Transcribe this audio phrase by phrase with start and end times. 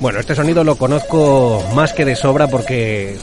[0.00, 3.18] Bueno, este sonido lo conozco más que de sobra porque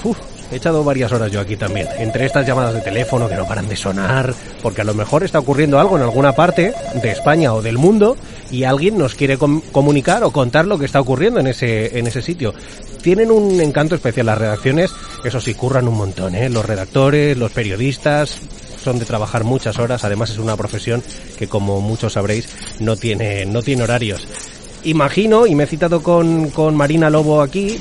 [0.52, 1.88] he echado varias horas yo aquí también.
[1.98, 5.40] Entre estas llamadas de teléfono que no paran de sonar, porque a lo mejor está
[5.40, 8.16] ocurriendo algo en alguna parte de España o del mundo
[8.52, 12.05] y alguien nos quiere com comunicar o contar lo que está ocurriendo en ese, en
[12.05, 12.54] ese sitio.
[13.02, 14.91] Tienen un encanto especial las redacciones,
[15.24, 16.49] eso sí, curran un montón, ¿eh?
[16.49, 18.40] Los redactores, los periodistas,
[18.81, 21.04] son de trabajar muchas horas, además es una profesión
[21.38, 22.48] que como muchos sabréis
[22.80, 24.27] no tiene, no tiene horarios.
[24.84, 27.79] Imagino, y me he citado con, con Marina Lobo aquí,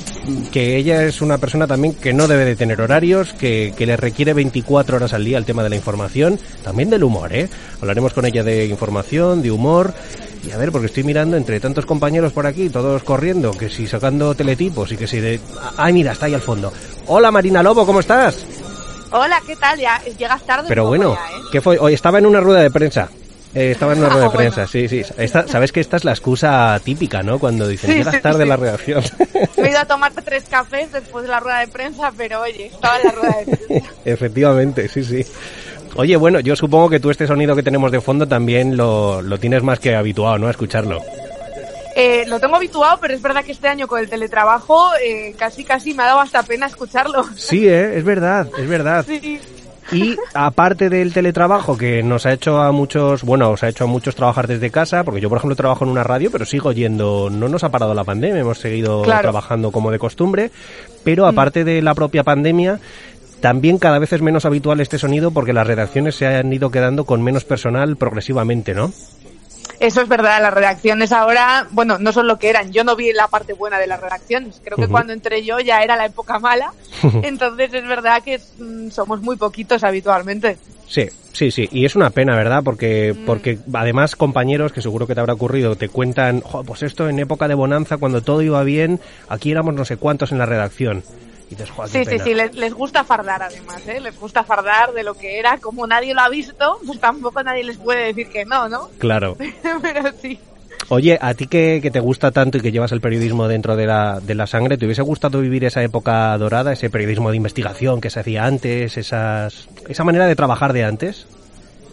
[0.51, 3.95] que ella es una persona también que no debe de tener horarios, que, que le
[3.95, 7.49] requiere 24 horas al día el tema de la información, también del humor, ¿eh?
[7.79, 9.93] Hablaremos con ella de información, de humor,
[10.45, 13.85] y a ver, porque estoy mirando entre tantos compañeros por aquí, todos corriendo, que si
[13.87, 15.39] sacando teletipos y que si de...
[15.77, 16.71] Ay, mira, está ahí al fondo.
[17.07, 18.45] Hola Marina Lobo, ¿cómo estás?
[19.11, 19.79] Hola, ¿qué tal?
[19.79, 20.65] Ya llegas tarde.
[20.67, 21.41] Pero bueno, ya, ¿eh?
[21.51, 21.77] ¿qué fue?
[21.79, 23.09] Hoy estaba en una rueda de prensa.
[23.53, 25.01] Eh, estaba en una rueda de prensa, sí, sí.
[25.17, 27.39] Esta, Sabes que esta es la excusa típica, ¿no?
[27.39, 28.49] Cuando dicen, Sí, llegas sí, tarde sí.
[28.49, 29.03] la redacción.
[29.57, 32.67] Me he ido a tomarte tres cafés después de la rueda de prensa, pero oye,
[32.67, 33.89] estaba en la rueda de prensa.
[34.05, 35.25] Efectivamente, sí, sí.
[35.95, 39.39] Oye, bueno, yo supongo que tú este sonido que tenemos de fondo también lo, lo
[39.39, 40.47] tienes más que habituado, ¿no?
[40.47, 41.01] A escucharlo.
[41.99, 45.63] Eh, lo tengo habituado, pero es verdad que este año con el teletrabajo eh, casi
[45.63, 47.25] casi me ha dado hasta pena escucharlo.
[47.35, 47.97] Sí, ¿eh?
[47.97, 49.03] es verdad, es verdad.
[49.07, 49.39] Sí.
[49.91, 53.87] Y aparte del teletrabajo que nos ha hecho a muchos, bueno, os ha hecho a
[53.87, 57.29] muchos trabajar desde casa, porque yo por ejemplo trabajo en una radio, pero sigo yendo,
[57.31, 59.21] no nos ha parado la pandemia, hemos seguido Claro.
[59.21, 60.51] trabajando como de costumbre,
[61.03, 62.79] pero aparte de la propia pandemia,
[63.39, 67.05] también cada vez es menos habitual este sonido porque las redacciones se han ido quedando
[67.05, 68.91] con menos personal progresivamente, ¿no?
[69.79, 72.71] Eso es verdad, las redacciones ahora, bueno, no son lo que eran.
[72.71, 74.59] Yo no vi la parte buena de las redacciones.
[74.63, 76.73] Creo que cuando entré yo ya era la época mala.
[77.23, 80.57] Entonces es verdad que mm, somos muy poquitos habitualmente.
[80.87, 82.61] Sí, sí, sí, y es una pena, ¿verdad?
[82.63, 87.09] Porque, porque además compañeros, que seguro que te habrá ocurrido, te cuentan, "Jo, pues esto
[87.09, 88.99] en época de bonanza, cuando todo iba bien,
[89.29, 91.03] aquí éramos no sé cuántos en la redacción.
[91.47, 92.23] Y dices, "Jo, qué Sí, sí, pena".
[92.23, 93.99] sí, les, les gusta fardar además, ¿eh?
[94.01, 95.57] Les gusta fardar de lo que era.
[95.59, 98.89] Como nadie lo ha visto, pues tampoco nadie les puede decir que no, ¿no?
[98.97, 99.37] Claro.
[99.81, 100.39] Pero sí.
[100.89, 103.85] Oye, a ti que, que te gusta tanto y que llevas el periodismo dentro de
[103.87, 107.99] la, de la sangre, ¿te hubiese gustado vivir esa época dorada, ese periodismo de investigación
[107.99, 111.27] que se hacía antes, esas, esa manera de trabajar de antes?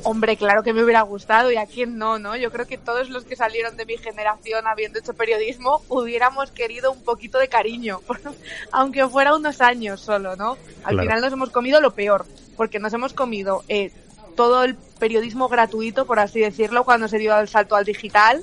[0.04, 2.36] Hombre, claro que me hubiera gustado y a quién no, ¿no?
[2.36, 6.92] Yo creo que todos los que salieron de mi generación habiendo hecho periodismo hubiéramos querido
[6.92, 8.00] un poquito de cariño,
[8.72, 10.52] aunque fuera unos años solo, ¿no?
[10.84, 11.00] Al Claro.
[11.02, 12.26] final nos hemos comido lo peor,
[12.56, 13.90] porque nos hemos comido eh,
[14.36, 18.42] todo el periodismo gratuito, por así decirlo, cuando se dio el salto al digital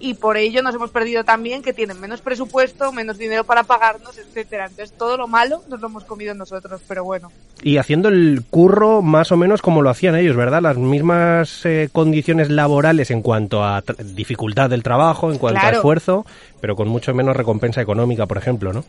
[0.00, 4.16] y por ello nos hemos perdido también que tienen menos presupuesto, menos dinero para pagarnos,
[4.18, 4.66] etcétera.
[4.66, 7.32] Entonces todo lo malo nos lo hemos comido nosotros, pero bueno.
[7.62, 10.62] Y haciendo el curro más o menos como lo hacían ellos, ¿verdad?
[10.62, 13.82] Las mismas eh, condiciones laborales en cuanto a
[14.14, 16.26] dificultad del trabajo, en cuanto a esfuerzo,
[16.60, 18.84] pero con mucho menos recompensa económica, por ejemplo, ¿no?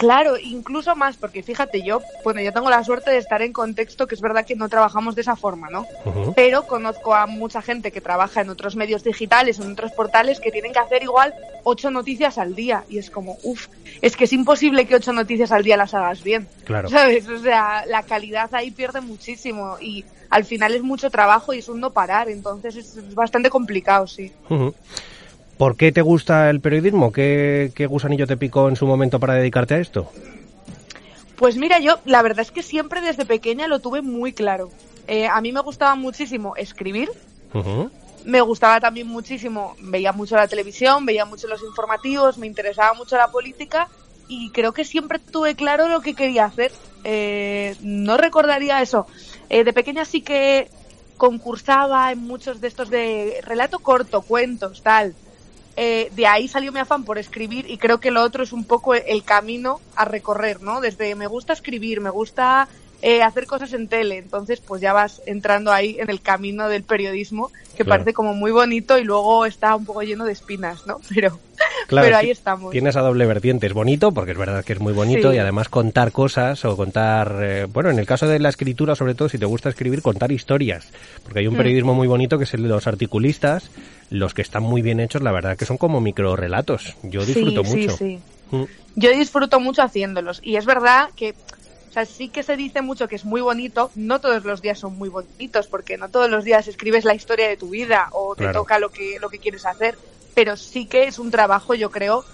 [0.00, 4.06] Claro, incluso más, porque fíjate, yo, bueno, yo tengo la suerte de estar en contexto
[4.06, 5.86] que es verdad que no trabajamos de esa forma, ¿no?
[6.34, 10.50] Pero conozco a mucha gente que trabaja en otros medios digitales, en otros portales, que
[10.50, 11.34] tienen que hacer igual
[11.64, 12.84] ocho noticias al día.
[12.88, 13.66] Y es como, uff,
[14.00, 16.48] es que es imposible que ocho noticias al día las hagas bien.
[16.64, 16.88] Claro.
[16.88, 17.28] ¿Sabes?
[17.28, 21.68] O sea, la calidad ahí pierde muchísimo y al final es mucho trabajo y es
[21.68, 22.30] un no parar.
[22.30, 24.32] Entonces es, bastante complicado, sí.
[25.60, 27.12] ¿Por qué te gusta el periodismo?
[27.12, 30.10] ¿Qué, ¿Qué gusanillo te picó en su momento para dedicarte a esto?
[31.36, 34.70] Pues mira, yo la verdad es que siempre desde pequeña lo tuve muy claro.
[35.06, 37.10] Eh, a mí me gustaba muchísimo escribir,
[38.24, 43.18] me gustaba también muchísimo, veía mucho la televisión, veía mucho los informativos, me interesaba mucho
[43.18, 43.88] la política
[44.28, 46.72] y creo que siempre tuve claro lo que quería hacer.
[47.04, 49.06] Eh, no recordaría eso.
[49.50, 50.70] Eh, de pequeña sí que
[51.18, 55.14] concursaba en muchos de estos de relato corto, cuentos, tal.
[55.76, 58.64] Eh, de ahí salió mi afán por escribir y creo que lo otro es un
[58.64, 60.80] poco el camino a recorrer, ¿no?
[60.80, 62.68] Desde me gusta escribir, me gusta
[63.02, 66.82] eh, hacer cosas en tele, entonces pues ya vas entrando ahí en el camino del
[66.82, 68.00] periodismo que Claro.
[68.00, 70.98] parece como muy bonito y luego está un poco lleno de espinas, ¿no?
[71.14, 71.38] Pero,
[71.88, 72.70] Claro, pero ahí estamos.
[72.72, 73.66] Tiene esa doble vertiente.
[73.66, 75.36] Es bonito, porque es verdad que es muy bonito, Sí.
[75.36, 79.14] y además contar cosas o contar, eh, bueno, en el caso de la escritura, sobre
[79.14, 80.86] todo, si te gusta escribir, contar historias.
[81.22, 81.58] Porque hay un Mm.
[81.58, 83.70] periodismo muy bonito que es el de los articulistas,
[84.08, 86.96] los que están muy bien hechos, la verdad que son como microrelatos.
[87.02, 87.96] Yo disfruto sí, mucho.
[87.96, 88.18] Sí,
[88.50, 88.56] sí.
[88.56, 88.64] Mm.
[88.96, 90.40] Yo disfruto mucho haciéndolos.
[90.42, 91.34] Y es verdad que,
[91.90, 93.90] o sea, sí que se dice mucho que es muy bonito.
[93.96, 97.48] No todos los días son muy bonitos, porque no todos los días escribes la historia
[97.48, 98.60] de tu vida o te Claro.
[98.60, 99.98] toca lo que, lo que quieres hacer.
[100.34, 102.24] Pero sí que es un trabajo, yo creo,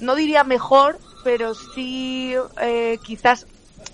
[0.00, 3.46] no diría mejor, pero sí eh, quizás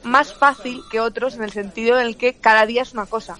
[0.03, 3.39] más fácil que otros en el sentido en el que cada día es una cosa.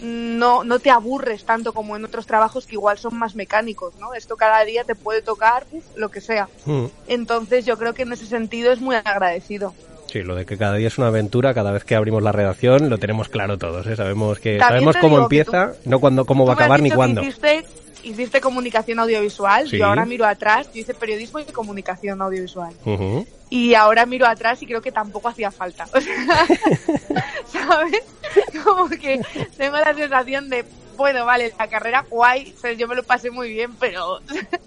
[0.00, 4.14] No, no te aburres tanto como en otros trabajos que igual son más mecánicos, ¿no?
[4.14, 6.48] Esto cada día te puede tocar uf, lo que sea.
[6.64, 6.86] Mm.
[7.08, 9.74] Entonces yo creo que en ese sentido es muy agradecido.
[10.10, 12.88] Sí, lo de que cada día es una aventura, cada vez que abrimos la redacción
[12.88, 13.96] lo tenemos claro todos, ¿eh?
[13.96, 17.22] Sabemos que También sabemos cómo empieza, no cuándo cómo va a acabar ni cuándo.
[17.22, 17.64] Hiciste,
[18.04, 19.78] hiciste comunicación audiovisual, Sí.
[19.78, 22.72] yo ahora miro atrás, yo hice periodismo y comunicación audiovisual.
[23.50, 25.86] Y ahora miro atrás y creo que tampoco hacía falta.
[25.94, 26.46] O sea,
[27.52, 28.02] ¿sabes?
[28.64, 29.20] Como que
[29.56, 30.64] tengo la sensación de,
[30.96, 34.20] bueno, vale, la carrera guay, o sea, yo me lo pasé muy bien, pero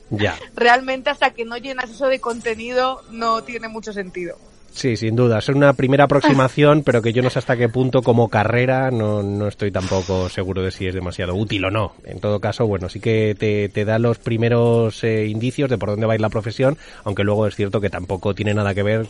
[0.10, 0.38] Ya.
[0.56, 4.38] realmente hasta que no llenas eso de contenido no tiene mucho sentido.
[4.72, 5.40] Sí, sin duda.
[5.40, 9.24] Es una primera aproximación, pero que yo no sé hasta qué punto como carrera no,
[9.24, 11.94] no estoy tampoco seguro de si es demasiado útil o no.
[12.06, 15.90] En todo caso, bueno, sí que te, te da los primeros eh, indicios de por
[15.90, 18.84] dónde va a ir la profesión, aunque luego es cierto que tampoco tiene nada que
[18.84, 19.08] ver.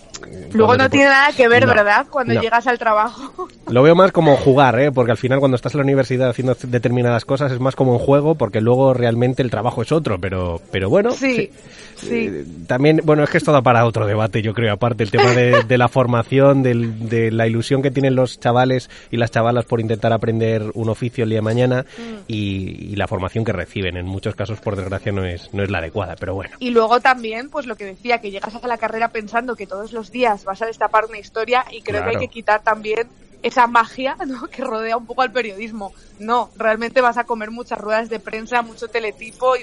[0.54, 2.08] Luego no tiene nada que ver, No, ¿verdad?
[2.10, 2.42] Cuando no.
[2.42, 3.48] llegas al trabajo.
[3.70, 4.92] Lo veo más como jugar, ¿eh?
[4.92, 8.00] porque al final cuando estás en la universidad haciendo determinadas cosas es más como un
[8.00, 11.12] juego, porque luego realmente el trabajo es otro, pero, pero bueno.
[11.12, 11.52] Sí,
[11.96, 12.28] sí.
[12.32, 15.32] Eh, también, bueno, es que es todo para otro debate, yo creo, aparte el tema
[15.34, 19.66] de, de la formación, del- de la ilusión que tienen los chavales y las chavalas
[19.66, 22.02] por intentar aprender un oficio el día de mañana Mm.
[22.28, 23.98] y, y la formación que reciben.
[23.98, 26.56] En muchos casos, por desgracia, no es, no es la adecuada, pero bueno.
[26.60, 29.94] Y luego también, pues lo que decía, que llegas a la carrera pensando que todos
[29.94, 33.08] los días vas a destapar una historia y creo que hay que quitar también
[33.42, 34.48] esa magia ¿no?
[34.52, 35.94] que rodea un poco al periodismo.
[36.20, 39.62] No, realmente vas a comer muchas ruedas de prensa, mucho teletipo y,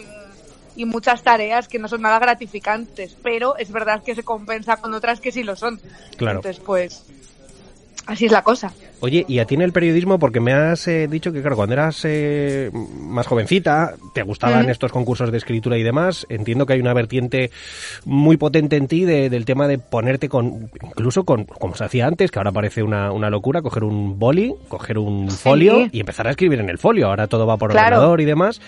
[0.76, 4.92] y muchas tareas que no son nada gratificantes, pero es verdad que se compensa con
[4.94, 5.80] otras que sí lo son.
[6.16, 6.38] Claro.
[6.38, 7.04] Entonces, pues,
[8.06, 8.72] así es la cosa.
[9.00, 11.74] Oye, y a ti en el periodismo, porque me has eh, dicho que, claro, cuando
[11.74, 16.24] eras eh, más jovencita, te gustaban estos concursos de escritura y demás.
[16.30, 17.50] Entiendo que hay una vertiente
[18.06, 22.06] muy potente en ti de- del tema de ponerte con, incluso con, como se hacía
[22.06, 25.36] antes, que ahora parece una, una locura, coger un boli, coger un Sí.
[25.36, 27.08] folio y empezar a escribir en el folio.
[27.08, 27.96] Ahora todo va por Claro.
[27.96, 28.62] ordenador y demás.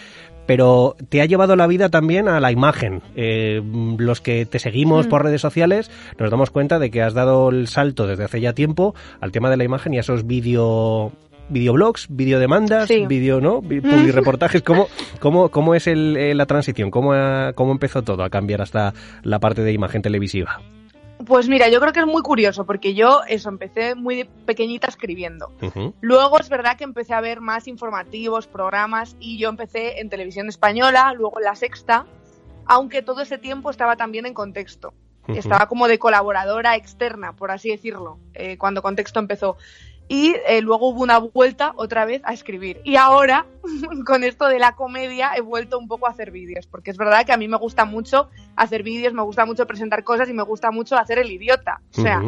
[0.49, 3.03] Pero te ha llevado la vida también a la imagen.
[3.15, 3.63] Eh,
[3.99, 5.11] los que te seguimos Mm.
[5.11, 8.55] por redes sociales nos damos cuenta de que has dado el salto desde hace ya
[8.55, 11.13] tiempo al tema de la imagen y a esos vídeo
[11.51, 13.07] videoblogs, videodemandas, Sí.
[13.07, 13.61] vídeo, ¿no?
[13.63, 14.63] Vi- Publireportajes.
[14.63, 14.87] ¿Cómo,
[15.21, 16.91] cómo, cómo es el, eh, la transición?
[16.91, 18.93] ¿Cómo, ha- ¿Cómo empezó todo a cambiar hasta
[19.23, 20.61] la parte de imagen televisiva?
[21.29, 25.53] Pues mira, yo creo que es muy curioso porque yo eso empecé muy pequeñita escribiendo.
[26.01, 30.49] Luego es verdad que empecé a ver más informativos, programas y yo empecé en televisión
[30.49, 32.07] española, luego en la sexta,
[32.65, 34.95] aunque todo ese tiempo estaba también en contexto.
[35.29, 39.59] Estaba como de colaboradora externa, por así decirlo, eh, cuando contexto empezó.
[40.09, 42.81] Y eh, luego hubo una vuelta otra vez a escribir.
[42.83, 43.47] Y ahora,
[44.07, 47.27] con esto de la comedia, he vuelto un poco a hacer vídeos, porque es verdad
[47.27, 50.43] que a mí me gusta mucho hacer vídeos, me gusta mucho presentar cosas y me
[50.43, 51.83] gusta mucho hacer el idiota.
[51.97, 52.23] O sea,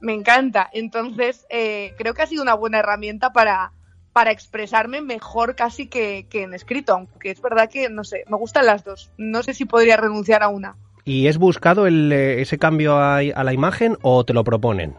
[0.00, 0.70] me encanta.
[0.72, 3.72] Entonces, eh, creo que ha sido una buena herramienta para,
[4.12, 8.36] para expresarme mejor casi que, que en escrito, aunque es verdad que, no sé, me
[8.36, 9.10] gustan las dos.
[9.18, 10.76] No sé si podría renunciar a una.
[11.04, 14.94] ¿Y es buscado el, eh, ese cambio a, a la imagen o te lo proponen?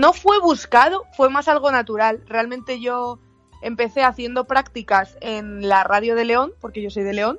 [0.00, 2.22] No fue buscado, fue más algo natural.
[2.26, 3.18] Realmente yo
[3.60, 7.38] empecé haciendo prácticas en la radio de León, porque yo soy de León.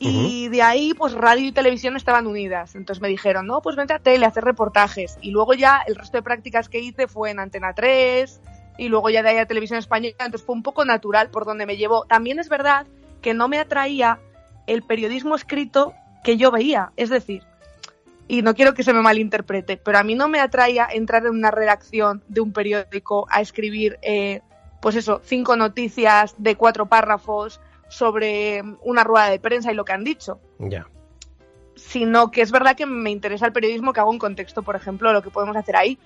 [0.00, 2.74] Y de ahí, pues radio y televisión estaban unidas.
[2.74, 5.16] Entonces me dijeron, no, pues vente a tele, a hacer reportajes.
[5.22, 8.40] Y luego ya el resto de prácticas que hice fue en Antena 3
[8.76, 10.16] y luego ya de ahí a televisión española.
[10.18, 12.04] Entonces fue un poco natural por donde me llevó.
[12.06, 12.88] También es verdad
[13.22, 14.18] que no me atraía
[14.66, 15.94] el periodismo escrito
[16.24, 16.90] que yo veía.
[16.96, 17.44] Es decir,
[18.28, 21.32] y no quiero que se me malinterprete, pero a mí no me atraía entrar en
[21.32, 24.40] una redacción de un periódico a escribir, eh,
[24.80, 29.92] pues eso, cinco noticias de cuatro párrafos sobre una rueda de prensa y lo que
[29.92, 30.86] han dicho, Ya.
[31.76, 35.12] sino que es verdad que me interesa el periodismo que hago en contexto, por ejemplo,
[35.12, 35.98] lo que podemos hacer ahí,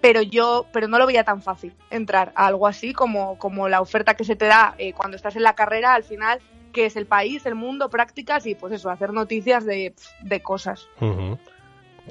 [0.00, 3.80] pero yo, pero no lo veía tan fácil entrar a algo así como, como la
[3.80, 6.40] oferta que se te da eh, cuando estás en la carrera, al final,
[6.72, 10.88] que es el país, el mundo, prácticas y pues eso, hacer noticias de, de cosas.
[11.00, 11.36] Ujú.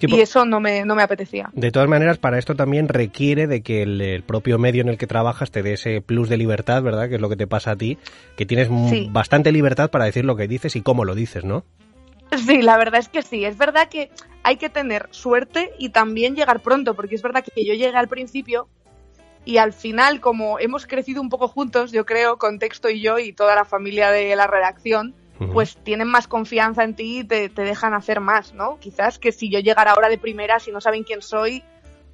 [0.01, 1.49] Y eso no me, no me apetecía.
[1.53, 5.07] De todas maneras, para esto también requiere de que el, propio medio en el que
[5.07, 7.09] trabajas te dé ese plus de libertad, ¿verdad?
[7.09, 7.97] Que es lo que te pasa a ti,
[8.35, 8.69] que tienes
[9.11, 11.63] bastante libertad para decir lo que dices y cómo lo dices, ¿no?
[12.45, 13.45] Sí, la verdad es que sí.
[13.45, 14.11] Es verdad que
[14.43, 18.07] hay que tener suerte y también llegar pronto, porque es verdad que yo llegué al
[18.07, 18.67] principio
[19.47, 23.31] y al final, como hemos crecido un poco juntos, yo creo, Contexto y yo y
[23.31, 25.15] toda la familia de la redacción,
[25.53, 28.77] pues tienen más confianza en ti y te, dejan hacer más, ¿no?
[28.79, 31.63] Quizás que si yo llegara ahora de primera, si no saben quién soy,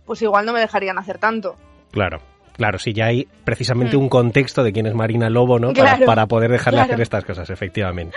[0.05, 1.55] pues igual no me dejarían hacer tanto.
[1.91, 2.19] Claro.
[2.53, 3.99] Claro, si ya hay precisamente mm.
[3.99, 5.73] un contexto de quién es Marina Lobo, ¿no?
[5.73, 8.15] para, poder dejarle hacer estas cosas, efectivamente.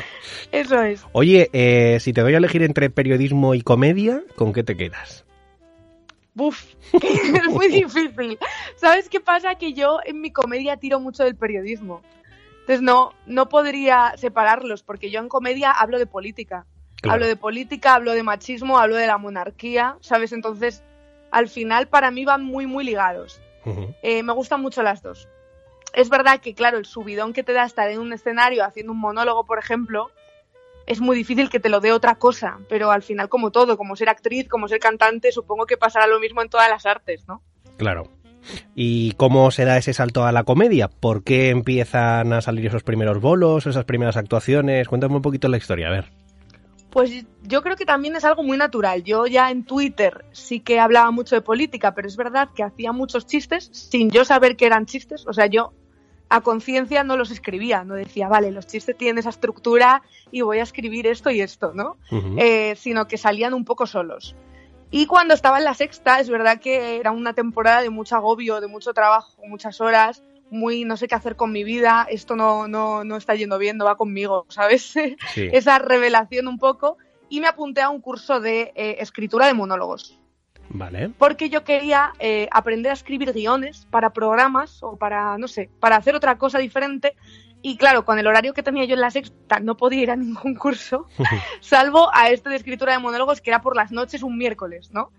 [0.52, 1.06] Eso es.
[1.12, 5.24] Oye, eh, si te doy a elegir entre periodismo y comedia, ¿con qué te quedas?
[6.34, 8.38] Buf, es muy difícil.
[8.76, 9.54] ¿Sabes qué pasa?
[9.54, 12.02] Que yo en mi comedia tiro mucho del periodismo.
[12.66, 16.66] Entonces no, no podría separarlos, porque yo en comedia hablo de política.
[17.08, 20.32] Hablo de política, hablo de machismo, hablo de la monarquía, ¿sabes?
[20.32, 20.82] Entonces,
[21.30, 23.40] al final para mí van muy, muy ligados.
[24.02, 25.28] Eh, me gustan mucho las dos.
[25.92, 28.98] Es verdad que, claro, el subidón que te da estar en un escenario haciendo un
[28.98, 30.10] monólogo, por ejemplo,
[30.86, 33.94] es muy difícil que te lo dé otra cosa, pero al final, como todo, como
[33.94, 37.42] ser actriz, como ser cantante, supongo que pasará lo mismo en todas las artes, ¿no?
[37.76, 38.15] Claro.
[38.74, 40.88] ¿Y cómo se da ese salto a la comedia?
[40.88, 44.88] ¿Por qué empiezan a salir esos primeros bolos, esas primeras actuaciones?
[44.88, 46.12] Cuéntame un poquito la historia, a ver.
[46.90, 49.02] Pues yo creo que también es algo muy natural.
[49.02, 52.92] Yo ya en Twitter sí que hablaba mucho de política, pero es verdad que hacía
[52.92, 55.26] muchos chistes sin yo saber que eran chistes.
[55.26, 55.74] O sea, yo
[56.28, 60.58] a conciencia no los escribía, no decía, vale, los chistes tienen esa estructura y voy
[60.58, 61.98] a escribir esto y esto, ¿no?
[62.38, 64.34] Eh, sino que salían un poco solos.
[64.90, 68.60] Y cuando estaba en la sexta, es verdad que era una temporada de mucho agobio,
[68.60, 72.68] de mucho trabajo, muchas horas, muy no sé qué hacer con mi vida, esto no,
[72.68, 74.94] no, no está yendo bien, no va conmigo, ¿sabes?
[75.34, 76.98] Esa revelación un poco.
[77.28, 80.20] Y me apunté a un curso de eh, escritura de monólogos.
[80.68, 81.10] Vale.
[81.18, 85.96] Porque yo quería eh, aprender a escribir guiones para programas o para, no sé, para
[85.96, 87.16] hacer otra cosa diferente.
[87.62, 90.16] Y claro, con el horario que tenía yo en la sexta, no podía ir a
[90.16, 91.06] ningún curso,
[91.60, 95.10] salvo a este de escritura de monólogos que era por las noches un miércoles, ¿no?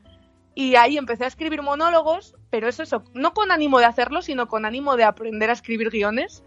[0.55, 4.47] Y ahí empecé a escribir monólogos, pero es eso, no con ánimo de hacerlo, sino
[4.47, 6.43] con ánimo de aprender a escribir guiones.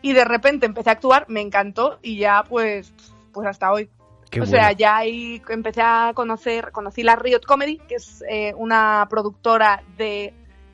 [0.00, 2.92] Y de repente empecé a actuar, me encantó y ya pues,
[3.32, 3.88] pues hasta hoy
[4.40, 9.06] o sea, ya ahí empecé a conocer, conocí la Riot Comedy, que es eh, una
[9.10, 10.32] productora de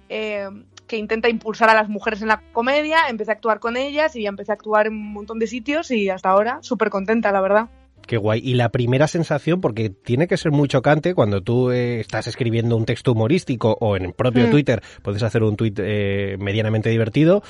[0.09, 0.49] eh,
[0.88, 3.09] que intenta impulsar a las mujeres en la comedia.
[3.09, 6.11] Empecé a actuar con ellas y empecé a actuar en un montón de sitios y
[6.11, 7.68] hasta ahora súper contenta, la verdad.
[8.07, 8.40] Qué guay.
[8.42, 12.76] Y la primera sensación, porque tiene que ser muy chocante cuando tú eh, estás escribiendo
[12.76, 14.50] un texto humorístico o en el propio mm.
[14.50, 17.42] Twitter puedes hacer un tweet medianamente divertido,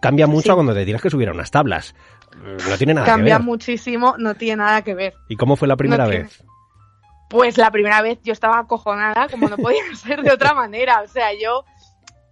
[0.00, 1.94] cambia mucho cuando te tienes que subir a unas tablas.
[2.68, 3.46] No tiene nada Cambia que ver.
[3.46, 5.14] muchísimo, no tiene nada que ver.
[5.28, 6.44] ¿Y cómo fue la primera vez?
[7.28, 11.02] Pues la primera vez yo estaba acojonada, como no podía ser de otra manera.
[11.02, 11.64] O sea, yo,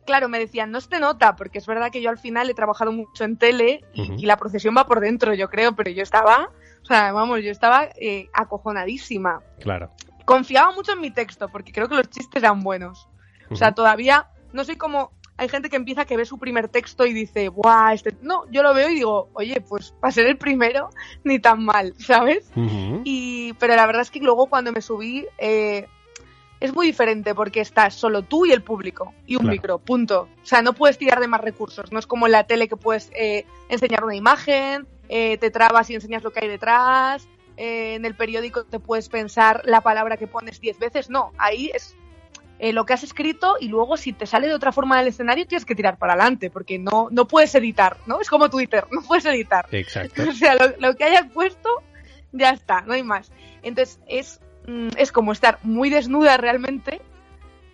[0.04, 2.92] claro, me decían, no se nota, porque es verdad que yo al final he trabajado
[2.92, 6.50] mucho en tele y, la procesión va por dentro, yo creo, pero yo estaba,
[6.82, 9.40] o sea, vamos, yo estaba eh, acojonadísima.
[9.60, 9.90] Claro.
[10.24, 13.08] Confiaba mucho en mi texto, porque creo que los chistes eran buenos.
[13.50, 17.06] O sea, todavía no soy como hay gente que empieza que ve su primer texto
[17.06, 17.92] y dice, ¡guau!
[17.92, 18.16] Este...
[18.22, 20.90] No, yo lo veo y digo, oye, pues para ser el primero,
[21.24, 22.50] ni tan mal, ¿sabes?
[23.04, 25.88] y, pero la verdad es que luego cuando me subí, eh,
[26.64, 30.28] es muy diferente porque estás solo tú y el público y un micro, punto.
[30.42, 31.92] O sea, no puedes tirar de más recursos.
[31.92, 35.90] No es como en la tele que puedes eh, enseñar una imagen, eh, te trabas
[35.90, 37.28] y enseñas lo que hay detrás.
[37.56, 41.10] en el periódico te puedes pensar la palabra que pones diez veces.
[41.10, 41.94] No, ahí es
[42.60, 45.44] eh, lo que has escrito y luego si te sale de otra forma del escenario
[45.44, 48.20] tienes que tirar para adelante porque no, no puedes editar, ¿no?
[48.20, 49.66] Es como Twitter, no puedes editar.
[49.72, 50.22] Exacto.
[50.28, 51.68] O sea, lo, que hayas puesto
[52.32, 53.30] ya está, no hay más.
[53.62, 54.40] Entonces es,
[54.96, 57.00] es como estar muy desnuda realmente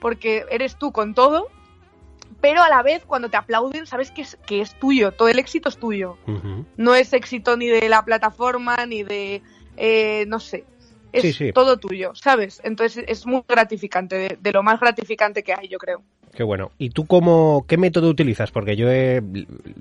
[0.00, 1.48] porque eres tú con todo,
[2.40, 5.38] pero a la vez cuando te aplauden sabes que es, que es tuyo, todo el
[5.38, 6.16] éxito es tuyo.
[6.76, 9.42] No es éxito ni de la plataforma ni de,
[9.76, 10.64] eh, no sé,
[11.12, 12.60] es todo tuyo, ¿sabes?
[12.64, 16.02] Entonces es muy gratificante, de, lo más gratificante que hay, yo creo.
[16.32, 16.70] Qué bueno.
[16.78, 18.52] ¿Y tú cómo, qué método utilizas?
[18.52, 19.20] Porque yo he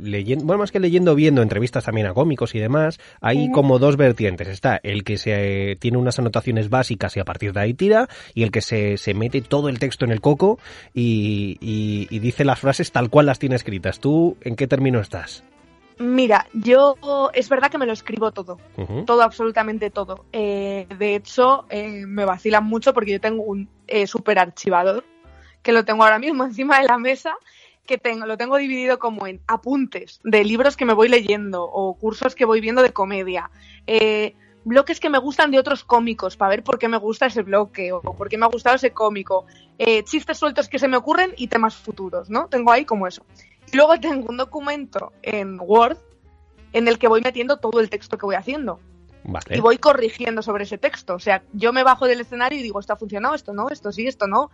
[0.02, 3.98] leyendo, bueno, más que leyendo, viendo entrevistas también a cómicos y demás, hay como dos
[3.98, 4.48] vertientes.
[4.48, 8.44] Está el que se tiene unas anotaciones básicas y a partir de ahí tira, y
[8.44, 10.60] el que se, se mete todo el texto en el coco
[10.94, 14.00] y, y dice las frases tal cual las tiene escritas.
[14.00, 15.44] ¿Tú en qué término estás?
[16.00, 16.96] Mira, yo
[17.34, 18.58] es verdad que me lo escribo todo,
[19.06, 20.24] todo, absolutamente todo.
[20.32, 25.04] Eh, de hecho, eh, me vacilan mucho porque yo tengo un eh, super archivador
[25.62, 27.36] que lo tengo ahora mismo encima de la mesa,
[27.86, 31.94] que tengo, lo tengo dividido como en apuntes de libros que me voy leyendo o
[31.96, 33.52] cursos que voy viendo de comedia,
[34.64, 37.92] bloques que me gustan de otros cómicos, para ver por qué me gusta ese bloque
[37.92, 39.46] o por qué me ha gustado ese cómico.
[40.06, 42.48] Chistes sueltos que se me ocurren y temas futuros, ¿no?
[42.48, 43.26] Tengo ahí como eso.
[43.72, 45.98] Y luego tengo un documento en Word
[46.74, 48.80] en el que voy metiendo todo el texto que voy haciendo.
[49.24, 49.58] Vale.
[49.58, 51.16] Y voy corrigiendo sobre ese texto.
[51.16, 53.92] O sea, yo me bajo del escenario y digo, esto ha funcionado, esto no, esto
[53.92, 54.50] sí, esto no.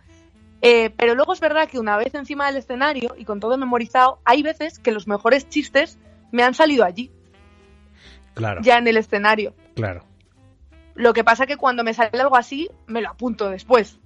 [0.62, 4.20] Eh, pero luego es verdad que una vez encima del escenario y con todo memorizado,
[4.24, 5.98] hay veces que los mejores chistes
[6.32, 7.10] me han salido allí,
[8.34, 9.54] Claro, ya en el escenario.
[9.74, 10.04] claro.
[10.94, 13.98] Lo que pasa que cuando me sale algo así, me lo apunto después.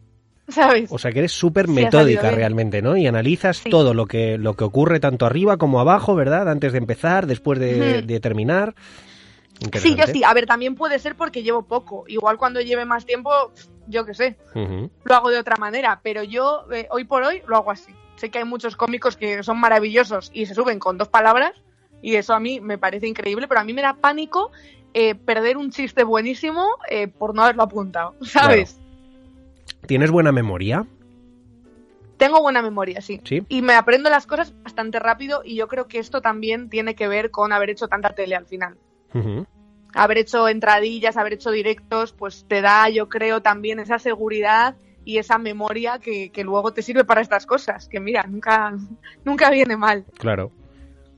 [0.55, 0.91] ¿Sabes?
[0.93, 2.97] O sea que eres súper metódica realmente, ¿no?
[2.97, 3.71] Y analizas Sí.
[3.71, 6.49] todo lo que, lo que ocurre tanto arriba como abajo, ¿verdad?
[6.49, 8.75] Antes de empezar, después de, terminar.
[9.75, 10.25] Sí, yo sí.
[10.25, 12.05] A ver, también puede ser porque llevo poco.
[12.09, 13.31] Igual cuando lleve más tiempo,
[13.89, 16.01] yo qué sé, lo hago de otra manera.
[16.03, 17.95] Pero yo, eh, hoy por hoy, lo hago así.
[18.17, 21.53] Sé que hay muchos cómicos que son maravillosos y se suben con dos palabras.
[22.03, 24.51] Y eso a mí me parece increíble, pero a mí me da pánico
[24.93, 28.80] eh, perder un chiste buenísimo eh, por no haberlo apuntado, ¿sabes?
[29.91, 30.87] ¿Tienes buena memoria?
[32.17, 33.21] Tengo buena memoria, sí.
[33.25, 33.43] Sí.
[33.49, 37.09] Y me aprendo las cosas bastante rápido y yo creo que esto también tiene que
[37.09, 38.79] ver con haber hecho tanta tele al final.
[39.93, 45.19] Haber hecho entradillas, haber hecho directos, pues te da, yo creo, también esa seguridad y
[45.19, 47.89] esa memoria que, que luego te sirve para estas cosas.
[47.89, 48.73] Que mira, nunca,
[49.25, 50.05] nunca viene mal.
[50.21, 50.53] Claro.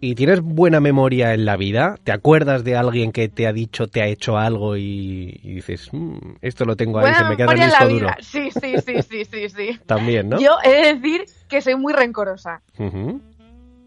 [0.05, 1.97] ¿Y tienes buena memoria en la vida?
[2.03, 5.91] ¿Te acuerdas de alguien que te ha dicho, te ha hecho algo y, y dices,
[5.93, 8.11] "Mm, esto lo tengo ahí, Buena se me queda en el disco duro?
[8.19, 9.79] Sí, sí, sí, sí, sí, sí.
[9.87, 10.41] También, ¿no?
[10.41, 12.63] Yo he de decir que soy muy rencorosa.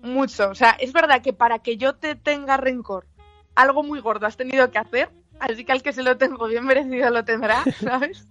[0.03, 0.51] Mucho.
[0.51, 3.07] O sea, es verdad que para que yo te tenga rencor,
[3.53, 5.10] algo muy gordo has tenido que hacer,
[5.41, 8.25] así que al que se lo tengo bien merecido lo tendrá, ¿sabes?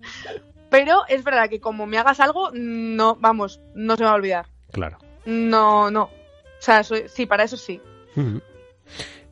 [0.70, 4.16] Pero es verdad que como me hagas algo, no, vamos, no se me va a
[4.16, 4.46] olvidar.
[4.72, 4.96] Claro.
[5.26, 6.08] No, no.
[6.64, 7.78] O sea, soy- sí, para eso sí.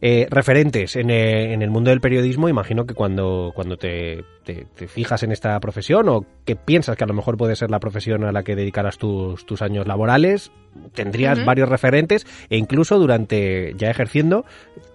[0.04, 4.66] Eh, referentes en, eh, en el mundo del periodismo, imagino que cuando, cuando te, te-
[4.74, 7.78] te fijas en esta profesión o que piensas que a lo mejor puede ser la
[7.78, 10.50] profesión a la que dedicarás tus, tus años laborales,
[10.92, 14.44] tendrías varios referentes e incluso durante ya ejerciendo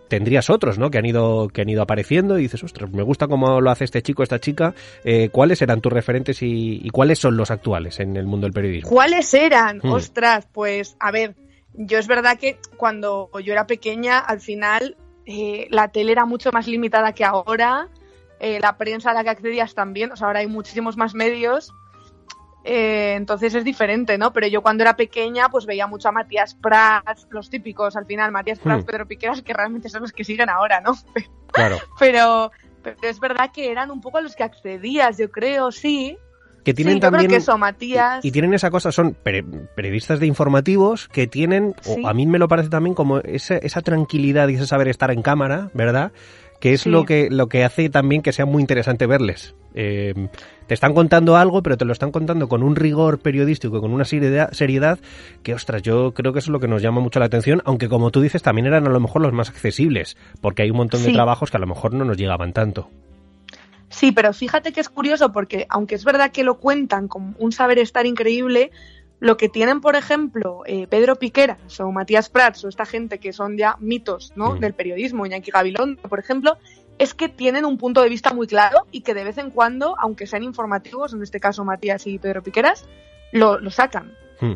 [0.09, 0.89] tendrías otros, ¿no?
[0.91, 3.83] Que han ido que han ido apareciendo y dices, ostras, me gusta cómo lo hace
[3.85, 4.73] este chico, esta chica.
[5.03, 8.53] Eh, ¿Cuáles eran tus referentes y, y cuáles son los actuales en el mundo del
[8.53, 8.89] periodismo?
[8.89, 9.79] ¿Cuáles eran?
[9.81, 9.91] Hmm.
[9.91, 11.35] Ostras, pues a ver,
[11.77, 16.51] yo es verdad que cuando yo era pequeña, al final eh, la tele era mucho
[16.51, 17.87] más limitada que ahora,
[18.39, 21.71] eh, la prensa a la que accedías también, o sea, ahora hay muchísimos más medios,
[22.63, 24.33] eh, entonces es diferente, ¿no?
[24.33, 28.31] Pero yo cuando era pequeña, pues veía mucho a Matías Prats, los típicos al final,
[28.31, 28.85] Matías Prats, Hmm.
[28.85, 30.93] Pedro Piqueras, que realmente son los que siguen ahora, ¿no?
[31.51, 31.77] Claro.
[31.99, 32.51] Pero,
[32.83, 36.17] pero es verdad que eran un poco a los que accedías, yo creo, sí.
[36.67, 38.25] Que tienen sí, yo también creo que eso, Matías.
[38.25, 42.01] Y tienen esa cosa, son periodistas de informativos que tienen, Sí.
[42.03, 45.09] o a mí me lo parece también como esa, esa tranquilidad y ese saber estar
[45.11, 46.11] en cámara, ¿verdad?
[46.59, 46.89] Que es Sí.
[46.89, 49.55] lo que lo que hace también que sea muy interesante verles.
[49.75, 50.13] Eh,
[50.67, 54.03] te están contando algo, pero te lo están contando con un rigor periodístico, con una
[54.03, 54.99] seriedad, seriedad
[55.43, 57.87] que, ostras, yo creo que eso es lo que nos llama mucho la atención, aunque
[57.87, 61.01] como tú dices, también eran a lo mejor los más accesibles, porque hay un montón
[61.01, 62.89] de trabajos que a lo mejor no nos llegaban tanto.
[63.89, 67.51] Sí, pero fíjate que es curioso porque aunque es verdad que lo cuentan con un
[67.51, 68.71] saber estar increíble,
[69.19, 73.33] lo que tienen, por ejemplo, eh, Pedro Piqueras o Matías Prats o esta gente que
[73.33, 74.55] son ya mitos ¿no?
[74.55, 74.59] Mm.
[74.59, 76.57] del periodismo, Iñaki Gabilondo, por ejemplo,
[76.99, 79.95] es que tienen un punto de vista muy claro y que de vez en cuando,
[79.99, 82.85] aunque sean informativos, en este caso Matías y Pedro Piqueras,
[83.31, 84.15] lo, lo sacan.
[84.39, 84.55] Hmm.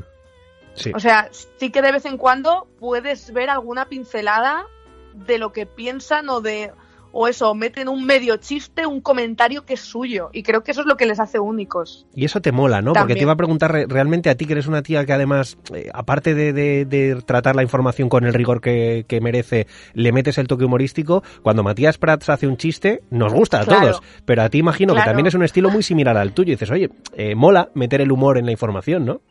[0.74, 0.91] Sí.
[0.96, 4.65] O sea, sí que de vez en cuando puedes ver alguna pincelada
[5.13, 6.72] de lo que piensan o de
[7.12, 10.30] o eso, meten un medio chiste, un comentario que es suyo.
[10.34, 12.06] Y creo que eso es lo que les hace únicos.
[12.15, 12.93] Y eso te mola, ¿no?
[12.93, 15.58] Porque te iba a preguntar re- realmente a ti, que eres una tía que además,
[15.74, 20.12] eh, aparte de, de- de tratar la información con el rigor que, que merece, le
[20.12, 21.24] metes el toque humorístico.
[21.43, 23.82] Cuando Matías Prats hace un chiste, nos gusta a Claro.
[23.82, 24.02] todos.
[24.26, 26.50] Pero a ti imagino que también es un estilo muy similar al tuyo.
[26.52, 29.21] Y dices, oye, eh, mola meter el humor en la información, ¿no?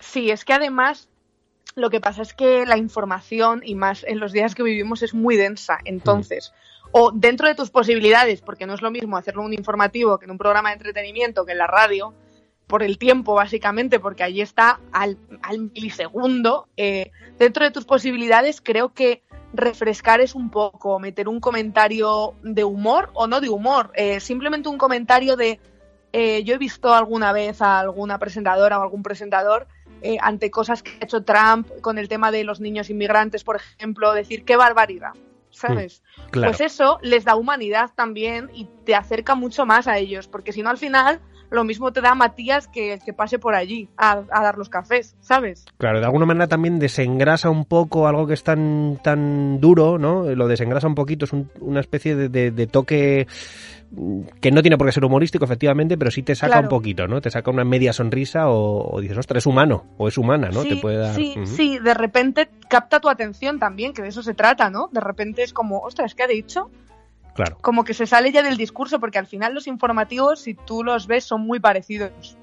[0.00, 1.08] Sí, es que además
[1.74, 5.14] lo que pasa es que la información, y más en los días que vivimos, es
[5.14, 5.78] muy densa.
[5.84, 6.52] Entonces,
[6.92, 10.26] o dentro de tus posibilidades, porque no es lo mismo hacerlo en un informativo que
[10.26, 12.14] en un programa de entretenimiento, que en la radio,
[12.66, 18.60] por el tiempo básicamente, porque allí está al, al milisegundo, eh, dentro de tus posibilidades
[18.60, 19.22] creo que
[19.54, 24.68] refrescar es un poco, meter un comentario de humor o no de humor, eh, simplemente
[24.68, 25.60] un comentario de...
[26.12, 29.66] eh, yo he visto alguna vez a alguna presentadora o algún presentador
[30.00, 33.56] eh, ante cosas que ha hecho Trump con el tema de los niños inmigrantes, por
[33.56, 35.12] ejemplo, decir qué barbaridad,
[35.52, 36.02] ¿sabes?
[36.30, 36.50] Claro.
[36.50, 40.62] Pues eso les da humanidad también y te acerca mucho más a ellos, porque si
[40.62, 41.20] no al final
[41.52, 45.14] lo mismo te da Matías que que pase por allí a, a, dar los cafés,
[45.20, 45.66] ¿sabes?
[45.76, 50.24] Claro, de alguna manera también desengrasa un poco algo que es tan, tan duro, ¿no?
[50.34, 53.26] Lo desengrasa un poquito, es un, una especie de, de, de, toque
[54.40, 56.66] que no tiene por qué ser humorístico, efectivamente, pero sí te saca Claro.
[56.66, 57.20] un poquito, ¿no?
[57.20, 60.62] Te saca una media sonrisa o, o dices, ostras, es humano o es humana, ¿no?
[60.62, 61.14] Sí, te puede dar...
[61.14, 64.88] sí, sí, de repente capta tu atención también, que de eso se trata, ¿no?
[64.92, 66.70] De repente es como, ostras, ¿qué ha dicho?
[67.34, 67.56] Claro.
[67.60, 71.06] Como que se sale ya del discurso, porque al final los informativos, si tú los
[71.06, 72.36] ves, son muy parecidos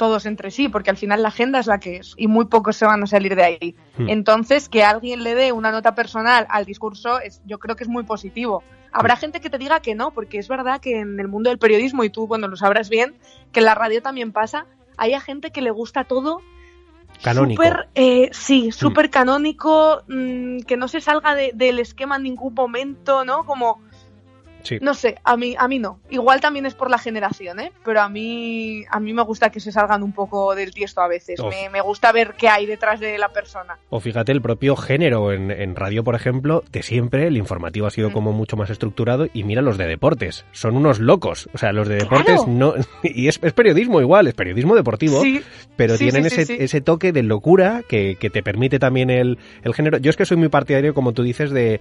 [0.00, 2.74] todos entre sí, porque al final la agenda es la que es y muy pocos
[2.74, 3.76] se van a salir de ahí.
[3.98, 4.08] Hmm.
[4.08, 7.90] Entonces, que alguien le dé una nota personal al discurso, es, yo creo que es
[7.90, 8.62] muy positivo.
[8.92, 11.58] Habrá gente que te diga que no, porque es verdad que en el mundo del
[11.58, 13.14] periodismo, y tú, bueno, lo sabrás bien,
[13.52, 14.64] que en la radio también pasa,
[14.96, 16.40] hay a gente que le gusta todo
[17.22, 17.62] Canónico.
[17.62, 22.54] Súper, eh, sí, súper canónico, mm, que no se salga de- del esquema en ningún
[22.54, 23.44] momento, ¿no?
[23.44, 23.82] Como,
[24.62, 24.78] Sí.
[24.80, 26.00] no sé, a mí, a mí no.
[26.10, 27.72] Igual también es por la generación, ¿eh?
[27.84, 31.08] Pero a mí, a mí me gusta que se salgan un poco del tiesto a
[31.08, 31.40] veces.
[31.42, 33.78] Me, me gusta ver qué hay detrás de la persona.
[33.90, 37.90] O fíjate, el propio género en, en radio, por ejemplo, de siempre, el informativo ha
[37.90, 38.12] sido Mm.
[38.12, 41.48] como mucho más estructurado y mira los de deportes, son unos locos.
[41.54, 42.46] O sea, los de deportes Claro.
[42.48, 42.74] no...
[43.02, 45.40] Y es, es periodismo igual, es periodismo deportivo, Sí,
[45.76, 49.74] pero sí, tienen ese, ese toque de locura que, que te permite también el, el
[49.74, 49.98] género.
[49.98, 51.80] Yo es que soy muy partidario, como tú dices, de...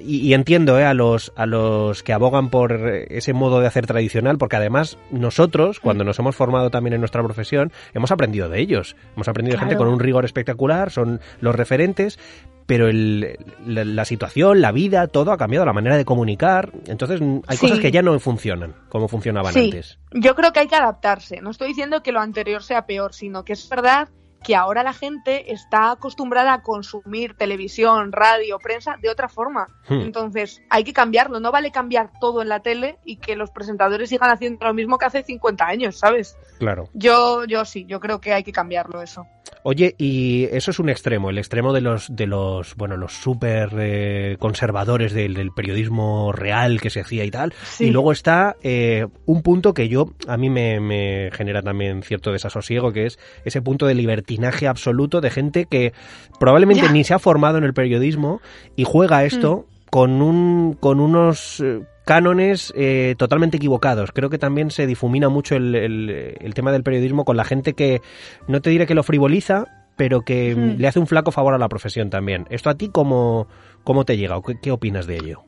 [0.00, 2.72] Y, y entiendo eh, a, los, a los que abogan por
[3.08, 5.82] ese modo de hacer tradicional, porque además nosotros, Mm.
[5.82, 8.96] cuando nos hemos formado también en nuestra profesión, hemos aprendido de ellos.
[9.16, 9.86] Hemos aprendido de gente Claro.
[9.86, 12.18] con un rigor espectacular, son los referentes,
[12.66, 16.70] pero el- la, la situación, la vida, todo ha cambiado, la manera de comunicar.
[16.86, 17.66] Entonces mm, hay Sí.
[17.66, 19.64] cosas que ya no funcionan como funcionaban Sí.
[19.64, 19.98] antes.
[20.12, 21.40] Yo creo que hay que adaptarse.
[21.40, 24.08] No estoy diciendo que lo anterior sea peor, sino que es verdad
[24.42, 29.66] que ahora la gente está acostumbrada a consumir televisión, radio, prensa de otra forma.
[29.88, 30.00] Hmm.
[30.00, 31.40] Entonces hay que cambiarlo.
[31.40, 34.98] No vale cambiar todo en la tele y que los presentadores sigan haciendo lo mismo
[34.98, 36.36] que hace 50 años, ¿sabes?
[36.58, 36.88] Claro.
[36.94, 39.26] Yo, yo sí, yo creo que hay que cambiarlo eso.
[39.64, 43.70] Oye, y eso es un extremo, el extremo de los, de los, bueno, los súper
[43.78, 47.54] eh, conservadores del, del periodismo real que se hacía y tal.
[47.64, 47.84] Sí.
[47.84, 52.32] Y luego está eh, un punto que yo, a mí me, me genera también cierto
[52.32, 55.92] desasosiego, que es ese punto de libertinaje absoluto de gente que
[56.40, 56.90] probablemente Ya.
[56.90, 56.94] Mm.
[56.94, 58.40] ni se ha formado en el periodismo
[58.74, 64.10] y juega esto con un, con unos eh, cánones eh, totalmente equivocados.
[64.12, 67.74] Creo que también se difumina mucho el, el- el tema del periodismo con la gente
[67.74, 68.00] que,
[68.48, 70.80] no te diré que lo frivoliza, pero que Mm.
[70.80, 72.46] le hace un flaco favor a la profesión también.
[72.50, 73.46] ¿Esto a ti cómo,
[73.84, 75.44] cómo te llega o qué, qué opinas de ello?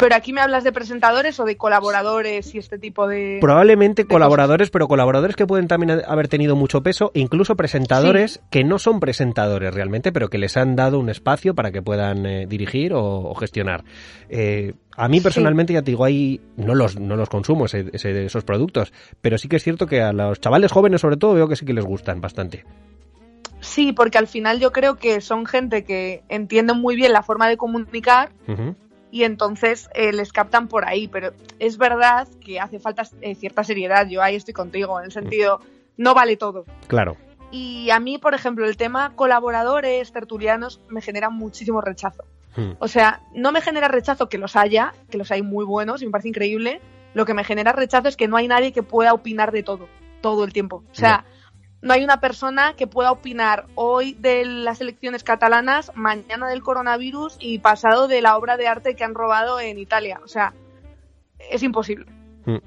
[0.00, 3.38] Pero aquí me hablas de presentadores o de colaboradores y este tipo de...
[3.40, 8.64] Probablemente de colaboradores, pero colaboradores que pueden también haber tenido mucho peso, incluso presentadores que
[8.64, 12.46] no son presentadores realmente, pero que les han dado un espacio para que puedan eh,
[12.48, 13.84] dirigir o, o gestionar.
[14.28, 15.22] Eh, a mí Sí.
[15.22, 19.38] personalmente, ya te digo, ahí no los, no los consumo ese- ese- esos productos, pero
[19.38, 21.72] sí que es cierto que a los chavales jóvenes sobre todo veo que sí que
[21.74, 22.64] les gustan bastante.
[23.60, 27.46] Sí, porque al final yo creo que son gente que entienden muy bien la forma
[27.48, 28.30] de comunicar.
[29.10, 31.08] Y entonces eh, les captan por ahí.
[31.08, 34.06] Pero es verdad que hace falta eh, cierta seriedad.
[34.08, 35.60] Yo ahí estoy contigo, en el sentido,
[35.96, 36.64] no vale todo.
[36.86, 37.16] Claro.
[37.50, 42.24] Y a mí, por ejemplo, el tema colaboradores, tertulianos, me genera muchísimo rechazo.
[42.56, 42.72] Mm.
[42.78, 46.06] O sea, no me genera rechazo que los haya, que los hay muy buenos y
[46.06, 46.80] me parece increíble.
[47.14, 49.88] Lo que me genera rechazo es que no hay nadie que pueda opinar de todo,
[50.20, 50.84] todo el tiempo.
[50.92, 51.39] O sea, no
[51.88, 57.58] hay una persona que pueda opinar hoy de las elecciones catalanas, mañana del coronavirus y
[57.58, 60.20] pasado de la obra de arte que han robado en Italia.
[60.22, 60.52] O sea,
[61.50, 62.06] es imposible.
[62.44, 62.58] Mm.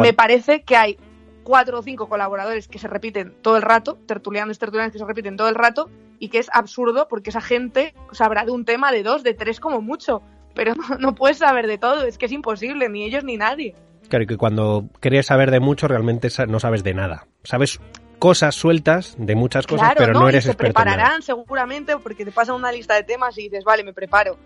[0.00, 0.98] Me parece que hay
[1.42, 5.36] cuatro o cinco colaboradores que se repiten todo el rato, tertulianos, tertulianos que se repiten
[5.36, 9.02] todo el rato, y que es absurdo porque esa gente sabrá de un tema de
[9.02, 10.22] dos, de tres como mucho,
[10.54, 13.74] pero no, no puedes saber de todo, es que es imposible, ni ellos ni nadie.
[14.08, 17.26] Claro, y que cuando quieres saber de mucho realmente no sabes de nada.
[17.44, 17.80] Sabes
[18.22, 20.94] cosas sueltas de muchas cosas, claro, pero no, y eres se experto en nada.
[20.96, 24.36] prepararán seguramente porque te pasan una lista de temas y dices, vale, me preparo.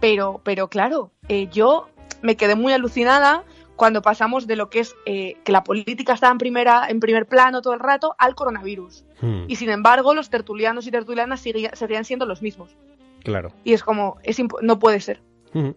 [0.00, 1.88] Pero, pero claro, eh, yo
[2.22, 3.44] me quedé muy alucinada
[3.76, 7.26] cuando pasamos de lo que es eh, que la política estaba en primera, en primer
[7.26, 9.04] plano todo el rato al coronavirus.
[9.20, 12.76] Mm, Y sin embargo, los tertulianos y tertulianas seguía- seguían siendo los mismos.
[13.24, 13.52] claro.
[13.62, 15.20] Y es como, es no puede ser.
[15.52, 15.76] Ujú.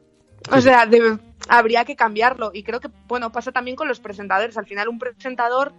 [0.51, 0.87] O sea,
[1.49, 2.51] habría que cambiarlo.
[2.53, 4.57] Y creo que, bueno, pasa también con los presentadores.
[4.57, 5.73] Al final, un presentador,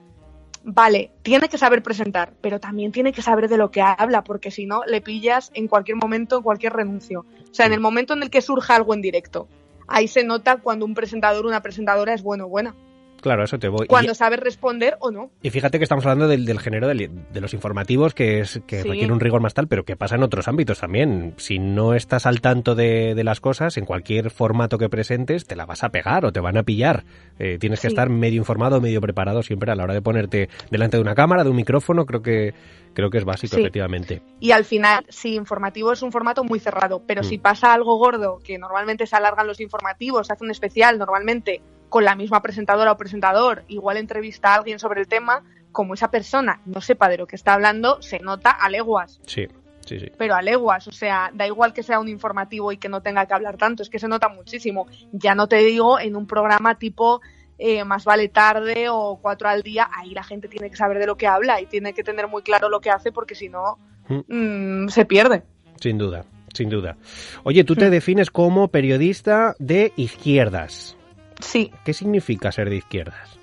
[0.64, 4.50] vale, tiene que saber presentar, pero también tiene que saber de lo que habla, porque
[4.50, 7.20] si no, le pillas en cualquier momento, en cualquier renuncio.
[7.20, 9.48] O sea, en el momento en el que surja algo en directo,
[9.88, 12.74] ahí se nota cuando un presentador o una presentadora es bueno o buena.
[13.22, 13.86] Claro, eso te voy.
[13.86, 15.30] Cuando sabes responder o no.
[15.42, 18.82] Y fíjate que estamos hablando del, del género de, de, los informativos, que es que
[18.82, 18.88] Sí.
[18.88, 21.34] requiere un rigor más tal, pero que pasa en otros ámbitos también.
[21.36, 25.54] Si no estás al tanto de, de las cosas, en cualquier formato que presentes, te
[25.56, 27.04] la vas a pegar o te van a pillar.
[27.38, 27.92] Eh, tienes que Sí.
[27.94, 31.44] estar medio informado, medio preparado siempre a la hora de ponerte delante de una cámara,
[31.44, 32.04] de un micrófono.
[32.06, 32.52] Creo que
[32.94, 33.62] creo que es básico, Sí.
[33.62, 34.20] efectivamente.
[34.40, 37.24] Y al final, sí, informativo es un formato muy cerrado, pero Mm.
[37.24, 41.62] si pasa algo gordo, que normalmente se alargan los informativos, se hace un especial normalmente
[41.92, 46.10] con la misma presentadora o presentador, igual entrevista a alguien sobre el tema, como esa
[46.10, 49.46] persona no sepa de lo que está hablando, se nota a leguas, Sí,
[49.84, 50.06] sí, sí.
[50.16, 53.26] pero a leguas, o sea, da igual que sea un informativo y que no tenga
[53.26, 54.86] que hablar tanto, es que se nota muchísimo.
[55.12, 57.20] Ya no te digo en un programa tipo
[57.58, 61.06] eh, más vale tarde o cuatro al día, ahí la gente tiene que saber de
[61.06, 63.76] lo que habla y tiene que tener muy claro lo que hace porque si no
[64.08, 65.42] mm, se pierde.
[65.78, 66.24] Sin duda,
[66.54, 66.96] sin duda.
[67.44, 70.96] Oye, tú te defines como periodista de izquierdas.
[71.42, 73.38] Sí, ¿Qué significa ser de izquierdas?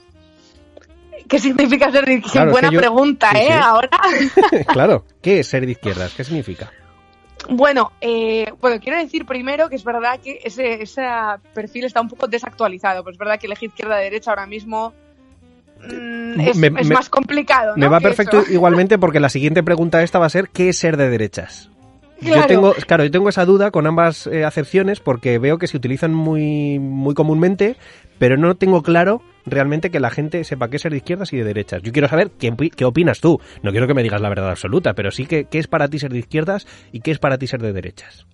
[1.27, 2.31] ¿qué significa ser de izquierda?
[2.31, 3.43] Claro, es Buena yo- pregunta, sí, ¿eh?
[3.47, 3.51] sí.
[3.53, 3.89] Ahora,
[4.73, 6.13] claro, ¿qué es ser de izquierdas?
[6.15, 6.71] ¿Qué significa?
[7.49, 11.03] bueno, eh, bueno, quiero decir primero que es verdad que ese, ese
[11.53, 14.93] perfil está un poco desactualizado, pues es verdad que elegir izquierda derecha ahora mismo
[15.87, 17.77] mm, es, Me- es me- más complicado, ¿no?
[17.77, 18.51] Me va perfecto eso.
[18.51, 21.69] igualmente porque la siguiente pregunta esta va a ser ¿qué es ser de derechas?
[22.21, 25.77] Yo tengo, claro, yo tengo esa duda con ambas eh, acepciones porque veo que se
[25.77, 27.77] utilizan muy, muy comúnmente,
[28.17, 31.37] pero no tengo claro realmente que la gente sepa qué es ser de izquierdas y
[31.37, 31.81] de derechas.
[31.81, 33.39] Yo quiero saber qué, qué opinas tú.
[33.63, 35.99] No quiero que me digas la verdad absoluta, pero sí que qué es para ti
[35.99, 38.27] ser de izquierdas y qué es para ti ser de derechas.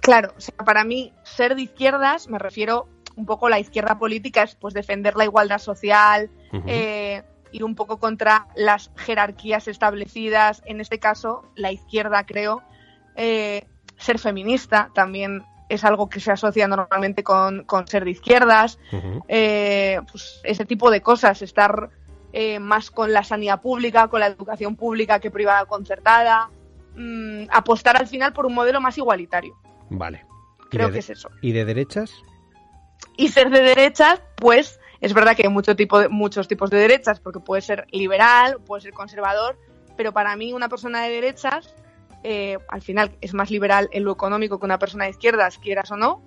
[0.00, 3.98] Claro, o sea, para mí ser de izquierdas, me refiero un poco a la izquierda
[3.98, 6.30] política, es pues defender la igualdad social,
[6.66, 12.62] eh, ir un poco contra las jerarquías establecidas, en este caso la izquierda creo,
[13.16, 18.78] eh, ser feminista también es algo que se asocia normalmente con, con ser de izquierdas,
[19.28, 21.88] eh, pues ese tipo de cosas, estar
[22.34, 26.50] eh, más con la sanidad pública, con la educación pública que privada concertada,
[26.94, 29.56] mm, apostar al final por un modelo más igualitario.
[29.88, 30.26] Vale.
[30.66, 31.30] ¿Y Creo que es eso.
[31.40, 32.12] ¿Y de derechas?
[33.16, 36.78] Y ser de derechas, pues es verdad que hay mucho tipo de, muchos tipos de
[36.78, 39.58] derechas, porque puede ser liberal, puede ser conservador,
[39.96, 41.74] pero para mí una persona de derechas,
[42.24, 45.90] eh, al final es más liberal en lo económico que una persona de izquierdas, quieras
[45.90, 46.22] o no,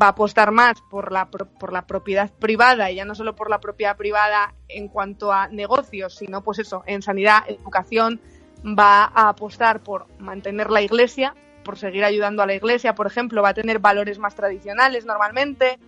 [0.00, 3.48] va a apostar más por la, por la propiedad privada y ya no solo por
[3.48, 8.20] la propiedad privada en cuanto a negocios, sino pues eso, en sanidad, educación,
[8.64, 13.42] va a apostar por mantener la iglesia, por seguir ayudando a la iglesia, por ejemplo,
[13.42, 15.78] va a tener valores más tradicionales normalmente.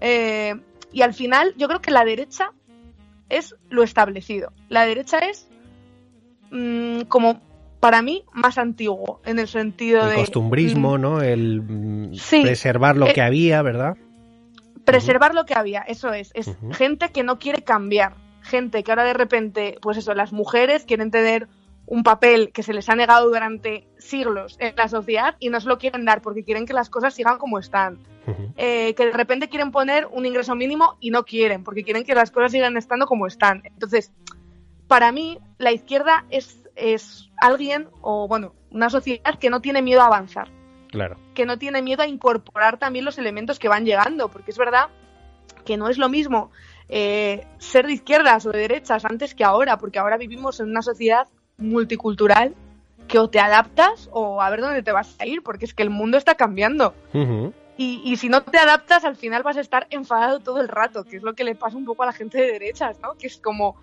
[0.00, 0.54] eh,
[0.92, 2.52] y al final yo creo que la derecha
[3.30, 4.52] es lo establecido.
[4.68, 5.48] La derecha es
[6.50, 7.40] mm, como
[7.82, 11.20] para mí más antiguo en el sentido El de costumbrismo, mm, ¿no?
[11.20, 12.42] El mm, Sí.
[12.42, 13.96] preservar lo Eh, que había, ¿verdad?
[14.84, 16.30] preservar lo que había, eso es.
[16.34, 18.14] Es gente que no quiere cambiar.
[18.40, 21.48] Gente que ahora de repente, pues eso, las mujeres quieren tener
[21.86, 25.66] un papel que se les ha negado durante siglos en la sociedad y no se
[25.68, 27.98] lo quieren dar porque quieren que las cosas sigan como están.
[28.56, 32.14] Eh, que de repente quieren poner un ingreso mínimo y no quieren porque quieren que
[32.14, 33.62] las cosas sigan estando como están.
[33.64, 34.12] Entonces,
[34.86, 40.00] para mí, la izquierda es, es alguien, o bueno, una sociedad que no tiene miedo
[40.00, 40.48] a avanzar
[40.90, 41.16] Claro.
[41.34, 44.88] que no tiene miedo a incorporar también los elementos que van llegando, porque es verdad
[45.64, 46.50] que no es lo mismo
[46.88, 50.82] eh, ser de izquierdas o de derechas antes que ahora, porque ahora vivimos en una
[50.82, 52.54] sociedad multicultural
[53.08, 55.82] que o te adaptas o a ver dónde te vas a ir, porque es que
[55.82, 56.94] el mundo está cambiando.
[57.78, 61.04] Y, y si no te adaptas, al final vas a estar enfadado todo el rato,
[61.04, 63.14] que es lo que le pasa un poco a la gente de derechas, ¿no?
[63.14, 63.76] Que es como,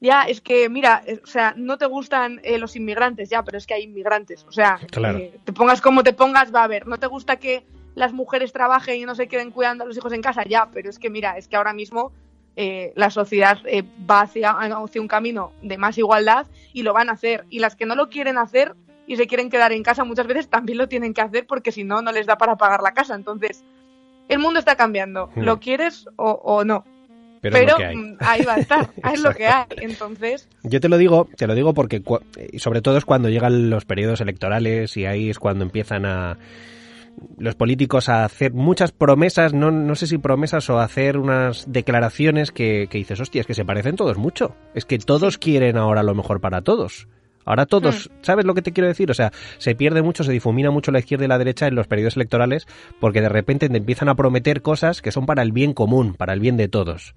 [0.00, 3.58] ya, es que, mira, eh, o sea, no te gustan eh, los inmigrantes, ya, pero
[3.58, 4.44] es que hay inmigrantes.
[4.48, 5.18] O sea, Claro.
[5.18, 6.86] eh, te pongas como te pongas, va a haber.
[6.86, 10.12] No te gusta que las mujeres trabajen y no se queden cuidando a los hijos
[10.12, 12.12] en casa, ya, pero es que, mira, es que ahora mismo
[12.54, 17.08] eh, la sociedad eh, va hacia, hacia un camino de más igualdad y lo van
[17.08, 17.44] a hacer.
[17.50, 18.74] Y las que no lo quieren hacer
[19.06, 21.82] y se quieren quedar en casa muchas veces también lo tienen que hacer porque si
[21.82, 23.14] no, no les da para pagar la casa.
[23.14, 23.64] Entonces,
[24.28, 25.30] el mundo está cambiando.
[25.34, 25.40] Hmm.
[25.40, 26.84] ¿Lo quieres o, o no?
[27.40, 28.90] Pero, mm, ahí va a estar.
[29.12, 29.66] es lo que hay.
[29.78, 32.02] Entonces, Yo te lo digo, te lo digo porque
[32.58, 36.38] sobre todo es cuando llegan los periodos electorales y ahí es cuando empiezan a
[37.36, 42.52] los políticos a hacer muchas promesas, no, no sé si promesas o hacer unas declaraciones
[42.52, 44.54] que, que dices, hostia, es que se parecen todos mucho.
[44.74, 47.08] Es que todos quieren ahora lo mejor para todos.
[47.48, 49.10] Ahora todos, ¿sabes lo que te quiero decir?
[49.10, 51.86] O sea, se pierde mucho, se difumina mucho la izquierda y la derecha en los
[51.86, 52.66] periodos electorales
[53.00, 56.34] porque de repente te empiezan a prometer cosas que son para el bien común, para
[56.34, 57.14] el bien de todos.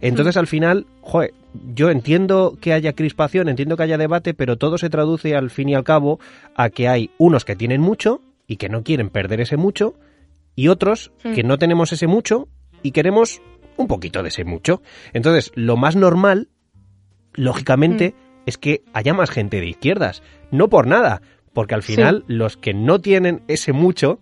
[0.00, 1.34] Entonces al final, joder,
[1.74, 5.68] yo entiendo que haya crispación, entiendo que haya debate, pero todo se traduce al fin
[5.68, 6.20] y al cabo
[6.54, 9.94] a que hay unos que tienen mucho y que no quieren perder ese mucho
[10.54, 11.34] y otros Hmm.
[11.34, 12.46] que no tenemos ese mucho
[12.84, 13.42] y queremos
[13.76, 14.82] un poquito de ese mucho.
[15.12, 16.48] Entonces, lo más normal,
[17.32, 18.14] lógicamente.
[18.46, 20.22] Es que haya más gente de izquierdas.
[20.50, 24.18] No por nada, porque al final los que no tienen ese mucho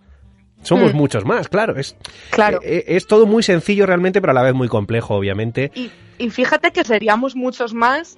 [0.61, 0.97] somos Mm.
[0.97, 1.77] muchos más, claro.
[1.77, 1.95] Es,
[2.31, 2.59] Claro.
[2.63, 5.71] eh, es todo muy sencillo realmente, pero a la vez muy complejo, obviamente.
[5.75, 8.17] Y, y fíjate que seríamos muchos más,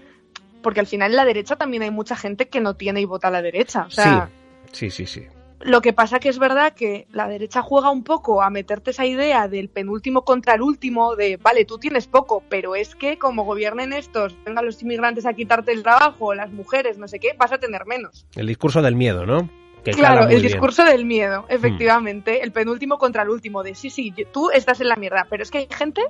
[0.62, 3.30] porque al final en la derecha también hay mucha gente que no tiene y vota
[3.30, 3.86] a la derecha.
[3.88, 4.30] O sea,
[4.72, 5.28] sí, sí, sí, sí.
[5.62, 9.06] Lo que pasa que es verdad que la derecha juega un poco a meterte esa
[9.06, 13.44] idea del penúltimo contra el último, de vale, tú tienes poco, pero es que como
[13.46, 17.52] gobiernen estos, vengan los inmigrantes a quitarte el trabajo, las mujeres, no sé qué, vas
[17.52, 18.26] a tener menos.
[18.36, 19.50] El discurso del miedo, ¿no?
[19.84, 20.42] Que claro, el bien.
[20.42, 24.90] discurso del miedo, efectivamente, el penúltimo contra el último, de sí, sí, tú estás en
[24.90, 26.02] la mierda, pero es que hay gente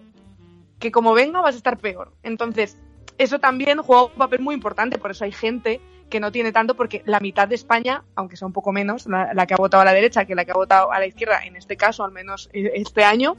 [0.80, 2.14] que como venga vas a estar peor.
[2.24, 2.78] Entonces,
[3.18, 6.76] eso también juega un papel muy importante, por eso hay gente que no tiene tanto,
[6.76, 9.82] porque la mitad de España, aunque sea un poco menos, la, la que ha votado
[9.82, 12.12] a la derecha que la que ha votado a la izquierda, en este caso, al
[12.12, 13.36] menos eh, este año,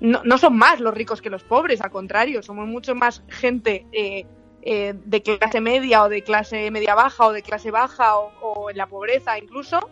[0.00, 3.86] no, no son más los ricos que los pobres, al contrario, somos mucho más gente
[3.92, 4.26] eh,
[4.62, 8.70] eh, de clase media o de clase media baja o de clase baja o, o
[8.70, 9.88] en la pobreza incluso,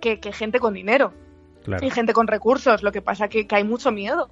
[0.00, 1.12] que, que gente con dinero
[1.62, 1.86] Claro.
[1.86, 2.82] y gente con recursos.
[2.82, 4.30] Lo que pasa que, que hay mucho miedo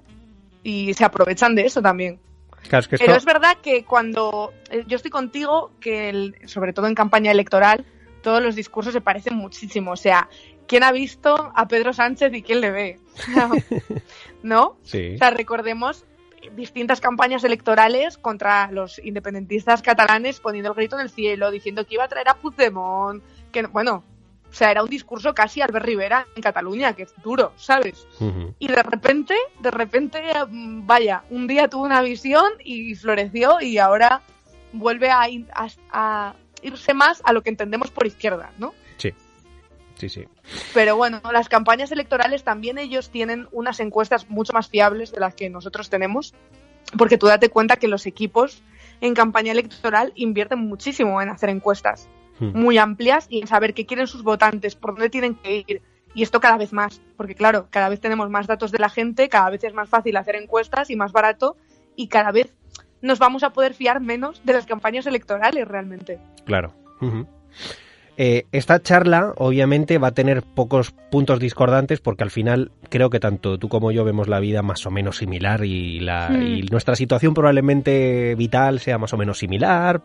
[0.63, 2.19] y se aprovechan de eso también.
[2.69, 6.73] Claro, es que Pero es verdad que cuando eh, yo estoy contigo, que el- sobre
[6.73, 7.85] todo en campaña electoral,
[8.21, 9.91] todos los discursos se parecen muchísimo.
[9.91, 10.29] O sea,
[10.67, 12.99] ¿quién ha visto a Pedro Sánchez y quién le ve?
[14.43, 14.77] ¿No?
[14.83, 15.15] Sí.
[15.15, 16.05] O sea, recordemos
[16.55, 21.95] distintas campañas electorales contra los independentistas catalanes poniendo el grito en el cielo, diciendo que
[21.95, 24.03] iba a traer a Puigdemont, que bueno,
[24.51, 28.05] o sea, era un discurso casi Albert Rivera en Cataluña, que es duro, ¿sabes?
[28.59, 33.77] Y de repente, de repente, mm, vaya, un día tuvo una visión y floreció y
[33.77, 34.21] ahora
[34.73, 35.21] vuelve a,
[35.53, 38.73] a- a irse más a lo que entendemos por izquierda, ¿no?
[38.97, 39.13] Sí.
[39.95, 40.25] Sí, sí.
[40.73, 45.33] Pero bueno, las campañas electorales también ellos tienen unas encuestas mucho más fiables de las
[45.35, 46.33] que nosotros tenemos,
[46.97, 48.61] porque tú date cuenta que los equipos
[48.99, 52.09] en campaña electoral invierten muchísimo en hacer encuestas.
[52.41, 55.81] Muy amplias y en saber qué quieren sus votantes, por dónde tienen que ir.
[56.13, 59.29] Y esto cada vez más, porque claro, cada vez tenemos más datos de la gente,
[59.29, 61.55] cada vez es más fácil hacer encuestas y más barato,
[61.95, 62.53] y cada vez
[63.01, 66.19] nos vamos a poder fiar menos de las campañas electorales realmente.
[66.45, 66.73] Claro.
[68.23, 73.19] Eh, esta charla, obviamente, va a tener pocos puntos discordantes porque al final creo que
[73.19, 76.43] tanto tú como yo vemos la vida más o menos similar y, la, Hmm.
[76.43, 80.03] y nuestra situación probablemente vital sea más o menos similar.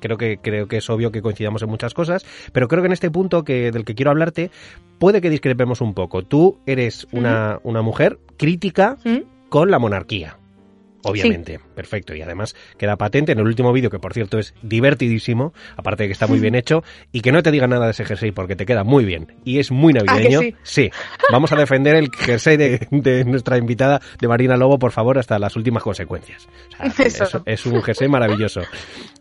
[0.00, 2.94] Creo que, creo que es obvio que coincidamos en muchas cosas, pero creo que en
[2.94, 4.50] este punto que, del que quiero hablarte
[4.98, 6.22] puede que discrepemos un poco.
[6.22, 9.50] Tú eres una, una mujer crítica ¿Mm?
[9.50, 10.39] con la monarquía.
[11.02, 12.14] Obviamente, perfecto.
[12.14, 16.08] Y además queda patente en el último vídeo, que por cierto es divertidísimo, aparte de
[16.08, 16.82] que está muy bien hecho,
[17.12, 19.34] y que no te diga nada de ese jersey porque te queda muy bien.
[19.44, 20.40] Y es muy navideño.
[20.40, 20.90] ¿Ah, que sí?
[21.30, 25.38] vamos a defender el jersey de, de nuestra invitada de Marina Lobo, por favor, hasta
[25.38, 26.48] las últimas consecuencias.
[26.78, 27.24] O sea, Eso.
[27.46, 28.62] es, es un jersey maravilloso.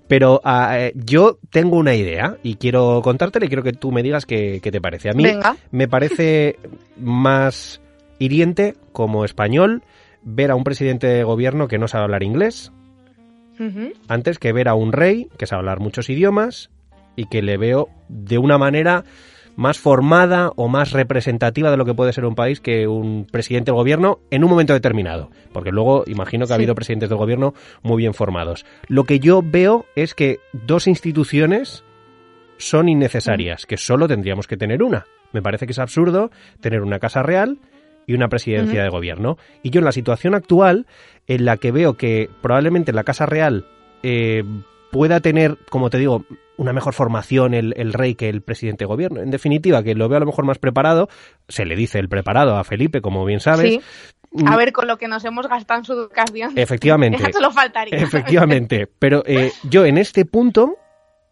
[0.08, 4.26] Pero eh, yo tengo una idea y quiero contártela y quiero que tú me digas
[4.26, 5.10] qué, qué te parece.
[5.10, 5.56] A mí Venga.
[5.72, 6.58] me parece
[6.98, 7.80] más
[8.18, 9.84] hiriente como español
[10.24, 12.72] ver a un presidente de gobierno que no sabe hablar inglés
[14.08, 16.70] antes que ver a un rey que sabe hablar muchos idiomas
[17.16, 19.04] y que le veo de una manera
[19.58, 23.72] más formada o más representativa de lo que puede ser un país que un presidente
[23.72, 25.30] del gobierno en un momento determinado.
[25.52, 27.54] Porque luego imagino que ha habido presidentes del gobierno
[27.84, 28.66] muy bien formados.
[28.88, 31.84] Lo que yo veo es que dos instituciones
[32.58, 35.06] son innecesarias, que solo tendríamos que tener una.
[35.34, 37.58] Me parece que es absurdo tener una Casa Real
[38.06, 39.38] y una presidencia de gobierno.
[39.64, 40.88] Y yo en la situación actual,
[41.28, 43.66] en la que veo que probablemente la Casa Real
[44.04, 44.44] eh,
[44.92, 46.26] pueda tener, como te digo,
[46.58, 49.22] una mejor formación el, el rey que el presidente de gobierno.
[49.22, 51.08] En definitiva, que lo veo a lo mejor más preparado,
[51.48, 53.76] se le dice el preparado a Felipe, como bien sabes.
[53.76, 53.82] Sí.
[54.46, 56.54] A ver, con lo que nos hemos gastado en su educación.
[56.58, 57.32] Efectivamente.
[57.32, 57.98] Solo faltaría.
[57.98, 60.76] Efectivamente, pero eh, yo en este punto,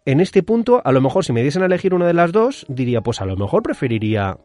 [0.06, 2.65] en este punto, a lo mejor si me diesen a elegir una de las dos,
[2.69, 4.38] diría, pues a lo mejor preferiría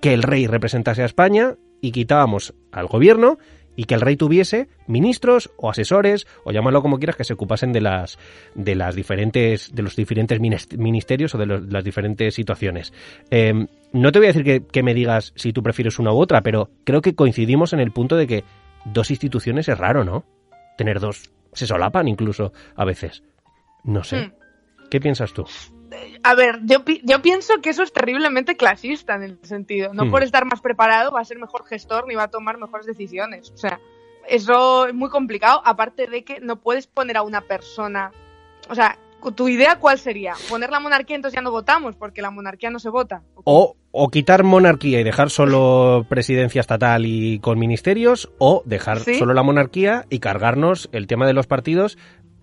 [0.00, 3.38] que el rey representase a España y quitábamos al gobierno
[3.76, 7.72] y que el rey tuviese ministros o asesores o llámalo como quieras que se ocupasen
[7.72, 8.18] de las
[8.56, 12.92] de las diferentes de los diferentes minis- ministerios o de los- las diferentes situaciones.
[13.30, 13.52] Eh,
[13.92, 16.42] no te voy a decir que, que me digas si tú prefieres una u otra,
[16.42, 18.44] pero creo que coincidimos en el punto de que
[18.84, 20.24] dos instituciones es raro, ¿no?
[20.76, 23.22] Tener dos se solapan incluso a veces.
[23.84, 24.26] No sé.
[24.26, 24.32] Hmm.
[24.90, 25.44] ¿Qué piensas tú?
[26.22, 29.92] A ver, yo, yo pienso que eso es terriblemente clasista en el sentido.
[29.94, 30.10] No Hmm.
[30.10, 33.50] por estar más preparado va a ser mejor gestor ni va a tomar mejores decisiones.
[33.52, 33.80] O sea,
[34.28, 35.62] eso es muy complicado.
[35.64, 38.10] Aparte de que no puedes poner a una persona.
[38.68, 38.98] O sea,
[39.34, 40.34] ¿Tu idea cuál sería?
[40.48, 41.96] ¿Poner la monarquía entonces ya no votamos?
[41.96, 43.22] Porque la monarquía no se vota.
[43.42, 49.16] O, o quitar monarquía y dejar solo presidencia estatal y con ministerios, o dejar Sí.
[49.16, 51.98] solo la monarquía y cargarnos el tema de los partidos.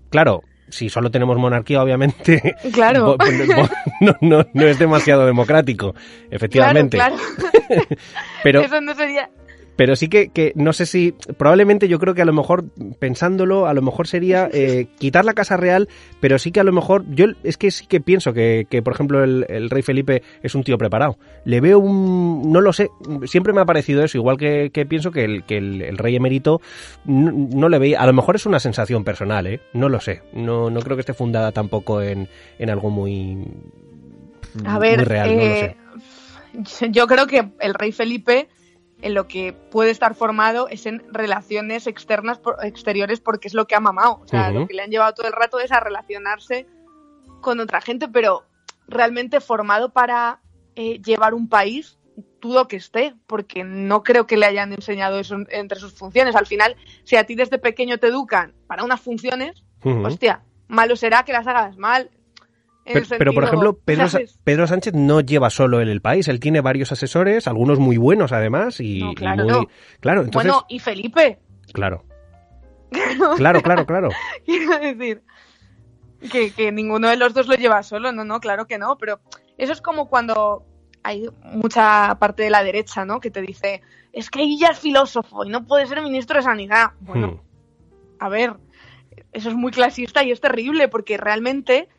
[0.10, 2.55] Claro, si solo tenemos monarquía, obviamente.
[2.74, 3.16] Claro.
[4.01, 5.95] no, no, no es demasiado democrático,
[6.30, 6.97] efectivamente.
[6.97, 7.84] Claro, claro.
[8.43, 9.30] Pero, Eso no sería...
[9.76, 12.65] pero sí que, que no sé si, probablemente yo creo que a lo mejor,
[12.99, 16.71] pensándolo, a lo mejor sería eh, quitar la Casa Real, pero sí que a lo
[16.71, 20.23] mejor, yo es que sí que pienso que, que por ejemplo, el, el rey Felipe
[20.41, 21.17] es un tío preparado.
[21.43, 22.89] Le veo un, no lo sé,
[23.26, 26.15] siempre me ha parecido eso, igual que, que pienso que, el, que el, el rey
[26.15, 26.61] emérito
[27.05, 29.61] no, no le veía, a lo mejor es una sensación personal, ¿eh?
[29.73, 33.45] No lo sé, no, no creo que esté fundada tampoco en, en algo muy...
[34.63, 35.76] A ver, muy real, no lo eh,
[36.65, 36.89] sé.
[36.91, 38.47] yo creo que el rey Felipe
[39.02, 43.68] en lo que puede estar formado es en relaciones externas por- exteriores porque es lo
[43.68, 44.22] que ha mamado.
[44.24, 46.66] O sea, lo que le han llevado todo el rato es a relacionarse
[47.41, 48.43] con otra gente, pero
[48.88, 50.39] realmente formado para
[50.76, 51.98] eh, llevar un país,
[52.41, 56.36] dudo que esté, porque no creo que le hayan enseñado eso en- entre sus funciones.
[56.36, 59.64] Al final, si a ti desde pequeño te educan para unas funciones,
[60.06, 62.10] hostia, malo será que las hagas mal.
[62.86, 64.08] En Pero, por ejemplo, Pedro.
[64.44, 68.32] Pedro Sánchez no lleva solo él el país, él tiene varios asesores, algunos muy buenos
[68.32, 69.52] además, y, No, y claro, muy...
[69.52, 69.68] no.
[70.00, 70.52] Claro, entonces...
[70.52, 71.40] Bueno, y Felipe,
[71.74, 72.04] Claro.
[73.38, 74.10] Claro, claro, claro.
[74.46, 75.22] quiero decir,
[76.32, 79.20] que, que ninguno de los dos lo lleva solo, no, no, claro que no, pero
[79.58, 80.66] eso es como cuando
[81.04, 83.20] hay mucha parte de la derecha, ¿no?
[83.20, 83.82] Que te dice,
[84.14, 86.92] es que ella es filósofo y no puede ser ministro de Sanidad.
[87.02, 87.40] Bueno, Hmm.
[88.20, 88.54] a ver,
[89.34, 91.90] eso es muy clasista y es terrible porque realmente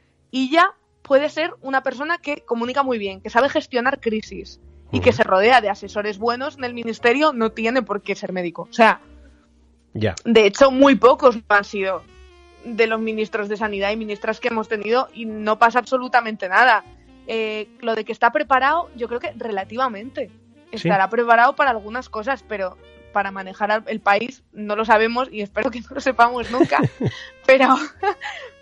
[0.45, 0.73] ella
[1.03, 4.61] puede ser una persona que comunica muy bien, que sabe gestionar crisis
[4.93, 8.33] y que se rodea de asesores buenos en el ministerio, no tiene por qué ser
[8.33, 8.63] médico.
[8.71, 9.01] O sea,
[9.95, 10.15] Ya.
[10.25, 12.03] de hecho, muy pocos han sido
[12.65, 16.85] de los ministros de Sanidad y ministras que hemos tenido y no pasa absolutamente nada.
[17.29, 20.31] Eh, lo de que está preparado, yo creo que relativamente.
[20.73, 20.89] Sí.
[20.89, 22.77] Estará preparado para algunas cosas, pero
[23.13, 26.79] para manejar el país no lo sabemos y espero que no lo sepamos nunca.
[27.47, 27.77] pero,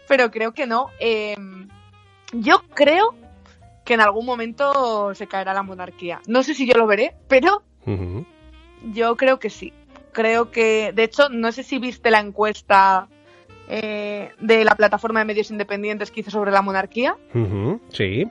[0.08, 0.88] pero creo que no.
[0.98, 1.36] Eh,
[2.32, 3.14] yo creo
[3.84, 6.20] que en algún momento se caerá la monarquía.
[6.26, 7.62] No sé si yo lo veré, pero
[8.92, 9.72] yo creo que sí.
[10.12, 13.08] Creo que, de hecho, no sé si viste la encuesta
[13.68, 17.16] eh, de la plataforma de medios independientes que hizo sobre la monarquía.
[17.90, 18.26] Sí.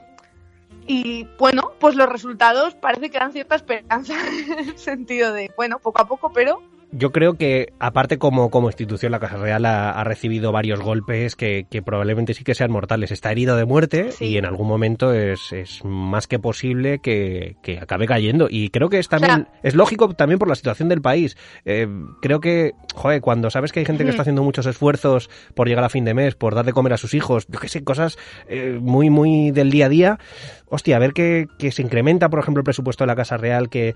[0.86, 4.14] Y bueno, pues los resultados parece que dan cierta esperanza
[4.58, 6.62] en el sentido de, bueno, poco a poco, pero
[6.96, 11.34] Yo creo que, aparte como, como institución, la Casa Real ha, ha recibido varios golpes
[11.34, 13.10] que, que probablemente sí que sean mortales.
[13.10, 14.26] Está herido de muerte Sí.
[14.26, 18.46] y en algún momento es, es más que posible que, que acabe cayendo.
[18.48, 21.36] Y creo que es también, sea- es lógico también por la situación del país.
[21.64, 21.88] Eh,
[22.22, 25.82] creo que, joder, cuando sabes que hay gente que está haciendo muchos esfuerzos por llegar
[25.84, 28.16] a fin de mes, por dar de comer a sus hijos, yo qué sé, cosas
[28.48, 30.18] eh, muy, muy del día a día,
[30.68, 33.68] hostia, a ver que, que se incrementa, por ejemplo, el presupuesto de la Casa Real,
[33.68, 33.94] que,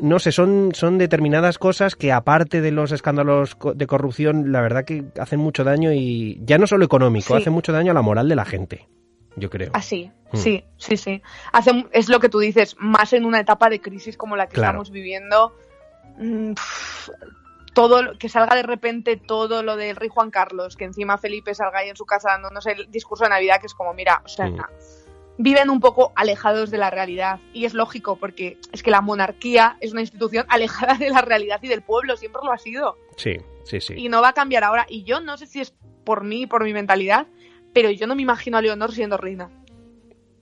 [0.00, 4.84] no sé, son, son determinadas cosas que aparte de los escándalos de corrupción, la verdad
[4.84, 7.40] que hacen mucho daño y ya no solo económico, Sí.
[7.42, 8.88] hacen mucho daño a la moral de la gente,
[9.36, 9.70] yo creo.
[9.74, 10.36] así, Mm.
[10.36, 11.22] sí, sí, sí.
[11.52, 14.54] Hace, es lo que tú dices, más en una etapa de crisis como la que
[14.54, 14.68] Claro.
[14.82, 15.54] estamos viviendo.
[16.20, 17.12] mm, pf,
[17.74, 21.54] todo lo- que salga de repente todo lo del rey Juan Carlos, que encima Felipe
[21.54, 24.28] salga ahí en su casa dándonos el discurso de Navidad, que es como, mira, o
[24.28, 24.56] sea, Mm.
[25.38, 27.40] Viven un poco alejados de la realidad.
[27.54, 31.60] Y es lógico, porque es que la monarquía es una institución alejada de la realidad
[31.62, 32.98] y del pueblo, siempre lo ha sido.
[33.16, 33.94] Sí, sí, sí.
[33.96, 34.84] Y no va a cambiar ahora.
[34.88, 35.74] Y yo no sé si es
[36.04, 37.26] por mí, por mi mentalidad,
[37.72, 39.50] pero yo no me imagino a Leonor siendo reina.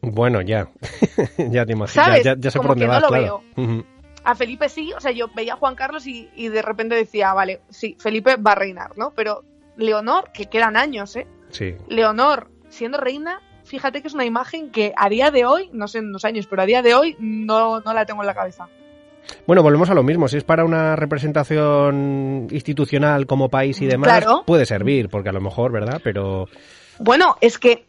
[0.00, 0.70] Bueno, ya.
[1.50, 2.04] ya te imagino.
[2.04, 2.24] ¿Sabes?
[2.24, 3.42] Ya, ya sé por dónde no vas, lo claro.
[3.56, 3.84] Ujú.
[4.24, 7.32] A Felipe sí, o sea, yo veía a Juan Carlos y, y de repente decía,
[7.32, 9.12] vale, sí, Felipe va a reinar, ¿no?
[9.14, 9.44] Pero
[9.76, 11.28] Leonor, que quedan años, ¿eh?
[11.50, 11.76] Sí.
[11.88, 15.98] Leonor siendo reina, fíjate que es una imagen que a día de hoy, no sé
[15.98, 18.68] en unos años, pero a día de hoy no, no la tengo en la cabeza.
[19.46, 20.28] Bueno, volvemos a lo mismo.
[20.28, 24.44] Si es para una representación institucional como país y demás, Claro.
[24.46, 26.00] puede servir, porque a lo mejor, ¿verdad?
[26.02, 26.46] Pero.
[26.98, 27.86] Bueno, es que,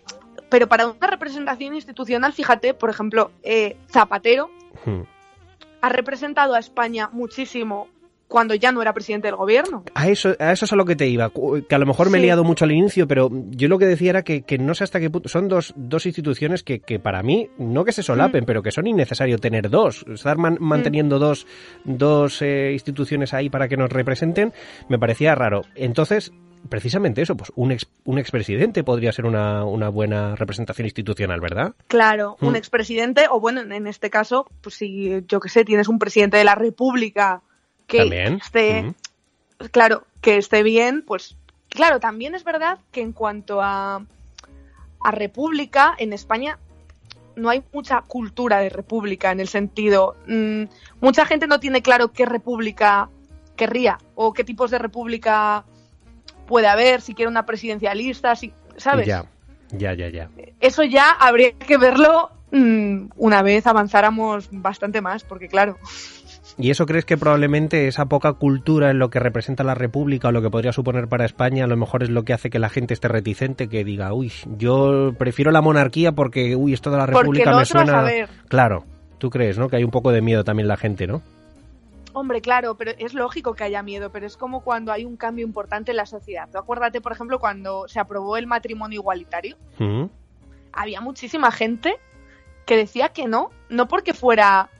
[0.49, 4.49] pero para una representación institucional, fíjate, por ejemplo, eh, Zapatero
[4.85, 5.01] hmm.
[5.81, 7.87] ha representado a España muchísimo
[8.27, 9.83] cuando ya no era presidente del gobierno.
[9.93, 11.31] A eso, a eso es a lo que te iba.
[11.69, 14.09] Que a lo mejor me he liado mucho al inicio, pero yo lo que decía
[14.09, 15.29] era que, que no sé hasta qué punto.
[15.29, 18.85] Son dos, dos instituciones que, que para mí, no que se solapen, pero que son
[18.87, 20.05] innecesario tener dos.
[20.07, 21.47] Estar man- manteniendo dos,
[21.85, 24.53] dos eh, instituciones ahí para que nos representen,
[24.89, 25.61] me parecía raro.
[25.75, 26.31] Entonces,
[26.69, 31.75] precisamente eso, pues un, ex, un expresidente podría ser una, una buena representación institucional, ¿verdad?
[31.87, 32.55] Claro, un Mm.
[32.57, 36.43] expresidente, o bueno, en este caso, pues si yo que sé, tienes un presidente de
[36.43, 37.41] la República
[37.87, 38.35] que También.
[38.43, 38.93] esté, Mm.
[39.71, 41.35] claro, que esté bien, pues
[41.69, 44.05] claro, también es verdad que en cuanto a
[45.03, 46.57] a república en España
[47.35, 50.15] no hay mucha cultura de república en el sentido.
[50.27, 50.63] mm,
[51.01, 53.09] mucha gente no tiene claro qué república
[53.55, 55.63] querría o qué tipos de república
[56.47, 59.05] puede haber, si quiere una presidencialista, si, ¿sabes?
[59.07, 59.25] Ya,
[59.71, 60.29] ya, ya, ya.
[60.59, 65.77] Eso ya habría que verlo mm, una vez avanzáramos bastante más, porque claro.
[66.59, 70.31] ¿Y eso crees que probablemente esa poca cultura en lo que representa la República o
[70.31, 72.69] lo que podría suponer para España a lo mejor es lo que hace que la
[72.69, 77.05] gente esté reticente, que diga, uy, yo prefiero la monarquía porque, uy, esto de la
[77.05, 78.05] República me suena...
[78.47, 78.85] Claro,
[79.19, 79.69] tú crees, ¿no?
[79.69, 81.21] Que hay un poco de miedo también la gente, ¿no?
[82.13, 85.45] Hombre, claro, pero es lógico que haya miedo, pero es como cuando hay un cambio
[85.45, 86.49] importante en la sociedad.
[86.51, 89.57] Tú acuérdate, por ejemplo, cuando se aprobó el matrimonio igualitario,
[90.71, 91.97] había muchísima gente
[92.65, 94.71] que decía que no, no porque fuera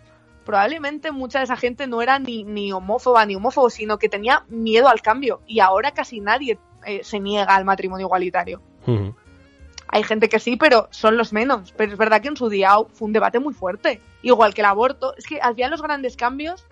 [0.48, 4.44] probablemente mucha de esa gente no era ni, ni homófoba ni homófobo, sino que tenía
[4.48, 5.42] miedo al cambio.
[5.46, 8.62] Y ahora casi nadie eh, se niega al matrimonio igualitario.
[9.90, 11.74] Hay gente que sí, pero son los menos.
[11.78, 14.02] Pero es verdad que en su día fue un debate muy fuerte.
[14.22, 15.14] Igual que el aborto.
[15.18, 16.66] Es que al final los grandes cambios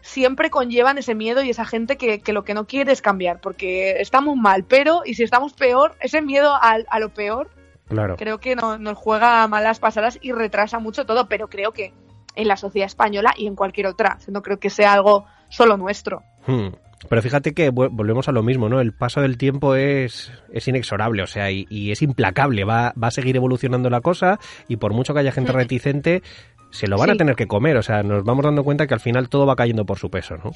[0.00, 3.40] siempre conllevan ese miedo y esa gente que, que lo que no quiere es cambiar.
[3.40, 7.50] Porque estamos mal, pero, y si estamos peor, ese miedo al- a, lo peor
[7.88, 8.16] Claro.
[8.16, 11.28] creo que no- nos juega malas pasadas y retrasa mucho todo.
[11.28, 11.92] Pero creo que
[12.34, 14.18] en la sociedad española y en cualquier otra.
[14.28, 16.22] No creo que sea algo solo nuestro.
[16.46, 16.68] Hmm.
[17.08, 18.80] Pero fíjate que volvemos a lo mismo, ¿no?
[18.80, 22.64] El paso del tiempo es, es inexorable, o sea, y, y es implacable.
[22.64, 26.22] Va, va a seguir evolucionando la cosa y por mucho que haya gente reticente,
[26.70, 27.76] se lo van a tener que comer.
[27.76, 30.36] O sea, nos vamos dando cuenta que al final todo va cayendo por su peso,
[30.36, 30.52] ¿no?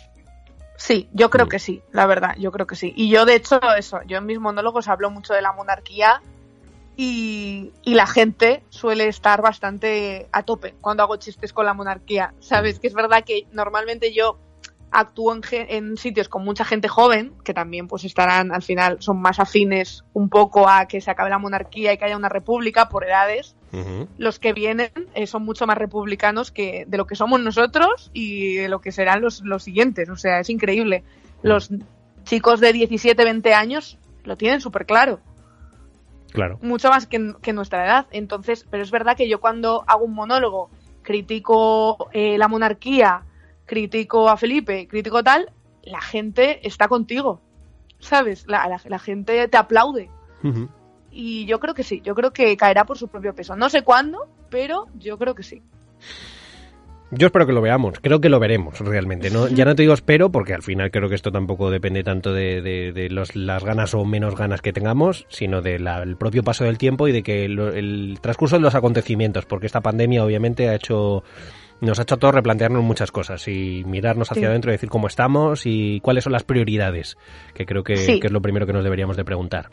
[0.77, 1.49] Sí, yo creo Mm.
[1.49, 2.93] que sí, la verdad, yo creo que sí.
[2.95, 6.21] Y yo, de hecho, eso, yo en mis monólogos hablo mucho de la monarquía
[6.97, 12.35] y, y la gente suele estar bastante a tope cuando hago chistes con la monarquía.
[12.41, 14.39] Sabes que es verdad que normalmente yo
[14.91, 19.39] actúo en, sitios con mucha gente joven, que también pues estarán al final, son más
[19.41, 23.05] afines un poco a que se acabe la monarquía y que haya una república por
[23.05, 23.55] edades
[24.17, 28.55] los que vienen eh, son mucho más republicanos que de lo que somos nosotros y
[28.55, 30.09] de lo que serán los, los siguientes.
[30.09, 31.05] O sea, es increíble.
[31.43, 31.69] Los
[32.25, 35.21] chicos de 17, 20 años lo tienen súper claro,
[36.37, 36.59] Claro.
[36.63, 38.07] mucho más que, que nuestra edad.
[38.13, 40.71] Entonces, pero es verdad que yo cuando hago un monólogo
[41.03, 43.23] critico eh, la monarquía,
[43.65, 45.51] critico a Felipe, critico tal,
[45.83, 47.41] la gente está contigo,
[47.99, 48.47] ¿sabes?
[48.47, 50.09] La, la- la gente te aplaude.
[51.11, 53.57] Y yo creo que sí, yo creo que caerá por su propio peso.
[53.57, 55.63] No sé cuándo, pero yo creo que sí.
[57.13, 59.31] Yo espero que lo veamos, creo que lo veremos realmente.
[59.31, 59.47] ¿no?
[59.49, 62.61] Ya no te digo espero, porque al final creo que esto tampoco depende tanto de,
[62.63, 66.79] de- de los- las ganas o menos ganas que tengamos, sino del propio paso del
[66.79, 70.75] tiempo y de que lo- el transcurso de los acontecimientos, porque esta pandemia obviamente ha
[70.75, 71.23] hecho
[71.79, 74.47] nos ha hecho a todos replantearnos muchas cosas y mirarnos hacia Sí.
[74.47, 77.19] adentro y decir cómo estamos y cuáles son las prioridades,
[77.53, 78.19] que creo que, Sí.
[78.19, 79.69] que es lo primero que nos deberíamos de preguntar.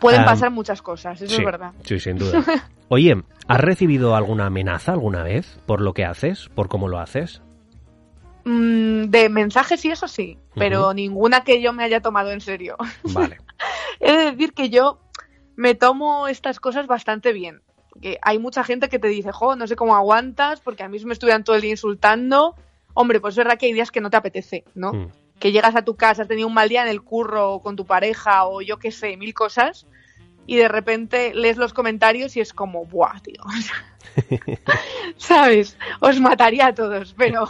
[0.00, 1.72] Pueden pasar muchas cosas, eso sí, es verdad.
[1.84, 2.42] Sí, sin duda.
[2.88, 7.42] Oye, ¿has recibido alguna amenaza alguna vez por lo que haces, por cómo lo haces?
[8.44, 12.76] Mm, de mensajes y eso sí, pero ninguna que yo me haya tomado en serio.
[13.04, 13.38] Vale.
[14.00, 14.98] He de decir que yo
[15.56, 17.62] me tomo estas cosas bastante bien.
[18.00, 20.98] Que hay mucha gente que te dice, jo, no sé cómo aguantas, porque a mí
[21.04, 22.54] me estuvieran todo el día insultando.
[22.94, 24.92] Hombre, pues es verdad que hay días que no te apetece, ¿no?
[24.92, 25.08] Mm.
[25.40, 27.74] Que llegas a tu casa, has tenido un mal día en el curro o con
[27.74, 29.86] tu pareja o yo qué sé, mil cosas,
[30.46, 33.42] y de repente lees los comentarios y es como, buah, tío.
[35.16, 35.76] ¿Sabes?
[36.00, 37.48] Os mataría a todos, pero.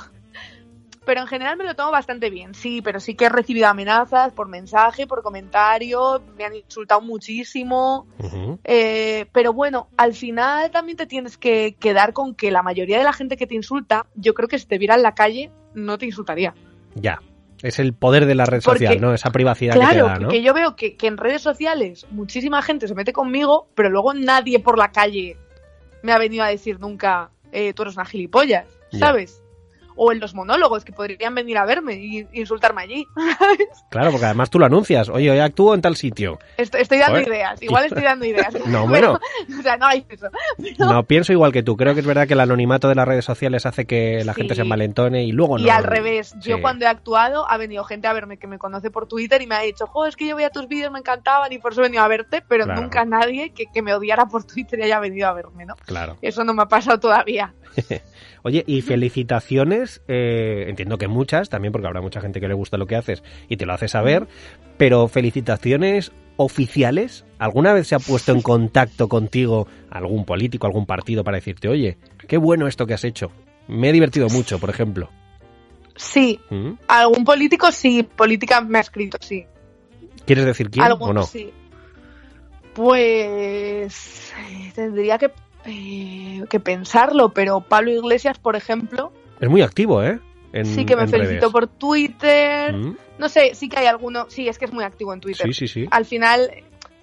[1.07, 4.32] Pero en general me lo tomo bastante bien, sí, pero sí que he recibido amenazas
[4.34, 8.07] por mensaje, por comentario, me han insultado muchísimo.
[8.62, 13.05] Eh, pero bueno, al final también te tienes que quedar con que la mayoría de
[13.05, 15.97] la gente que te insulta, yo creo que si te viera en la calle, no
[15.97, 16.55] te insultaría.
[16.95, 17.18] Ya.
[17.62, 19.14] Es el poder de la red Porque- social, ¿no?
[19.14, 20.20] Esa privacidad que te da, ¿no?
[20.20, 24.14] porque yo veo que, que en redes sociales muchísima gente se mete conmigo, pero luego
[24.14, 25.36] nadie por la calle
[26.02, 28.66] me ha venido a decir nunca, eh, tú eres una gilipollas.
[28.98, 29.42] ¿sabes?
[29.97, 33.07] O en los monólogos, que podrían venir a verme y insultarme allí.
[33.91, 35.09] Claro, porque además tú lo anuncias.
[35.09, 36.38] Oye, hoy actúo en tal sitio.
[36.57, 37.28] Estoy, estoy dando Joder.
[37.28, 38.55] ideas, igual estoy dando ideas.
[38.66, 39.20] No, Pero, bueno.
[39.59, 40.28] o sea, no hay eso.
[40.78, 41.76] No, pienso igual que tú.
[41.76, 44.43] Creo que es verdad que el anonimato de las redes sociales hace que la Sí.
[44.43, 45.64] gente se envalentone y luego no.
[45.64, 46.62] Y al revés, yo Sí.
[46.62, 49.55] cuando he actuado ha venido gente a verme que me conoce por Twitter y me
[49.57, 51.84] ha dicho, jo, es que yo veía tus vídeos, me encantaban y por eso he
[51.84, 52.80] venido a verte, pero Claro.
[52.82, 55.74] nunca nadie que, que me odiara por Twitter y haya venido a verme, ¿no?
[55.86, 56.16] Claro.
[56.22, 57.55] Eso no me ha pasado todavía.
[58.43, 62.76] Oye, y felicitaciones, eh, entiendo que muchas, también porque habrá mucha gente que le gusta
[62.76, 64.26] lo que haces y te lo hace saber,
[64.76, 67.24] pero felicitaciones oficiales.
[67.39, 71.99] ¿Alguna vez se ha puesto en contacto contigo algún político, algún partido para decirte, oye,
[72.26, 73.31] qué bueno esto que has hecho?
[73.68, 75.11] Me he divertido mucho, por ejemplo.
[75.97, 76.72] Sí, ¿Mm?
[76.89, 79.45] algún político sí, política me ha escrito, sí.
[80.24, 81.24] ¿Quieres decir quién o no?
[81.24, 81.53] sí.
[82.74, 85.33] Pues eh, tendría que,
[85.66, 90.20] eh, que pensarlo, pero Pablo Iglesias, por ejemplo, Es muy activo, ¿eh?
[90.53, 91.45] En- sí que me redes.
[91.51, 92.74] por Twitter.
[92.76, 95.47] Mm, No sé, sí que hay alguno, sí, es que es muy activo en Twitter.
[95.47, 95.88] Sí, sí, sí.
[95.91, 96.51] Al final,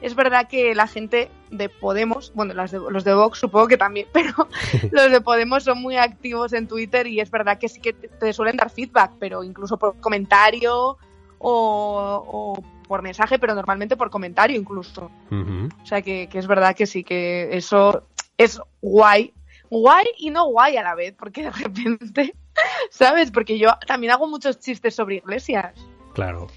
[0.01, 3.77] es verdad que la gente de Podemos, bueno, las de- los de Vox supongo que
[3.77, 4.33] también, pero
[4.91, 8.07] los de Podemos son muy activos en Twitter y es verdad que sí que te,
[8.09, 10.97] te suelen dar feedback, pero incluso por comentario
[11.39, 15.11] o, o por mensaje, pero normalmente por comentario incluso.
[15.31, 18.03] O sea que, que es verdad que sí, que eso
[18.37, 19.33] es guay.
[19.69, 22.35] Guay y no guay a la vez, porque de repente,
[22.91, 23.31] ¿sabes?
[23.31, 25.73] Porque yo también hago muchos chistes sobre iglesias.
[26.13, 26.47] Claro.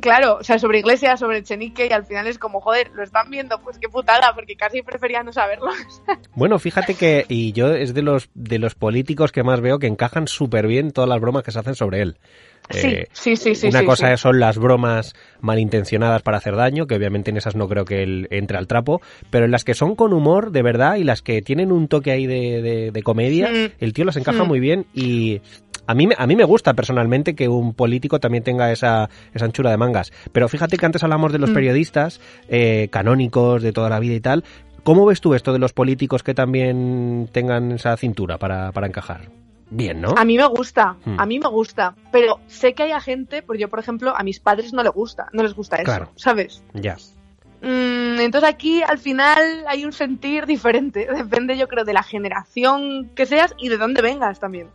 [0.00, 3.30] Claro, o sea, sobre iglesias, sobre Chenique, y al final es como, joder, lo están
[3.30, 5.70] viendo, pues qué putada, porque casi prefería no saberlo.
[6.34, 9.86] Bueno, fíjate que, y yo es de los, de los políticos que más veo que
[9.86, 12.18] encajan súper bien todas las bromas que se hacen sobre él.
[12.70, 13.68] Sí, Eh, sí, sí, sí.
[13.68, 14.20] Una sí, cosa sí.
[14.22, 18.26] son las bromas malintencionadas para hacer daño, que obviamente en esas no creo que él
[18.30, 19.00] entre al trapo,
[19.30, 22.10] pero en las que son con humor de verdad y las que tienen un toque
[22.10, 23.72] ahí de, de- de comedia, Mm.
[23.78, 24.48] el tío las encaja Mm.
[24.48, 25.40] muy bien y
[25.86, 29.44] a mí, me- a mí me gusta personalmente que un político también tenga esa, esa
[29.44, 30.12] anchura de mangas.
[30.32, 31.54] Pero fíjate que antes hablamos de los Mm.
[31.54, 34.42] periodistas eh, canónicos de toda la vida y tal.
[34.82, 39.28] ¿Cómo ves tú esto de los políticos que también tengan esa cintura para, para encajar?
[39.68, 40.14] Bien, ¿no?
[40.16, 41.18] A mí me gusta, Hmm.
[41.18, 44.38] a mí me gusta, pero sé que hay gente, pues yo por ejemplo, a mis
[44.40, 46.10] padres no les gusta, no les gusta eso, Claro.
[46.14, 46.62] ¿sabes?
[46.72, 46.96] Ya.
[47.62, 51.08] Mm, entonces aquí al final hay un sentir diferente,
[51.40, 54.68] depende yo creo de la generación que seas y de dónde vengas también.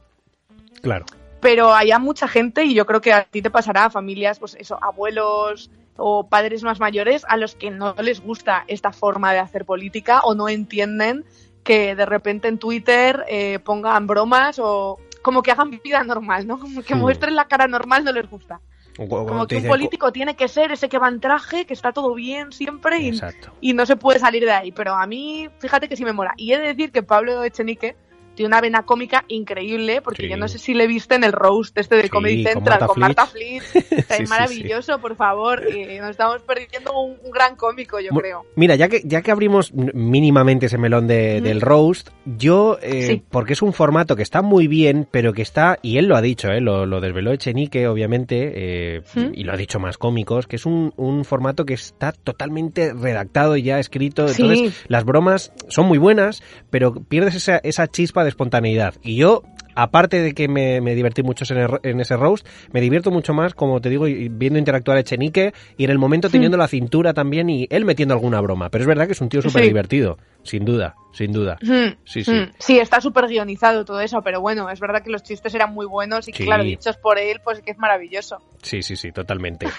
[0.81, 1.05] Claro.
[1.39, 4.77] Pero hay mucha gente y yo creo que a ti te pasará, familias, pues eso,
[4.83, 9.65] abuelos o padres más mayores a los que no les gusta esta forma de hacer
[9.65, 11.25] política o no entienden
[11.63, 16.59] que de repente en Twitter eh, pongan bromas o como que hagan vida normal, ¿no?
[16.59, 18.59] Como que muestren la cara normal no les gusta.
[18.97, 22.13] Como que un político tiene que ser ese que va en traje, que está todo
[22.13, 23.19] bien siempre y,
[23.61, 24.71] y no se puede salir de ahí.
[24.71, 26.33] Pero a mí, fíjate que sí me mola.
[26.37, 27.95] Y he de decir que Pablo Echenique
[28.35, 30.29] tiene una vena cómica increíble, porque Sí.
[30.29, 32.99] yo no sé si le viste en el roast este de Sí, Comedy Central con
[32.99, 33.61] Marta Fleet.
[33.91, 35.63] Está Sí, maravilloso, por favor.
[35.69, 38.45] y nos estamos perdiendo un, un gran cómico, yo creo.
[38.55, 43.53] Mira, ya que, ya que abrimos mínimamente ese melón de- del roast, yo, eh, porque
[43.53, 46.49] es un formato que está muy bien, pero que está, y él lo ha dicho,
[46.49, 49.01] eh, lo, lo desveló Echenique, obviamente, eh,
[49.33, 53.55] y lo ha dicho más cómicos, que es un, un formato que está totalmente redactado
[53.57, 54.27] y ya escrito.
[54.27, 58.95] Entonces, las bromas son muy buenas, pero pierdes esa, esa chispa de espontaneidad.
[59.03, 59.43] Y yo,
[59.75, 63.33] aparte de que me, me divertí mucho en, el- en ese roast, me divierto mucho
[63.33, 67.13] más, como te digo, viendo interactuar a Echenique y en el momento teniendo la cintura
[67.13, 68.69] también y él metiendo alguna broma.
[68.69, 69.67] Pero es verdad que es un tío súper Sí.
[69.69, 71.57] divertido, sin duda, sin duda.
[71.61, 72.31] Mm, Sí, sí.
[72.31, 72.51] mm.
[72.59, 75.85] Sí, está súper guionizado todo eso, pero bueno, es verdad que los chistes eran muy
[75.85, 78.41] buenos y que, claro, dichos por él, pues que es maravilloso.
[78.61, 79.67] Sí, sí, sí, totalmente.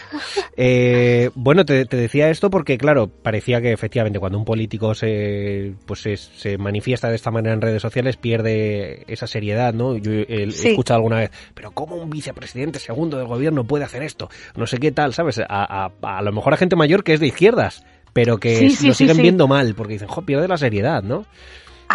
[0.56, 5.72] Eh, bueno, te, te decía esto porque, claro, parecía que efectivamente cuando un político se,
[5.86, 9.96] pues se, se manifiesta de esta manera en redes sociales pierde esa seriedad, ¿no?
[9.96, 10.68] Yo he Sí.
[10.68, 14.28] escuchado alguna vez, pero ¿cómo un vicepresidente segundo del gobierno puede hacer esto?
[14.54, 15.38] No sé qué tal, ¿sabes?
[15.38, 18.70] A, a, a lo mejor a gente mayor que es de izquierdas, pero que Sí,
[18.70, 21.24] sí, lo siguen viendo mal porque dicen, jo, pierde la seriedad, ¿no?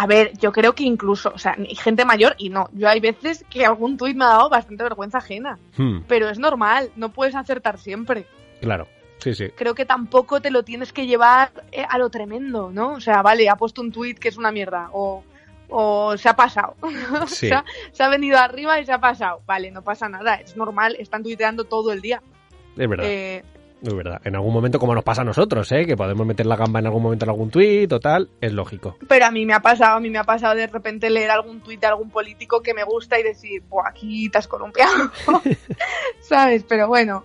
[0.00, 2.68] A ver, yo creo que incluso, o sea, hay gente mayor y no.
[2.72, 5.58] Yo hay veces que algún tuit me ha dado bastante vergüenza ajena.
[5.76, 8.24] Hmm, Pero es normal, no puedes acertar siempre.
[8.60, 8.86] claro,
[9.18, 9.48] sí, sí.
[9.56, 12.92] Creo que tampoco te lo tienes que llevar eh, a lo tremendo, ¿no?
[12.92, 14.88] O sea, vale, ha puesto un tuit que es una mierda.
[14.92, 15.24] O,
[15.68, 16.76] o se ha pasado.
[17.26, 17.48] Sí.
[17.48, 19.40] se, ha, se ha venido arriba y se ha pasado.
[19.46, 22.22] Vale, no pasa nada, es normal, están tuiteando todo el día.
[22.76, 23.04] Es verdad.
[23.04, 23.42] Eh,
[23.80, 24.20] Es verdad.
[24.24, 25.86] En algún momento, como nos pasa a nosotros, ¿eh?
[25.86, 28.96] que podemos meter la gamba en algún momento en algún tuit o tal, es lógico.
[29.06, 31.60] pero a mí me ha pasado, a mí me ha pasado de repente leer algún
[31.60, 35.10] tuit de algún político que me gusta y decir, Buah, aquí te has columpiado.
[36.20, 36.64] ¿Sabes?
[36.68, 37.24] Pero bueno,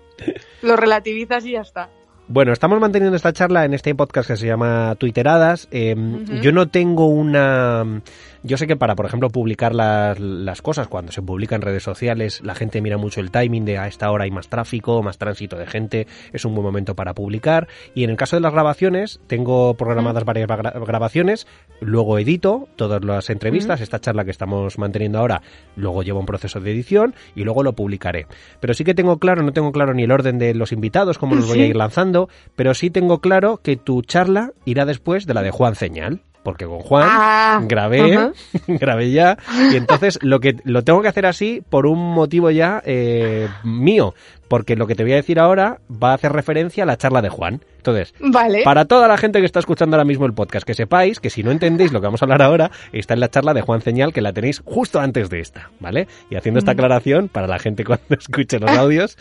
[0.62, 1.89] lo relativizas y ya está.
[2.28, 5.68] Bueno, estamos manteniendo esta charla en este podcast que se llama Twitteradas.
[5.72, 6.36] Eh, Ujú.
[6.41, 8.01] Yo no tengo una...
[8.45, 11.81] Yo sé que para, por ejemplo, publicar las, las cosas, cuando se publica en redes
[11.83, 15.17] sociales, la gente mira mucho el timing de a esta hora hay más tráfico, más
[15.17, 17.69] tránsito de gente, es un buen momento para publicar.
[17.95, 21.47] Y en el caso de las grabaciones, tengo programadas varias gra- grabaciones,
[21.79, 25.41] luego edito todas las entrevistas, esta charla que estamos manteniendo ahora,
[25.77, 28.27] luego llevo un proceso de edición y luego lo publicaré.
[28.59, 31.35] Pero sí que tengo claro, no tengo claro ni el orden de los invitados, cómo
[31.35, 32.27] los voy a ir lanzando,
[32.57, 36.19] pero sí tengo claro que tu charla irá después de la de Juan Señal.
[36.43, 38.31] Porque con Juan Ah, grabé,
[38.67, 39.37] grabé ya,
[39.71, 44.13] y entonces lo que lo tengo que hacer así por un motivo ya eh, mío,
[44.49, 47.21] porque lo que te voy a decir ahora va a hacer referencia a la charla
[47.21, 47.61] de Juan.
[47.77, 48.61] Entonces, Vale.
[48.63, 51.43] para toda la gente que está escuchando ahora mismo el podcast, que sepáis que si
[51.43, 54.11] no entendéis lo que vamos a hablar ahora, está en la charla de Juan Señal,
[54.13, 56.07] que la tenéis justo antes de esta, ¿vale?
[56.29, 56.75] Y haciendo esta Mm.
[56.77, 59.17] aclaración, para la gente cuando escuche los audios,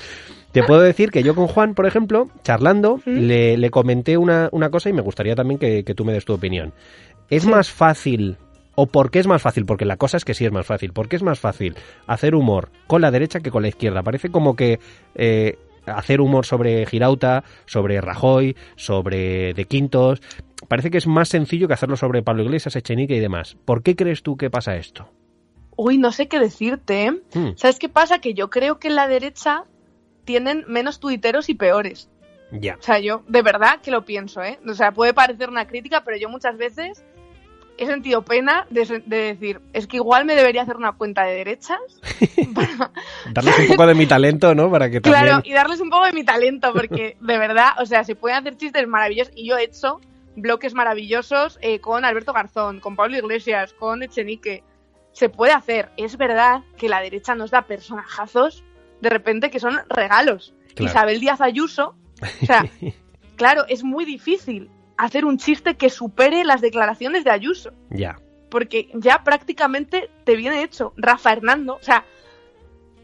[0.53, 3.11] Te puedo decir que yo con Juan, por ejemplo, charlando, ¿Mm?
[3.21, 6.27] le, le comenté una, una cosa y me gustaría también que, que tú me des
[6.27, 6.75] tu opinión.
[7.33, 8.37] ¿Es más fácil,
[8.75, 9.65] o por qué es más fácil?
[9.65, 10.93] Porque la cosa es que sí es más fácil.
[10.93, 11.75] ¿Por qué es más fácil
[12.07, 14.03] hacer humor con la derecha que con la izquierda?
[14.03, 14.81] Parece como que
[15.15, 20.21] eh, hacer humor sobre Girauta, sobre Rajoy, sobre De Quintos,
[20.69, 23.57] parece que es más sencillo que hacerlo sobre Pablo Iglesias, Echenique y demás.
[23.65, 25.09] ¿Por qué crees tú que pasa esto?
[25.75, 27.07] Uy, no sé qué decirte.
[27.07, 27.13] ¿eh?
[27.33, 28.19] Hmm, ¿Sabes qué pasa?
[28.19, 29.65] Que yo creo que en la derecha
[30.27, 32.11] tienen menos tuiteros y peores.
[32.51, 32.77] ya.
[32.79, 34.59] O sea, yo de verdad que lo pienso, ¿eh?
[34.69, 37.03] O sea, puede parecer una crítica, pero yo muchas veces
[37.79, 41.79] he sentido pena de, decir, es que igual me debería hacer una cuenta de derechas.
[42.55, 42.91] para-
[43.33, 44.71] Darles un poco de mi talento, ¿no?
[44.71, 45.25] Para que también...
[45.25, 48.39] Claro, y darles un poco de mi talento, porque de verdad, o sea, se pueden
[48.39, 50.01] hacer chistes maravillosos y yo he hecho
[50.37, 54.63] bloques maravillosos eh, con Alberto Garzón, con Pablo Iglesias, con Echenique.
[55.13, 55.91] Se puede hacer.
[55.97, 58.65] Es verdad que la derecha nos da personajazos
[59.03, 60.55] de repente que son regalos.
[60.75, 60.91] Claro.
[60.91, 62.65] Isabel Díaz Ayuso, o sea,
[63.37, 64.71] claro, es muy difícil
[65.05, 68.19] hacer un chiste que supere las declaraciones de Ayuso Ya.
[68.51, 70.93] porque ya prácticamente te viene hecho.
[70.97, 72.05] Rafa Hernando, o sea,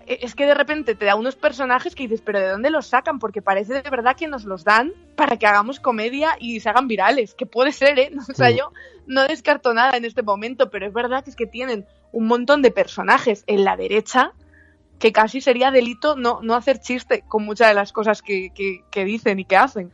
[0.06, 2.86] e- es que de repente te da unos personajes que dices, pero ¿de dónde los
[2.86, 3.18] sacan?
[3.18, 6.88] Porque parece de verdad que nos los dan para que hagamos comedia y se hagan
[6.88, 8.10] virales, que puede ser, ¿eh?
[8.30, 8.56] O sea, Mm.
[8.56, 8.72] yo
[9.06, 12.62] no descarto nada en este momento, pero es verdad que es que tienen un montón
[12.62, 14.32] de personajes en la derecha
[14.98, 18.80] que casi sería delito no, no hacer chiste con muchas de las cosas que, que-
[18.90, 19.90] que dicen y que hacen.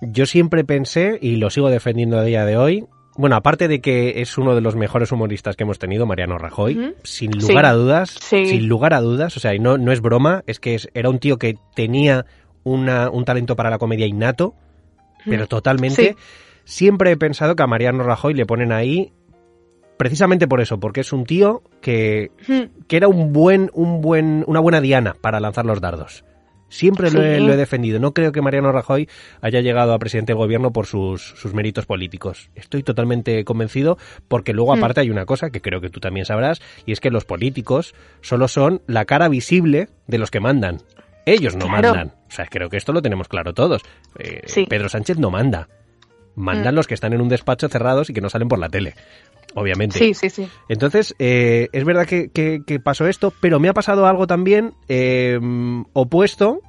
[0.00, 2.86] Yo siempre pensé, y lo sigo defendiendo a día de hoy,
[3.18, 6.94] bueno, aparte de que es uno de los mejores humoristas que hemos tenido, Mariano Rajoy,
[7.02, 7.70] sin lugar Sí.
[7.70, 8.46] a dudas, Sí.
[8.46, 11.08] sin lugar a dudas, o sea, y no, no es broma, es que es- era
[11.08, 12.26] un tío que tenía
[12.62, 14.54] una, un talento para la comedia innato,
[15.24, 16.12] pero totalmente.
[16.12, 16.16] Sí.
[16.64, 19.12] Siempre he pensado que a Mariano Rajoy le ponen ahí
[19.96, 22.84] precisamente por eso, porque es un tío que, Mm.
[22.86, 26.24] que era un buen, un buen, una buena diana para lanzar los dardos.
[26.68, 28.00] Siempre lo, he, lo he defendido.
[28.00, 29.08] No creo que Mariano Rajoy
[29.40, 32.50] haya llegado a presidente del gobierno por sus, sus méritos políticos.
[32.56, 34.78] Estoy totalmente convencido porque luego Mm.
[34.78, 37.94] aparte hay una cosa que creo que tú también sabrás y es que los políticos
[38.20, 40.78] solo son la cara visible de los que mandan.
[41.24, 41.90] Ellos no Claro.
[41.90, 42.08] mandan.
[42.28, 43.82] O sea, creo que esto lo tenemos claro todos.
[44.18, 44.66] Eh, Sí.
[44.68, 45.68] Pedro Sánchez no manda.
[46.36, 46.76] Mandan Mm.
[46.76, 48.94] los que están en un despacho cerrados y que no salen por la tele.
[49.54, 49.98] Obviamente.
[49.98, 50.46] Sí, sí, sí.
[50.68, 54.74] Entonces, eh, es verdad que, que- que pasó esto, pero me ha pasado algo también
[54.88, 55.38] eh,
[55.94, 56.60] opuesto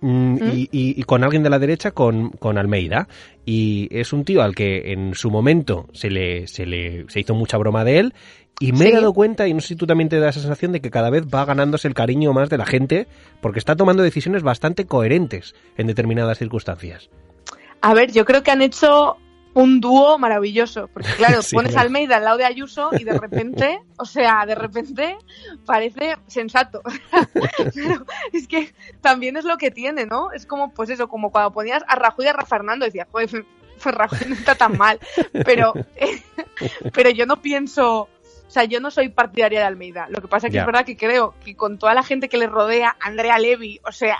[0.00, 3.08] mm, y, y- y con alguien de la derecha, con, con Almeida.
[3.44, 7.34] Y es un tío al que en su momento se le, se le se hizo
[7.34, 8.14] mucha broma de él.
[8.58, 10.72] Y me he dado cuenta, y no sé si tú también te da esa sensación
[10.72, 13.06] de que cada vez va ganándose el cariño más de la gente,
[13.42, 17.10] porque está tomando decisiones bastante coherentes en determinadas circunstancias.
[17.80, 19.18] A ver, yo creo que han hecho
[19.56, 21.80] un dúo maravilloso, porque claro, Sí, pones a.
[21.80, 25.16] Almeida al lado de Ayuso y de repente, o sea, de repente
[25.64, 26.82] parece sensato.
[27.74, 28.04] Pero
[28.34, 30.30] es que también es lo que tiene, ¿no?
[30.32, 33.46] Es como, pues eso, como cuando ponías a Rajoy y a Rafa Fernando, decía, joder,
[33.82, 35.00] pues Rajoy no está tan mal,
[35.44, 35.72] pero,
[36.92, 40.06] pero yo no pienso, o sea, yo no soy partidaria de Almeida.
[40.10, 42.36] Lo que pasa es que es verdad que creo que con toda la gente que
[42.36, 44.18] le rodea, Andrea Levy, o sea,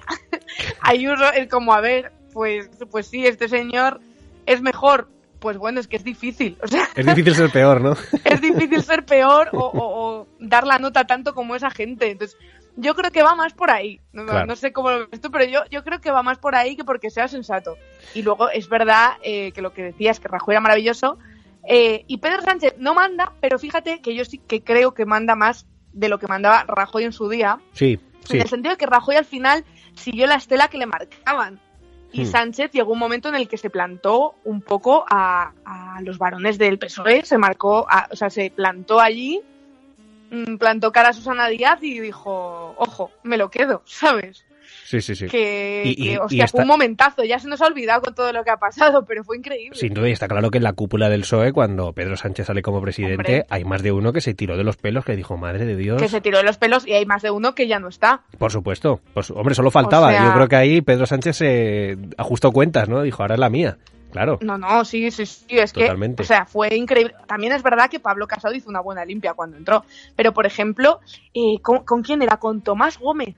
[0.81, 3.99] Ayuso es como, a ver, pues, pues sí, este señor
[4.45, 5.09] es mejor.
[5.39, 6.59] Pues bueno, es que es difícil.
[6.63, 7.93] O sea, Es difícil ser peor, ¿no?
[8.25, 12.11] es difícil ser peor o, o- o dar la nota tanto como esa gente.
[12.11, 12.37] Entonces,
[12.77, 14.01] yo creo que va más por ahí.
[14.13, 14.45] No, Claro.
[14.47, 16.77] no sé cómo lo ves tú, pero yo, yo creo que va más por ahí
[16.77, 17.79] que porque sea sensato.
[18.15, 21.19] Y luego es verdad eh, que lo que decías, que Rajoy era maravilloso.
[21.67, 25.37] eh, y Pedro Sánchez no manda, pero fíjate que yo sí que creo que manda
[25.37, 27.61] más de lo que mandaba Rajoy en su día.
[27.73, 28.37] Sí, sí.
[28.37, 29.65] En el sentido de que Rajoy al final
[29.95, 31.59] siguió la estela que le marcaban.
[32.13, 32.27] Y Hmm.
[32.27, 36.57] Sánchez llegó un momento en el que se plantó un poco a, a los varones
[36.57, 39.43] del PSOE, se marcó, a- o sea, se plantó allí,
[40.31, 44.46] mm, plantó cara a Susana Díaz y dijo, ojo, me lo quedo, ¿sabes?
[44.87, 45.27] Sí, sí, sí.
[45.27, 48.15] Que, Y- que, y hostia, está- fue un momentazo, ya se nos ha olvidado con
[48.15, 49.77] todo lo que ha pasado, pero fue increíble.
[49.77, 52.63] Sin duda, y está claro que en la cúpula del PSOE, cuando Pedro Sánchez sale
[52.63, 53.47] como presidente, Hombre.
[53.51, 56.01] hay más de uno que se tiró de los pelos, que dijo, madre de Dios.
[56.01, 58.23] Que se tiró de los pelos y hay más de uno que ya no está.
[58.39, 59.01] Por supuesto.
[59.13, 60.07] Pues, hombre, solo faltaba.
[60.07, 63.03] O sea- Yo creo que ahí Pedro Sánchez se ajustó cuentas, ¿no?
[63.03, 63.79] Dijo, ahora es la mía.
[64.13, 64.39] Claro.
[64.41, 66.19] No, no, sí, sí, sí, es Totalmente.
[66.19, 67.13] que, o sea, fue increíble.
[67.27, 69.85] También es verdad que Pablo Casado hizo una buena limpia cuando entró,
[70.15, 71.01] pero por ejemplo,
[71.35, 72.37] eh, ¿con, con quién era?
[72.39, 73.35] Con Tomás Gómez.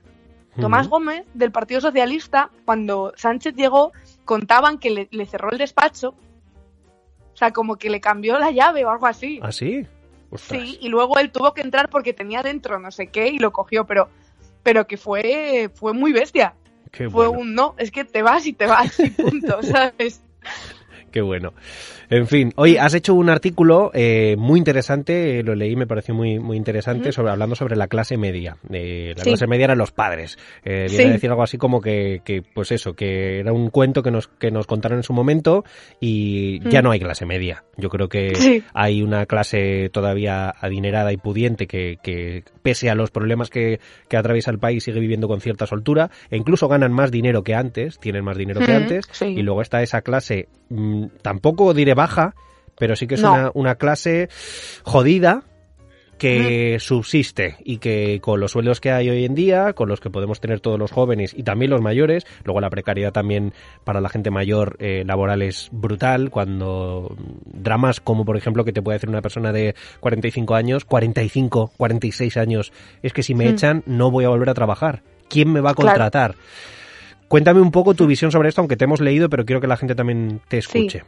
[0.59, 0.87] Tomás.
[0.87, 3.91] Gómez, del Partido Socialista, cuando Sánchez llegó,
[4.25, 6.15] contaban que le, le cerró el despacho,
[7.33, 9.39] o sea, como que le cambió la llave o algo así.
[9.41, 9.87] ¿Ah, sí?
[10.29, 10.61] Ostras.
[10.61, 13.51] Sí, y luego él tuvo que entrar porque tenía dentro no sé qué y lo
[13.51, 14.09] cogió, pero,
[14.61, 16.53] pero que fue, fue muy bestia.
[16.91, 17.41] Qué Fue bueno.
[17.41, 20.21] un no, es que te vas y te vas y punto, ¿sabes?
[21.11, 21.53] Qué bueno.
[22.11, 26.39] En fin, oye, has hecho un artículo eh, muy interesante, lo leí, me pareció muy
[26.39, 28.57] muy interesante, sobre hablando sobre la clase media.
[28.71, 30.37] Eh, la clase media eran los padres.
[30.65, 34.01] Eh, viene a decir algo así como que, que, pues eso, que era un cuento
[34.01, 35.63] que nos, que nos contaron en su momento
[35.99, 37.63] y ya no hay clase media.
[37.77, 43.11] Yo creo que hay una clase todavía adinerada y pudiente que, que pese a los
[43.11, 47.11] problemas que, que atraviesa el país, sigue viviendo con cierta soltura e incluso ganan más
[47.11, 49.05] dinero que antes, tienen más dinero que antes.
[49.21, 52.33] Y luego está esa clase, mmm, tampoco diré baja,
[52.77, 53.33] pero sí que es No.
[53.33, 54.29] una, una clase
[54.83, 55.43] jodida
[56.17, 60.09] que subsiste y que con los sueldos que hay hoy en día, con los que
[60.09, 63.53] podemos tener todos los jóvenes y también los mayores, luego la precariedad también
[63.85, 68.81] para la gente mayor eh, laboral es brutal, cuando dramas como por ejemplo que te
[68.81, 73.49] puede decir una persona de 45 años, 45, 46 años, es que si me Mm.
[73.49, 75.03] echan no voy a volver a trabajar.
[75.29, 75.87] ¿Quién me va a Claro.
[75.91, 76.35] contratar?
[77.29, 79.77] Cuéntame un poco tu visión sobre esto, aunque te hemos leído, pero quiero que la
[79.77, 81.03] gente también te escuche.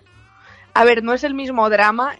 [0.74, 2.15] A ver, no es el mismo drama,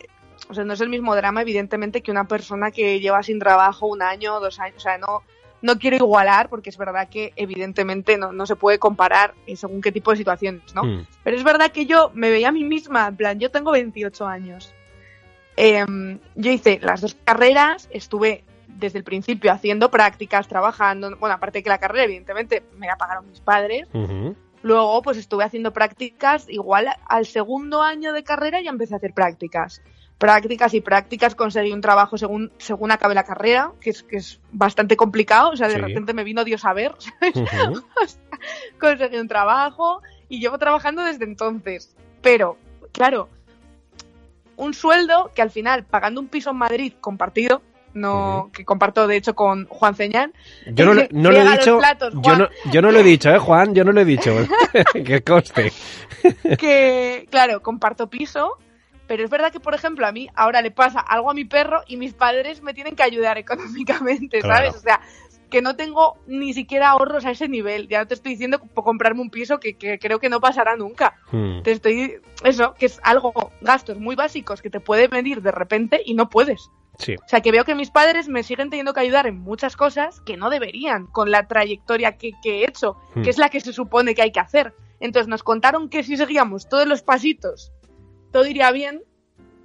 [0.50, 3.88] o sea, no es el mismo drama, evidentemente, que una persona que lleva sin trabajo
[3.88, 4.78] un año dos años.
[4.78, 5.24] O sea, no,
[5.62, 9.82] no quiero igualar, porque es verdad que, evidentemente, no, no se puede comparar eh, según
[9.82, 10.84] qué tipo de situaciones, ¿no?
[10.84, 11.06] Mm.
[11.24, 14.28] Pero es verdad que yo me veía a mí misma, en plan, yo tengo 28
[14.28, 14.74] años.
[15.56, 21.16] Em, yo hice las dos carreras, estuve desde el principio haciendo prácticas, trabajando.
[21.18, 23.88] Bueno, aparte de que la carrera, evidentemente, me la pagaron mis padres.
[24.64, 26.48] Luego, pues estuve haciendo prácticas.
[26.50, 29.82] Igual al segundo año de carrera ya empecé a hacer prácticas.
[30.18, 34.40] Prácticas y prácticas, conseguí un trabajo según, según acabé la carrera, que es, que es
[34.52, 35.50] bastante complicado.
[35.50, 35.82] O sea, de Sí.
[35.82, 36.94] repente me vino Dios a ver,
[38.80, 41.96] conseguí un trabajo y llevo trabajando desde entonces.
[42.22, 42.58] Pero,
[42.92, 43.30] claro,
[44.58, 47.62] un sueldo que al final, pagando un piso en Madrid compartido,
[47.94, 50.34] no que comparto de hecho con Juan Ceñán,
[50.68, 51.78] Yo no, lo- no lo he dicho.
[51.78, 53.74] platos, yo, no, yo no lo he dicho, ¿eh, Juan?
[53.76, 54.32] Yo no lo he dicho.
[54.94, 55.72] que coste.
[56.58, 58.58] que, claro, comparto piso,
[59.08, 61.82] pero es verdad que, por ejemplo, a mí ahora le pasa algo a mi perro
[61.88, 64.56] y mis padres me tienen que ayudar económicamente, Claro.
[64.72, 64.76] ¿sabes?
[64.76, 65.02] O sea,
[65.50, 67.90] que no tengo ni siquiera ahorros a ese nivel.
[67.90, 70.78] Ya no te estoy diciendo por comprarme un piso que, que creo que no pasará
[70.78, 71.18] nunca.
[71.30, 71.62] Hmm.
[71.62, 76.02] Te estoy, eso, que es algo, gastos muy básicos que te puede venir de repente
[76.06, 76.70] y no puedes.
[76.98, 77.16] Sí.
[77.16, 80.22] O sea, que veo que mis padres me siguen teniendo que ayudar en muchas cosas
[80.22, 83.24] que no deberían con la trayectoria que, que he hecho, Hmm.
[83.24, 84.74] que es la que se supone que hay que hacer.
[85.00, 87.72] Entonces nos contaron que si seguíamos todos los pasitos,
[88.32, 89.02] todo iría bien,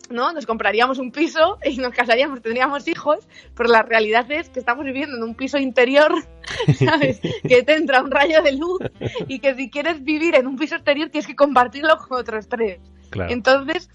[0.09, 0.33] ¿no?
[0.33, 4.85] Nos compraríamos un piso y nos casaríamos, tendríamos hijos, pero la realidad es que estamos
[4.85, 6.13] viviendo en un piso interior,
[6.79, 7.21] ¿sabes?
[7.21, 8.81] que te entra un rayo de luz
[9.29, 12.81] y que si quieres vivir en un piso exterior tienes que compartirlo con otros tres.
[13.11, 13.33] Claro.
[13.33, 13.91] Entonces,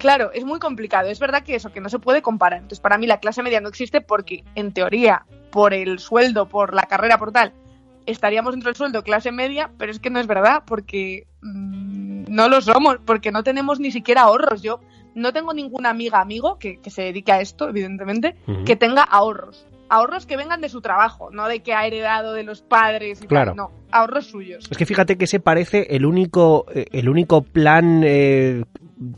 [0.00, 1.08] claro, es muy complicado.
[1.08, 2.58] Es verdad que eso, que no se puede comparar.
[2.58, 6.74] Entonces, para mí la clase media no existe porque, en teoría, por el sueldo, por
[6.74, 7.52] la carrera, por tal,
[8.06, 12.48] estaríamos dentro del sueldo clase media, pero es que no es verdad porque mm, no
[12.48, 14.62] lo somos, porque no tenemos ni siquiera ahorros.
[14.62, 14.80] Yo
[15.14, 19.66] no tengo ninguna amiga, amigo, que, que se dedique a esto, evidentemente, que tenga ahorros.
[19.92, 23.26] Ahorros que vengan de su trabajo, no de que ha heredado de los padres y
[23.26, 23.50] Claro.
[23.50, 23.56] tal.
[23.56, 24.68] No, ahorros suyos.
[24.70, 28.62] Es que fíjate que se parece el único, eh, el único plan eh,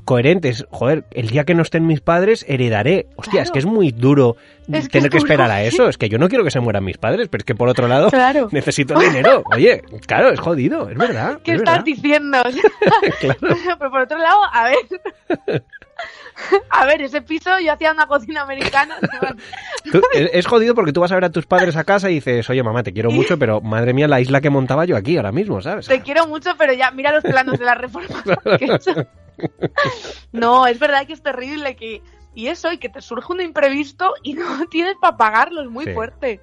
[0.05, 0.49] coherente.
[0.51, 3.07] Es, joder, el día que no estén mis padres, heredaré.
[3.17, 3.45] Hostia, Claro.
[3.45, 4.37] es que es muy duro
[4.73, 5.89] Es que tener es que esperar a eso.
[5.89, 7.89] Es que yo no quiero que se mueran mis padres, pero es que por otro
[7.89, 8.49] lado Claro.
[8.53, 9.43] necesito dinero.
[9.55, 11.41] Oye, claro, es jodido, es verdad.
[11.45, 11.85] ¿Qué es estás verdad.
[11.85, 12.39] diciendo?
[13.21, 13.39] Claro.
[13.79, 14.77] Pero por otro lado, a ver.
[16.71, 18.97] A ver, ese piso yo hacía una cocina americana.
[19.93, 22.49] Tú- es jodido porque tú vas a ver a tus padres a casa y dices,
[22.51, 25.31] oye mamá, te quiero mucho, pero madre mía, la isla que montaba yo aquí ahora
[25.33, 25.87] mismo, ¿sabes?
[25.87, 28.23] Te quiero mucho, pero ya mira los planos de la reforma
[28.59, 29.07] que he hecho.
[30.33, 32.03] No, es verdad que es terrible que
[32.35, 35.85] y eso y que te surge un imprevisto y no tienes para pagarlo, es muy
[35.85, 36.41] Sí, fuerte.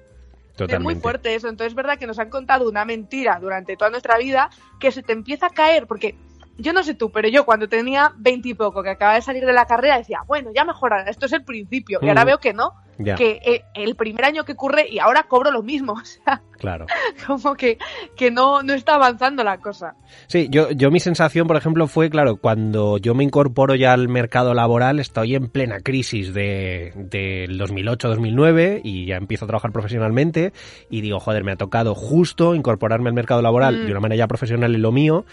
[0.58, 1.48] Es muy fuerte eso.
[1.48, 5.02] Entonces es verdad que nos han contado una mentira durante toda nuestra vida que se
[5.02, 6.16] te empieza a caer, porque
[6.60, 9.66] yo no sé tú, pero yo cuando tenía veintipoco, que acababa de salir de la
[9.66, 11.98] carrera, decía, bueno, ya mejorará, esto es el principio.
[12.02, 12.26] Y ahora Mm.
[12.26, 15.62] veo que no, Ya, que eh, el primer año que ocurre y ahora cobro lo
[15.62, 15.94] mismo.
[16.02, 16.86] O sea, claro.
[17.26, 17.78] como que,
[18.16, 19.94] que no, no está avanzando la cosa.
[20.26, 24.08] Sí, yo, yo mi sensación, por ejemplo, fue, claro, cuando yo me incorporo ya al
[24.08, 30.52] mercado laboral, estoy en plena crisis de, del 2008-2009 y ya empiezo a trabajar profesionalmente
[30.90, 33.86] y digo, joder, me ha tocado justo incorporarme al mercado laboral Mm.
[33.86, 35.24] de una manera ya profesional en lo mío,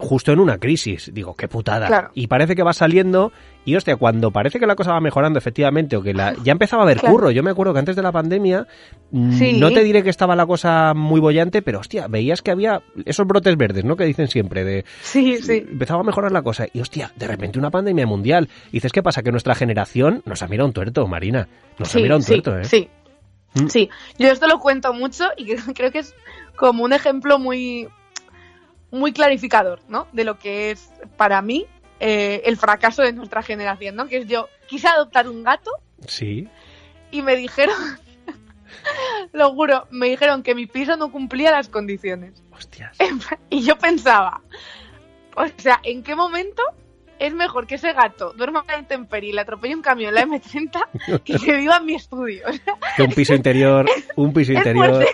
[0.00, 1.10] justo en una crisis.
[1.14, 1.86] Digo, qué putada.
[1.86, 2.10] Claro.
[2.14, 3.32] Y parece que va saliendo
[3.64, 6.82] y, hostia, cuando parece que la cosa va mejorando efectivamente o que la, ya empezaba
[6.82, 7.14] a haber Claro.
[7.14, 7.30] curro.
[7.30, 8.66] Yo me acuerdo que antes de la pandemia,
[9.10, 9.52] mm, Sí.
[9.60, 13.26] no te diré que estaba la cosa muy bollante, pero, hostia, veías que había esos
[13.26, 13.96] brotes verdes, ¿no?
[13.96, 15.66] Que dicen siempre de Sí, sí.
[15.70, 18.48] empezaba a mejorar la cosa y hostia, de repente una pandemia mundial.
[18.70, 19.22] Y dices, ¿qué pasa?
[19.22, 21.46] Que nuestra generación nos ha mirado un tuerto, Marina.
[21.78, 22.64] Nos ha mirado un sí, tuerto, ¿eh?
[22.64, 22.88] sí.
[23.54, 23.66] Mm.
[23.66, 25.44] Sí, yo esto lo cuento mucho y
[25.74, 26.14] creo que es
[26.56, 27.88] como un ejemplo muy
[28.90, 30.08] muy clarificador, ¿no?
[30.12, 31.66] De lo que es para mí
[32.00, 34.08] eh, el fracaso de nuestra generación, ¿no?
[34.08, 35.70] Que es yo quise adoptar un gato.
[36.06, 36.48] Sí.
[37.10, 37.76] Y me dijeron,
[39.32, 42.42] lo juro, me dijeron que mi piso no cumplía las condiciones.
[42.52, 42.96] Hostias.
[43.50, 44.40] Y yo pensaba,
[45.36, 46.62] o sea, ¿en qué momento
[47.18, 50.24] es mejor que ese gato duerma en la intemperie y le atropelle un camión la
[50.24, 52.46] M30 que que viva en mi estudio?
[52.96, 53.86] que un piso interior,
[54.16, 55.04] un piso interior.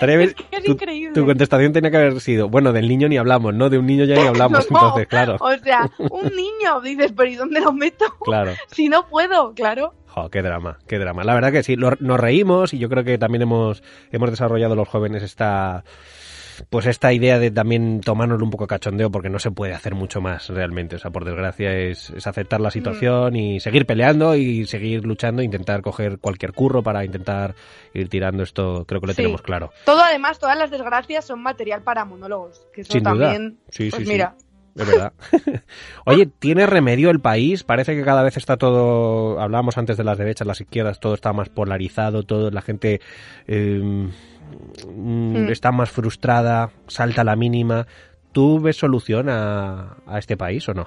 [0.00, 1.14] Es, que es increíble.
[1.14, 3.70] Tu contestación tenía que haber sido, bueno, del niño ni hablamos, ¿no?
[3.70, 5.36] De un niño ya ni hablamos, entonces, claro.
[5.40, 8.04] O sea, un niño, dices, pero ¿y dónde lo meto?
[8.24, 8.52] Claro.
[8.68, 9.94] si no puedo, claro.
[10.14, 11.24] Oh, qué drama, qué drama.
[11.24, 14.88] La verdad que sí, nos reímos y yo creo que también hemos, hemos desarrollado los
[14.88, 15.84] jóvenes esta
[16.70, 20.20] pues esta idea de también tomárnoslo un poco cachondeo porque no se puede hacer mucho
[20.20, 20.96] más realmente.
[20.96, 23.36] O sea, por desgracia es, aceptar la situación mm.
[23.36, 27.54] y seguir peleando y seguir luchando, intentar coger cualquier curro para intentar
[27.94, 28.84] ir tirando esto.
[28.86, 29.70] Creo que lo tenemos claro.
[29.84, 32.66] Todo además, todas las desgracias son material para monólogos.
[32.72, 34.34] Que eso Sin también, Sí, pues sí, mira.
[34.76, 35.12] Es verdad.
[36.04, 37.64] Oye, ¿tiene remedio el país?
[37.64, 39.40] Parece que cada vez está todo.
[39.40, 43.00] Hablábamos antes de las derechas, las izquierdas, todo está más polarizado, todo, la gente.
[43.46, 44.10] Eh,
[44.86, 47.86] Mm, está más frustrada, salta la mínima.
[48.32, 50.86] ¿Tú ves solución a, este país o no?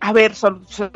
[0.00, 0.32] A ver,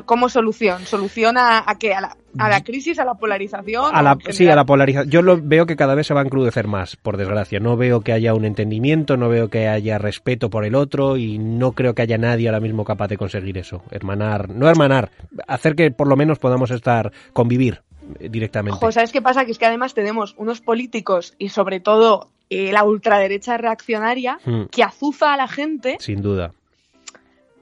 [0.04, 0.86] ¿cómo solución?
[0.86, 1.92] ¿Solución a, qué?
[1.92, 2.00] ¿A
[2.48, 3.90] la, crisis, a la polarización?
[3.92, 5.10] A sí, a la polarización.
[5.10, 7.58] Yo lo veo que cada vez se va a encrudecer más, por desgracia.
[7.58, 11.38] No veo que haya un entendimiento, no veo que haya respeto por el otro y
[11.38, 13.82] no creo que haya nadie ahora mismo capaz de conseguir eso.
[13.90, 15.10] Hermanar, no hermanar,
[15.48, 17.82] hacer que por lo menos podamos estar, convivir
[18.18, 18.76] directamente.
[18.76, 19.44] Ojo, ¿sabes qué pasa?
[19.44, 24.64] Que es que además tenemos unos políticos y sobre todo eh, la ultraderecha reaccionaria hmm.
[24.70, 25.96] que azuza a la gente.
[26.00, 26.52] Sin duda.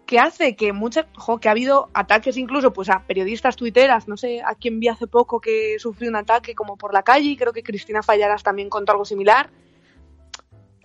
[0.04, 1.06] Que hace que muchas,
[1.40, 5.06] que ha habido ataques incluso pues a periodistas tuiteras, no sé a quién vi hace
[5.06, 8.68] poco que sufrió un ataque como por la calle, y creo que Cristina Fallaras también
[8.68, 9.50] contó algo similar,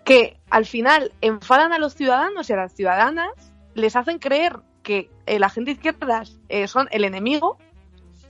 [0.03, 3.31] que al final enfadan a los ciudadanos y a las ciudadanas,
[3.73, 7.57] les hacen creer que eh, la gente de izquierdas eh, son el enemigo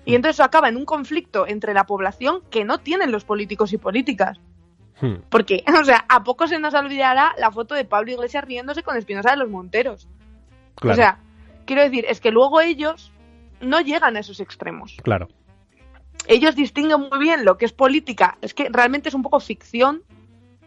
[0.06, 3.74] y entonces eso acaba en un conflicto entre la población que no tienen los políticos
[3.74, 4.40] y políticas.
[5.02, 5.16] Hmm.
[5.30, 8.96] Porque, o sea, a poco se nos olvidará la foto de Pablo Iglesias riéndose con
[8.96, 10.08] Espinosa de los Monteros.
[10.82, 11.20] O sea,
[11.66, 13.12] quiero decir, es que luego ellos
[13.62, 14.98] no llegan a esos extremos.
[15.04, 15.28] Claro.
[16.28, 20.04] Ellos distinguen muy bien lo que es política, es que realmente es un poco ficción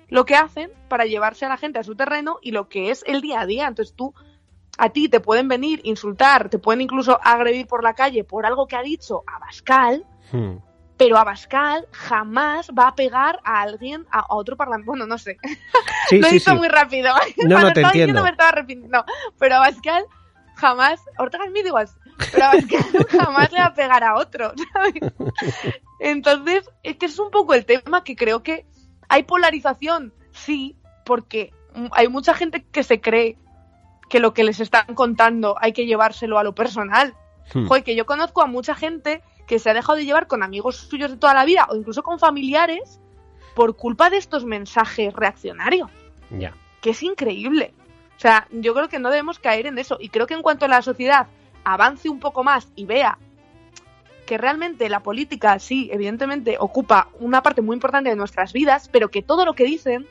[0.09, 3.05] lo que hacen para llevarse a la gente a su terreno y lo que es
[3.07, 3.67] el día a día.
[3.67, 4.15] Entonces tú
[4.79, 8.67] a ti te pueden venir, insultar, te pueden incluso agredir por la calle por algo
[8.69, 10.57] que ha dicho Abascal, hmm.
[10.97, 14.93] pero Abascal jamás va a pegar a alguien, a, otro parlamento.
[14.93, 15.37] Bueno, no sé.
[16.09, 17.13] Sí, Lo dicho muy rápido.
[17.45, 18.23] No, no te entiendo.
[18.23, 19.05] Me estaba no,
[19.39, 20.05] pero Abascal
[20.55, 21.79] jamás, Ortega es digo
[22.33, 25.13] pero Abascal jamás le va a pegar a otro, ¿sabes?
[25.99, 28.65] Entonces, es que es un poco el tema que creo que
[29.09, 31.53] hay polarización, sí, porque
[31.91, 33.39] hay mucha gente que se cree
[34.09, 37.15] que lo que les están contando hay que llevárselo a lo personal.
[37.53, 37.67] Hmm.
[37.67, 40.77] Joder, que yo conozco a mucha gente que se ha dejado de llevar con amigos
[40.77, 43.01] suyos de toda la vida o incluso con familiares
[43.55, 45.91] por culpa de estos mensajes reaccionarios.
[46.31, 46.53] Ya.
[46.81, 47.75] Que es increíble.
[48.17, 49.97] O sea, yo creo que no debemos caer en eso.
[50.01, 51.29] Y creo que en cuanto la sociedad
[51.65, 53.19] avance un poco más y vea
[54.27, 59.11] que realmente la política, sí, evidentemente, ocupa una parte muy importante de nuestras vidas, pero
[59.11, 60.07] que todo lo que dicen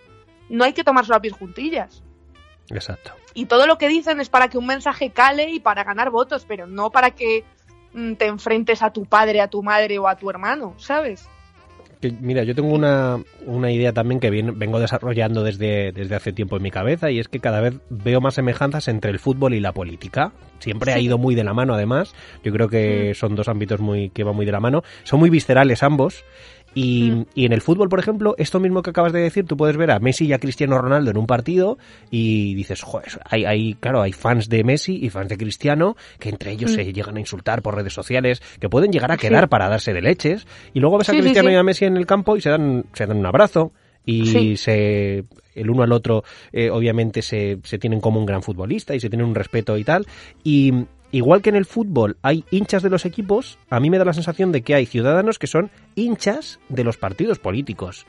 [0.49, 2.03] no hay que tomárselo a pies juntillas.
[2.69, 3.11] Exacto.
[3.33, 6.45] Y todo lo que dicen es para que un mensaje cale y para ganar votos,
[6.47, 7.43] pero no para que
[7.93, 11.29] mm, te enfrentes a tu padre, a tu madre o a tu hermano, ¿sabes?
[12.21, 16.63] mira, yo tengo una, una idea también que vengo desarrollando desde, desde hace tiempo en
[16.63, 19.73] mi cabeza y es que cada vez veo más semejanzas entre el fútbol y la
[19.73, 20.31] política.
[20.59, 22.13] Siempre ha ido muy de la mano, además.
[22.43, 23.15] Yo creo que mm.
[23.15, 24.83] son dos ámbitos muy que van muy de la mano.
[25.03, 26.23] Son muy viscerales ambos
[26.77, 27.25] Mm.
[27.33, 29.91] Y, en el fútbol, por ejemplo, esto mismo que acabas de decir, tú puedes ver
[29.91, 31.77] a Messi y a Cristiano Ronaldo en un partido
[32.11, 36.29] y dices, joder, hay, hay claro, hay fans de Messi y fans de Cristiano que
[36.29, 36.75] entre ellos mm.
[36.75, 40.01] se llegan a insultar por redes sociales, que pueden llegar a quedar para darse de
[40.01, 40.45] leches.
[40.73, 43.07] Y luego ves a Cristiano y a Messi en el campo y se dan, se
[43.07, 43.71] dan un abrazo
[44.05, 46.23] y se el uno al otro
[46.53, 49.83] eh, obviamente se, se tienen como un gran futbolista y se tienen un respeto y
[49.83, 50.05] tal
[50.43, 50.71] y,
[51.11, 54.13] igual que en el fútbol hay hinchas de los equipos, a mí me da la
[54.13, 58.05] sensación de que hay ciudadanos que son hinchas de los partidos políticos.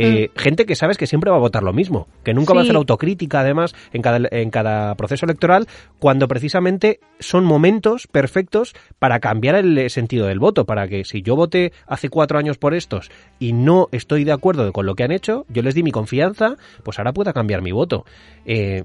[0.00, 0.38] Eh, mm.
[0.38, 2.76] Gente que sabes que siempre va a votar lo mismo, que nunca va a hacer
[2.76, 5.66] autocrítica además en cada, en cada proceso electoral,
[5.98, 11.34] cuando precisamente son momentos perfectos para cambiar el sentido del voto, para que si yo
[11.34, 15.10] voté hace cuatro años por estos y no estoy de acuerdo con lo que han
[15.10, 18.04] hecho, yo les di mi confianza, pues ahora pueda cambiar mi voto.
[18.46, 18.84] Eh,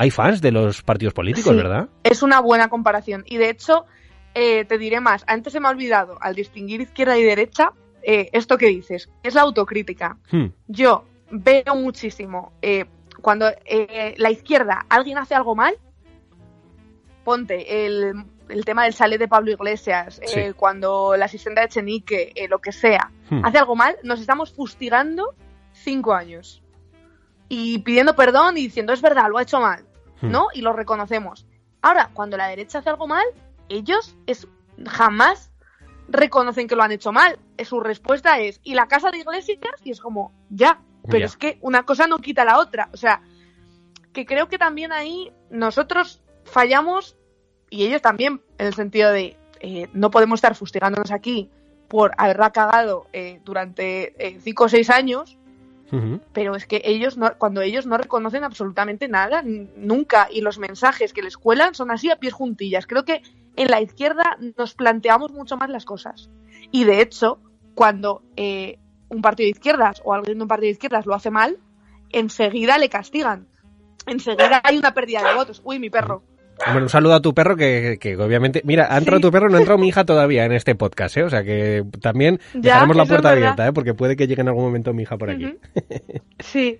[0.00, 1.90] hay fans de los partidos políticos, ¿verdad?
[2.04, 3.22] Es una buena comparación.
[3.26, 3.84] Y de hecho,
[4.34, 7.72] eh, te diré más, antes se me ha olvidado, al distinguir izquierda y derecha,
[8.02, 10.16] eh, esto que dices, es la autocrítica.
[10.30, 10.46] Hmm.
[10.68, 12.52] Yo veo muchísimo.
[12.62, 12.86] Eh,
[13.20, 15.74] cuando eh, la izquierda, alguien hace algo mal,
[17.22, 20.40] ponte el, el tema del sale de Pablo Iglesias, Sí.
[20.40, 23.44] eh, cuando la asistente de Echenique, eh, lo que sea, Hmm.
[23.44, 25.34] hace algo mal, nos estamos fustigando
[25.74, 26.62] cinco años.
[27.52, 29.84] Y pidiendo perdón y diciendo, es verdad, lo ha hecho mal.
[30.22, 30.48] ¿No?
[30.52, 31.46] Y lo reconocemos.
[31.82, 33.24] Ahora, cuando la derecha hace algo mal,
[33.68, 34.46] ellos es,
[34.86, 35.50] jamás
[36.08, 37.38] reconocen que lo han hecho mal.
[37.64, 39.58] Su respuesta es, ¿y la casa de Iglesias?
[39.84, 41.26] Y es como, ya, pero Ya.
[41.26, 42.88] es que una cosa no quita la otra.
[42.92, 43.22] O sea,
[44.12, 47.16] que creo que también ahí nosotros fallamos
[47.70, 51.50] y ellos también, en el sentido de eh, no podemos estar fustigándonos aquí
[51.88, 55.38] por haberla cagado eh, durante eh, cinco o seis años,
[56.32, 61.12] Pero es que ellos no, cuando ellos no reconocen absolutamente nada, nunca, y los mensajes
[61.12, 62.86] que les cuelan son así a pies juntillas.
[62.86, 63.22] Creo que
[63.56, 66.30] en la izquierda nos planteamos mucho más las cosas.
[66.70, 67.40] Y de hecho,
[67.74, 68.78] cuando eh,
[69.08, 71.58] un partido de izquierdas o alguien de un partido de izquierdas lo hace mal,
[72.10, 73.48] enseguida le castigan.
[74.06, 75.60] Enseguida hay una pérdida de votos.
[75.64, 76.22] Uy, mi perro.
[76.66, 78.60] Bueno, un saludo a tu perro que, que obviamente...
[78.64, 79.22] Mira, ha entrado Sí.
[79.22, 81.22] tu perro, no ha entrado mi hija todavía en este podcast, ¿eh?
[81.24, 83.72] O sea que también Ya, dejaremos la puerta abierta, ¿eh?
[83.72, 85.56] Porque puede que llegue en algún momento mi hija por aquí.
[86.38, 86.78] Sí.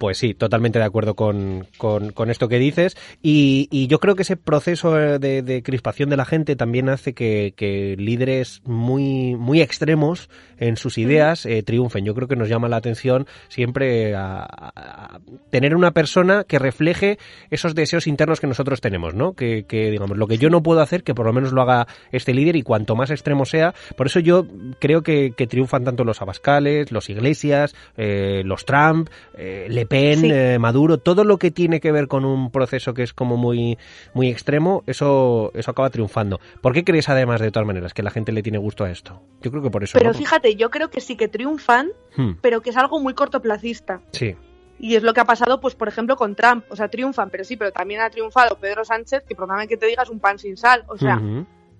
[0.00, 2.96] Pues sí, totalmente de acuerdo con, con- con esto que dices.
[3.22, 7.12] Y, y yo creo que ese proceso de, de crispación de la gente también hace
[7.12, 12.06] que, que líderes muy, muy extremos en sus ideas eh, triunfen.
[12.06, 14.72] Yo creo que nos llama la atención siempre a, a-
[15.16, 15.20] a
[15.50, 17.18] tener una persona que refleje
[17.50, 19.34] esos deseos internos que nosotros tenemos, ¿no?
[19.34, 21.86] Que, que, digamos, lo que yo no puedo hacer, que por lo menos lo haga
[22.10, 23.74] este líder y cuanto más extremo sea.
[23.96, 24.46] Por eso yo
[24.78, 30.20] creo que, que triunfan tanto los Abascales, los Iglesias, eh, los Trump, eh, Le Pen,
[30.20, 30.30] Sí.
[30.32, 33.76] eh, Maduro, todo lo que tiene que ver con un proceso que es como muy,
[34.14, 36.38] muy extremo, eso, eso acaba triunfando.
[36.62, 39.20] ¿Por qué crees además de todas maneras que la gente le tiene gusto a esto?
[39.42, 39.98] Yo creo que por eso.
[39.98, 40.18] Pero ¿no?
[40.18, 44.00] fíjate, yo creo que sí que triunfan, Hmm, pero que es algo muy cortoplacista.
[44.12, 44.36] sí,
[44.78, 46.64] Y es lo que ha pasado, pues, por ejemplo, con Trump.
[46.70, 49.84] O sea, triunfan, pero sí, pero también ha triunfado Pedro Sánchez, que perdóname que te
[49.86, 50.84] digas un pan sin sal.
[50.88, 51.20] O sea,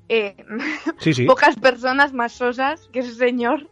[0.08, 0.34] eh,
[0.98, 1.24] sí, sí.
[1.26, 3.68] pocas personas más sosas que ese señor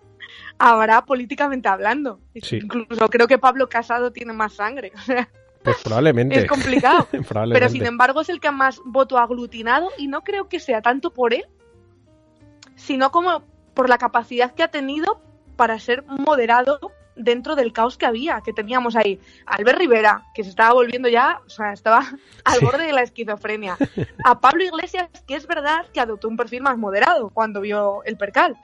[0.58, 2.20] habrá políticamente hablando.
[2.42, 2.56] Sí.
[2.62, 4.92] Incluso creo que Pablo Casado tiene más sangre.
[5.62, 6.38] Pues probablemente.
[6.38, 7.06] es complicado.
[7.28, 7.54] probablemente.
[7.54, 11.12] Pero sin embargo es el que más voto aglutinado y no creo que sea tanto
[11.12, 11.44] por él,
[12.76, 13.42] sino como
[13.74, 15.20] por la capacidad que ha tenido
[15.56, 16.78] para ser moderado
[17.16, 19.20] dentro del caos que había, que teníamos ahí.
[19.46, 21.98] Albert Rivera, que se estaba volviendo ya, o sea, estaba
[22.44, 22.64] al Sí.
[22.64, 23.76] borde de la esquizofrenia.
[24.24, 28.16] A Pablo Iglesias, que es verdad que adoptó un perfil más moderado cuando vio el
[28.16, 28.56] percal.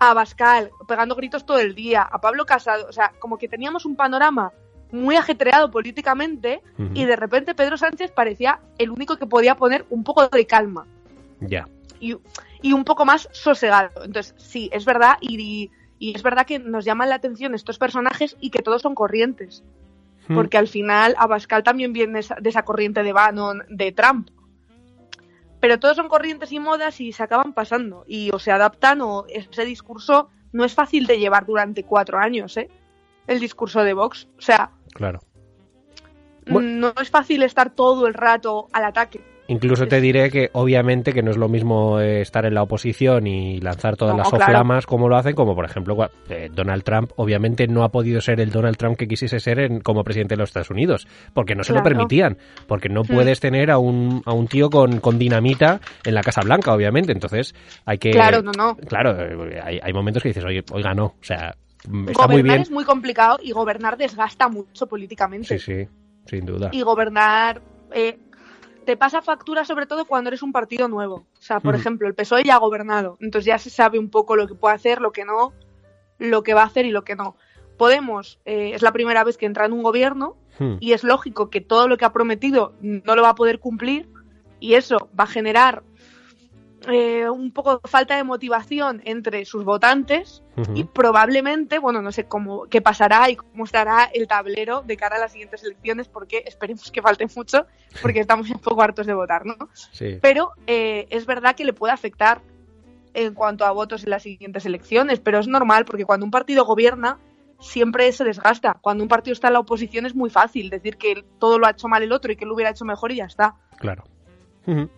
[0.00, 2.02] A Bascal, pegando gritos todo el día.
[2.02, 4.50] A Pablo Casado, o sea, como que teníamos un panorama
[4.92, 6.62] muy ajetreado políticamente
[6.94, 10.84] y de repente Pedro Sánchez parecía el único que podía poner un poco de calma
[11.40, 11.68] Ya.
[12.00, 12.16] y,
[12.60, 13.90] y un poco más sosegado.
[14.04, 15.70] Entonces, sí, es verdad y,
[16.00, 19.62] y es verdad que nos llaman la atención estos personajes y que todos son corrientes.
[20.32, 24.30] Porque al final Abascal también viene de esa corriente de Bannon, de Trump.
[25.60, 28.04] Pero todos son corrientes y modas y se acaban pasando.
[28.08, 32.56] Y o se adaptan o ese discurso no es fácil de llevar durante cuatro años,
[32.56, 32.68] ¿eh?
[33.26, 34.26] El discurso de Vox.
[34.38, 35.20] O sea, Claro.
[36.46, 39.20] No es fácil estar todo el rato al ataque.
[39.50, 43.26] Incluso te diré que obviamente que no es lo mismo eh, estar en la oposición
[43.26, 44.44] y lanzar todas No, las claro.
[44.44, 45.96] soflamas como lo hacen, como por ejemplo
[46.28, 49.80] eh, Donald Trump obviamente no ha podido ser el Donald Trump que quisiese ser en-
[49.80, 52.38] como presidente de los Estados Unidos, porque no se lo permitían,
[52.68, 53.12] porque no Hmm.
[53.14, 57.12] puedes tener a un, a un tío con, con dinamita en la Casa Blanca, obviamente,
[57.12, 58.12] entonces hay que...
[58.12, 58.76] Claro, no, no.
[58.76, 61.56] Claro, eh, hay, hay momentos que dices, oye, oiga, no, o sea,
[61.88, 62.62] mm, está muy gobernar bien.
[62.62, 65.58] es muy complicado y gobernar desgasta mucho políticamente.
[65.58, 65.88] Sí, sí,
[66.26, 66.68] sin duda.
[66.72, 67.60] Y gobernar
[67.92, 68.16] eh,
[68.90, 71.24] te pasa factura sobre todo cuando eres un partido nuevo.
[71.38, 71.80] O sea, por Ujú.
[71.80, 74.74] ejemplo, el PSOE ya ha gobernado, entonces ya se sabe un poco lo que puede
[74.74, 75.52] hacer, lo que no,
[76.18, 77.36] lo que va a hacer y lo que no.
[77.78, 80.78] Podemos, eh, es la primera vez que entra en un gobierno Hmm.
[80.80, 84.08] y es lógico que todo lo que ha prometido no lo va a poder cumplir
[84.58, 85.84] y eso va a generar
[86.88, 90.72] eh, un poco falta de motivación entre sus votantes Ujú.
[90.74, 95.16] y probablemente, bueno, no sé cómo qué pasará y cómo estará el tablero de cara
[95.16, 97.66] a las siguientes elecciones, porque esperemos que falte mucho,
[98.00, 99.56] porque estamos un poco hartos de votar, ¿no?
[99.92, 100.18] Sí.
[100.22, 102.40] Pero eh, es verdad que le puede afectar
[103.12, 106.64] en cuanto a votos en las siguientes elecciones, pero es normal, porque cuando un partido
[106.64, 107.18] gobierna,
[107.58, 108.78] siempre se desgasta.
[108.80, 111.70] Cuando un partido está en la oposición es muy fácil decir que todo lo ha
[111.70, 113.54] hecho mal el otro y que lo hubiera hecho mejor y ya está.
[113.78, 114.04] Claro.
[114.66, 114.88] Ujú.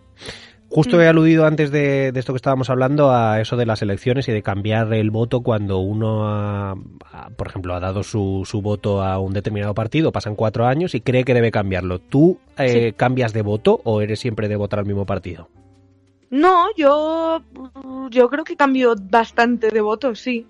[0.73, 1.01] Justo Mm.
[1.01, 4.31] he aludido antes de, de esto que estábamos hablando a eso de las elecciones y
[4.31, 6.71] de cambiar el voto cuando uno, ha,
[7.11, 10.95] ha, por ejemplo, ha dado su, su voto a un determinado partido, pasan cuatro años
[10.95, 11.99] y cree que debe cambiarlo.
[11.99, 12.93] ¿Tú eh, Sí.
[12.97, 15.47] cambias de voto o eres siempre de votar al mismo partido?
[16.31, 17.41] No, yo,
[18.09, 20.47] yo creo que cambio bastante de votos, sí.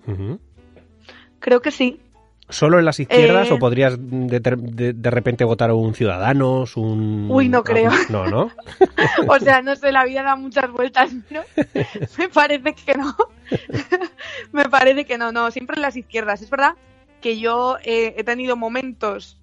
[1.38, 2.00] Creo que sí.
[2.48, 6.76] ¿Solo en las izquierdas Eh, o podrías de, de- de repente votar a un Ciudadanos,
[6.76, 7.28] un...
[7.30, 7.90] Uy, no creo.
[8.10, 8.50] No, ¿no?
[9.28, 11.40] O sea, no sé, la vida da muchas vueltas, ¿no?
[12.18, 13.16] Me parece que no.
[14.52, 16.42] Me parece que no, no, siempre en las izquierdas.
[16.42, 16.74] Es verdad
[17.20, 19.38] que yo eh, he tenido momentos,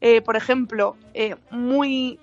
[0.00, 2.18] eh, por ejemplo, eh, muy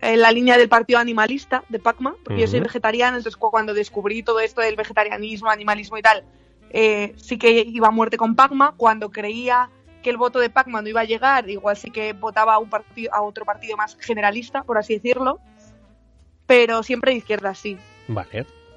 [0.00, 3.74] en la línea del partido animalista de Pacma, porque yo soy vegetariana, entonces cu- cuando
[3.74, 6.22] descubrí todo esto del vegetarianismo, animalismo y tal,
[6.70, 8.74] eh, sí que iba a muerte con Pacma.
[8.76, 9.70] Cuando creía
[10.02, 12.70] que el voto de Pacma no iba a llegar, igual sí que votaba a, un
[12.70, 15.40] partido, a otro partido más generalista, por así decirlo.
[16.46, 17.78] Pero siempre de izquierda, sí.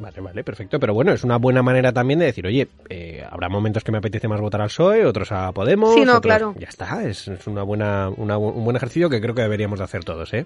[0.01, 0.79] Vale, vale, perfecto.
[0.79, 3.99] Pero bueno, es una buena manera también de decir, oye, eh, habrá momentos que me
[3.99, 5.93] apetece más votar al PSOE, otros a Podemos.
[5.93, 6.55] Sí, no, otros- claro.
[6.59, 9.85] Ya está, es, es una buena, una un buen ejercicio que creo que deberíamos de
[9.85, 10.45] hacer todos, ¿eh?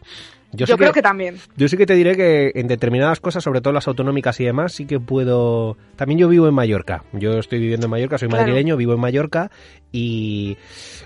[0.51, 1.37] Yo, sí creo que también.
[1.57, 4.71] Yo sí que te diré que en determinadas cosas, sobre todo las autonómicas y demás,
[4.73, 5.75] sí que puedo...
[5.97, 7.03] También yo vivo en Mallorca.
[7.11, 8.43] Yo estoy viviendo en Mallorca, soy Claro.
[8.43, 9.51] madrileño, vivo en Mallorca
[9.91, 10.57] y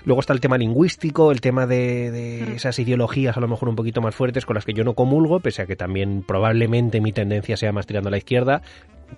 [0.04, 2.52] luego está el tema lingüístico, el tema de, de Mm.
[2.56, 5.40] esas ideologías a lo mejor un poquito más fuertes con las que yo no comulgo,
[5.40, 8.39] pese a que también probablemente mi tendencia sea más tirando a la izquierda.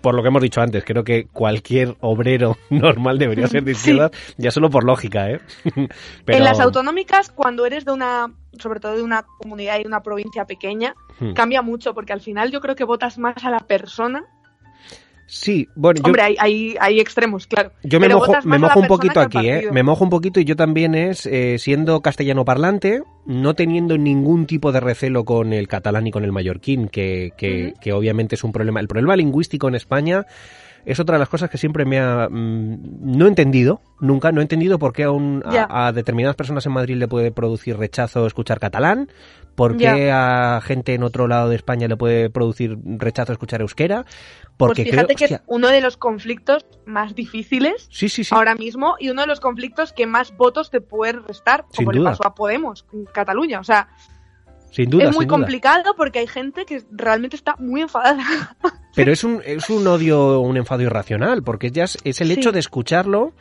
[0.00, 3.90] Por lo que hemos dicho antes, creo que cualquier obrero normal debería ser de Sí.
[3.90, 5.40] izquierda, ya solo por lógica, ¿eh?
[6.24, 10.00] Pero- En las autonómicas, cuando eres de una, sobre todo de una comunidad y una
[10.02, 11.34] provincia pequeña, Hmm.
[11.34, 14.24] cambia mucho, porque al final yo creo que votas más a la persona.
[15.34, 16.04] Sí, bueno, yo...
[16.08, 17.72] Hombre, hay, hay, hay extremos, claro.
[17.82, 19.68] Yo me pero mojo, me mojo un poquito aquí, ¿eh?
[19.72, 24.44] Me mojo un poquito y yo también es, eh, siendo castellano parlante, no teniendo ningún
[24.44, 28.44] tipo de recelo con el catalán y con el mallorquín, que, que, que obviamente es
[28.44, 28.78] un problema.
[28.80, 30.26] El problema lingüístico en España
[30.84, 32.28] es otra de las cosas que siempre me ha...
[32.28, 36.66] mm, no he entendido, nunca, no he entendido por qué a, un- a determinadas personas
[36.66, 39.08] en Madrid le puede producir rechazo escuchar catalán,
[39.54, 44.04] por qué a gente en otro lado de España le puede producir rechazo escuchar euskera,
[44.56, 45.28] porque pues fíjate creo...
[45.28, 48.34] que es uno de los conflictos más difíciles sí, sí, sí.
[48.34, 51.92] ahora mismo y uno de los conflictos que más votos te puede restar, Sin como
[51.92, 53.60] le pasó a Podemos en Cataluña.
[53.60, 53.88] O sea,
[54.70, 55.36] sin duda, es muy duda.
[55.36, 58.56] complicado porque hay gente que realmente está muy enfadada.
[58.94, 62.52] Pero es un, es un odio, un enfado irracional, porque ya es, es el hecho
[62.52, 63.32] de escucharlo,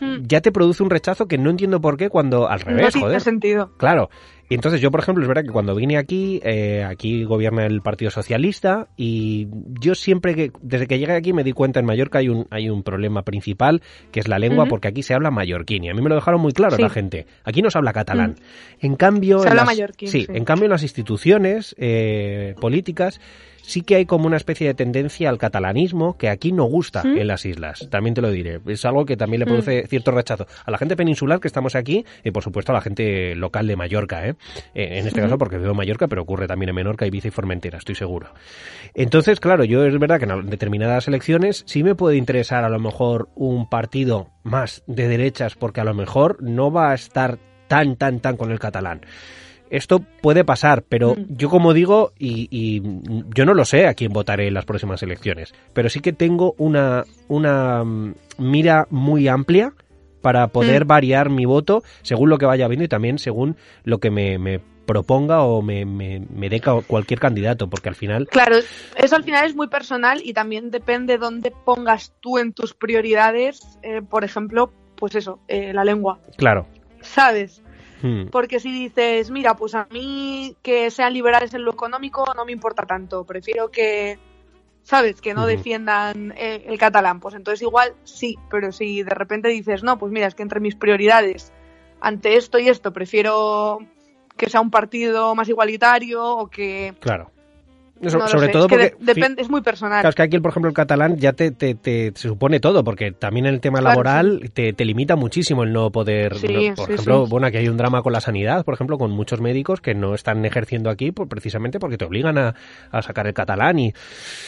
[0.00, 0.22] Hmm.
[0.26, 3.06] ya te produce un rechazo que no entiendo por qué cuando al no revés, tiene
[3.06, 3.20] joder.
[3.20, 3.72] sentido.
[3.76, 4.10] Claro.
[4.48, 7.80] Y entonces yo, por ejemplo, es verdad que cuando vine aquí, eh, aquí gobierna el
[7.80, 9.48] Partido Socialista y
[9.80, 12.68] yo siempre que, desde que llegué aquí me di cuenta en Mallorca hay un, hay
[12.68, 13.80] un problema principal
[14.12, 16.42] que es la lengua porque aquí se habla mallorquín y a mí me lo dejaron
[16.42, 16.82] muy claro Sí.
[16.82, 17.26] la gente.
[17.42, 18.34] Aquí no se habla catalán.
[18.80, 20.32] En cambio, Se en habla las- mallorquín, sí, sí.
[20.34, 23.20] en cambio en las instituciones eh, políticas
[23.66, 27.16] sí que hay como una especie de tendencia al catalanismo que aquí no gusta ¿Mm?
[27.18, 27.88] en las islas.
[27.90, 28.60] También te lo diré.
[28.66, 29.48] Es algo que también le Mm.
[29.48, 32.80] produce cierto rechazo a la gente peninsular que estamos aquí y por supuesto a la
[32.82, 34.34] gente local de Mallorca, ¿eh?
[34.74, 35.28] Eh, en este Ujú.
[35.28, 38.28] caso porque vivo en Mallorca, pero ocurre también en Menorca, Ibiza y Formentera, estoy seguro.
[38.94, 42.78] Entonces, claro, yo es verdad que en determinadas elecciones sí me puede interesar a lo
[42.78, 47.38] mejor un partido más de derechas porque a lo mejor no va a estar
[47.68, 49.00] tan, tan, tan con el catalán.
[49.74, 51.36] Esto puede pasar, pero Mm.
[51.36, 52.80] yo como digo, y, y
[53.34, 56.54] yo no lo sé a quién votaré en las próximas elecciones, pero sí que tengo
[56.58, 59.72] una, una mm, mira muy amplia
[60.22, 60.88] para poder Mm.
[60.88, 64.60] variar mi voto según lo que vaya viendo y también según lo que me, me
[64.86, 68.56] proponga o me, me, me dé cualquier candidato, porque al final, Claro,
[68.96, 73.60] eso al final es muy personal y también depende dónde pongas tú en tus prioridades,
[73.82, 76.66] eh, por ejemplo, pues eso, eh, la lengua, claro.
[77.00, 77.62] ¿sabes?
[78.06, 82.44] Hmm, Porque si dices, mira, pues a mí que sean liberales en lo económico no
[82.44, 84.18] me importa tanto, prefiero que,
[84.82, 85.20] ¿sabes?
[85.20, 89.82] Que no defiendan eh, el catalán, pues entonces igual sí, pero si de repente dices,
[89.82, 91.52] no, pues mira, es que entre mis prioridades,
[92.00, 93.78] ante esto y esto, prefiero
[94.36, 96.94] que sea un partido más igualitario o que...
[97.00, 97.33] claro.
[98.00, 100.00] No sobre sé, todo es que porque de- depende, es muy personal.
[100.00, 102.82] Claro, es que aquí, por ejemplo, el catalán ya te, te, te- se supone todo,
[102.84, 106.34] porque también en el tema Claro, laboral te, te limita muchísimo el no poder.
[106.36, 108.98] Sí, no- por sí, ejemplo, bueno, aquí hay un drama con la sanidad, por ejemplo,
[108.98, 112.54] con muchos médicos que no están ejerciendo aquí por- precisamente porque te obligan a,
[112.90, 113.94] a sacar el catalán y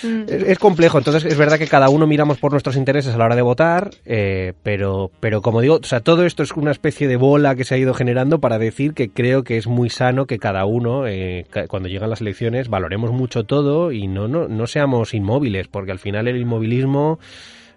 [0.03, 0.23] Mm.
[0.29, 0.99] es, es complejo.
[0.99, 3.91] Entonces, es verdad que cada uno miramos por nuestros intereses a la hora de votar,
[4.05, 7.65] eh, pero, pero como digo, o sea, todo esto es una especie de bola que
[7.65, 11.07] se ha ido generando para decir que creo que es muy sano que cada uno,
[11.07, 15.93] eh, cuando llegan las elecciones, valoremos mucho todo y no, no, no seamos inmóviles, porque
[15.93, 17.19] al final el inmovilismo,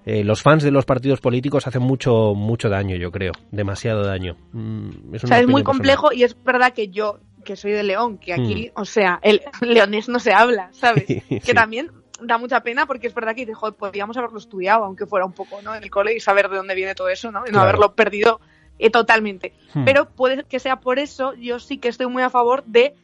[0.06, 4.36] eh, los fans de los partidos políticos hacen mucho, mucho daño, yo creo, demasiado daño.
[4.54, 5.64] Mm, es O una sea, es muy personal.
[5.64, 8.42] complejo y es verdad que yo, que soy de León, que Mm.
[8.42, 11.06] aquí, o sea, el leonés no se habla, ¿sabes?
[11.08, 11.92] Sí, que también
[12.22, 15.34] da mucha pena porque es verdad que dices, joder, podríamos haberlo estudiado, aunque fuera un
[15.34, 15.74] poco, ¿no?
[15.76, 17.40] En el cole y saber de dónde viene todo eso, ¿no?
[17.42, 17.62] Y no Claro.
[17.70, 18.42] haberlo perdido
[18.78, 19.54] eh, totalmente.
[19.74, 19.84] Hmm.
[19.86, 22.96] Pero puede que sea por eso, yo sí que estoy muy a favor de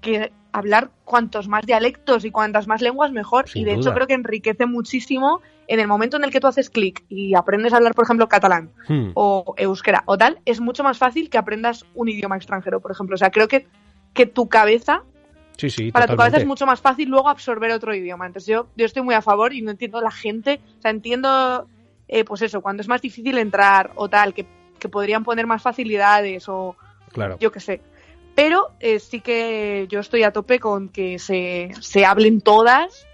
[0.00, 3.48] que hablar cuantos más dialectos y cuantas más lenguas mejor.
[3.48, 3.80] Sin y de duda.
[3.80, 7.34] hecho creo que enriquece muchísimo en el momento en el que tú haces clic y
[7.34, 9.10] aprendes a hablar, por ejemplo, catalán Hmm.
[9.14, 13.14] o euskera o tal, es mucho más fácil que aprendas un idioma extranjero, por ejemplo.
[13.14, 13.66] O sea, creo que,
[14.14, 15.02] que tu cabeza,
[15.58, 18.26] Sí, sí, para tu cabeza es mucho más fácil luego absorber otro idioma.
[18.26, 21.66] Entonces yo, yo estoy muy a favor y no entiendo la gente, o sea, entiendo,
[22.06, 24.46] eh, pues eso, cuando es más difícil entrar o tal, que,
[24.78, 26.76] que podrían poner más facilidades o
[27.12, 27.36] Claro.
[27.40, 27.80] yo qué sé.
[28.38, 33.07] Pero eh, sí que yo estoy a tope con que se, se hablen todas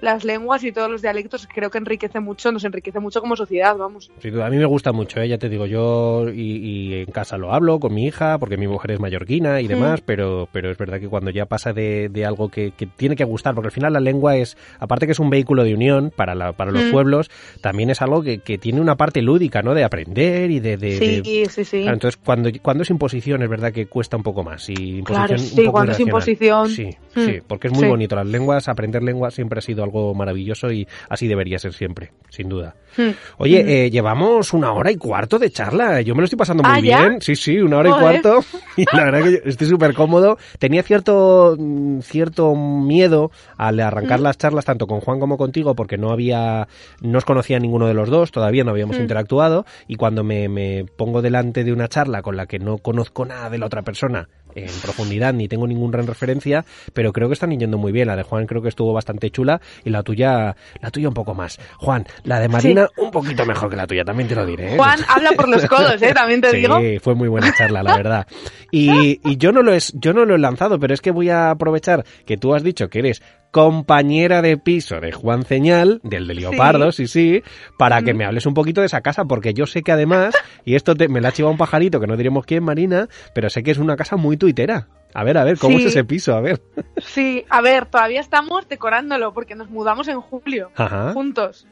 [0.00, 1.46] las lenguas y todos los dialectos.
[1.52, 4.10] Creo que enriquece mucho, nos enriquece mucho como sociedad, vamos.
[4.20, 5.28] Sin duda, a mí me gusta mucho, ¿eh?
[5.28, 8.66] ya te digo, yo y, y en casa lo hablo con mi hija, porque mi
[8.68, 12.24] mujer es mallorquina y demás, pero, pero es verdad que cuando ya pasa de, de
[12.26, 15.18] algo que, que tiene que gustar, porque al final la lengua es, aparte que es
[15.18, 16.90] un vehículo de unión para, la, para los Mm.
[16.92, 19.74] pueblos, también es algo que, que tiene una parte lúdica, ¿no?
[19.74, 20.76] De aprender y de...
[20.76, 21.80] de- Sí, de- sí, sí.
[21.82, 24.68] Claro, entonces, cuando, cuando es imposición, es verdad que cuesta un poco más.
[24.68, 26.68] Y imposición Claro, un sí, poco cuando es imposición.
[26.68, 28.14] Sí, Mm, sí, porque es muy bonito.
[28.14, 32.48] Las lenguas, aprender lenguas siempre ha sido algo maravilloso y así debería ser siempre, sin
[32.48, 32.74] duda.
[32.96, 33.10] Hmm.
[33.38, 33.68] Oye, Mm.
[33.68, 36.00] eh, llevamos una hora y cuarto de charla.
[36.00, 37.06] Yo me lo estoy pasando muy ¿Ah, ya?
[37.08, 37.20] bien.
[37.20, 38.40] Sí, sí, una hora y cuarto.
[38.76, 40.38] Y la verdad que yo estoy súper cómodo.
[40.58, 44.22] Tenía cierto, mm, cierto miedo al arrancar Mm.
[44.24, 46.66] las charlas tanto con Juan como contigo porque no había,
[47.00, 49.64] no os conocía ninguno de los dos, todavía no habíamos interactuado.
[49.86, 53.50] Y cuando me, me pongo delante de una charla con la que no conozco nada
[53.50, 57.78] de la otra persona en profundidad ni tengo ninguna referencia, pero creo que están yendo
[57.78, 58.08] muy bien.
[58.08, 61.34] La de Juan creo que estuvo bastante chula y la tuya, la tuya un poco
[61.34, 61.58] más.
[61.78, 64.74] Juan, la de Marina un poquito mejor que la tuya, también te lo diré.
[64.74, 64.76] ¿eh?
[64.76, 66.12] Juan habla por los codos, ¿eh?
[66.14, 66.78] También te sí, digo.
[67.00, 68.26] fue muy buena charla, la verdad.
[68.70, 71.28] Y, y yo no lo es, yo no lo he lanzado, pero es que voy
[71.30, 76.26] a aprovechar que tú has dicho que eres compañera de piso de Juan Ceñal, del
[76.28, 77.42] de Leopardo, sí, sí,
[77.78, 78.16] para que Mm.
[78.16, 81.08] me hables un poquito de esa casa, porque yo sé que además, y esto te-
[81.08, 83.78] me la ha chivado un pajarito, que no diremos quién, Marina, pero sé que es
[83.78, 84.88] una casa muy tuitera.
[85.14, 85.84] A ver, a ver, ¿cómo Sí.
[85.86, 86.34] es ese piso?
[86.34, 86.60] A ver.
[87.02, 91.12] Sí, a ver, todavía estamos decorándolo porque nos mudamos en julio Ajá.
[91.12, 91.66] juntos.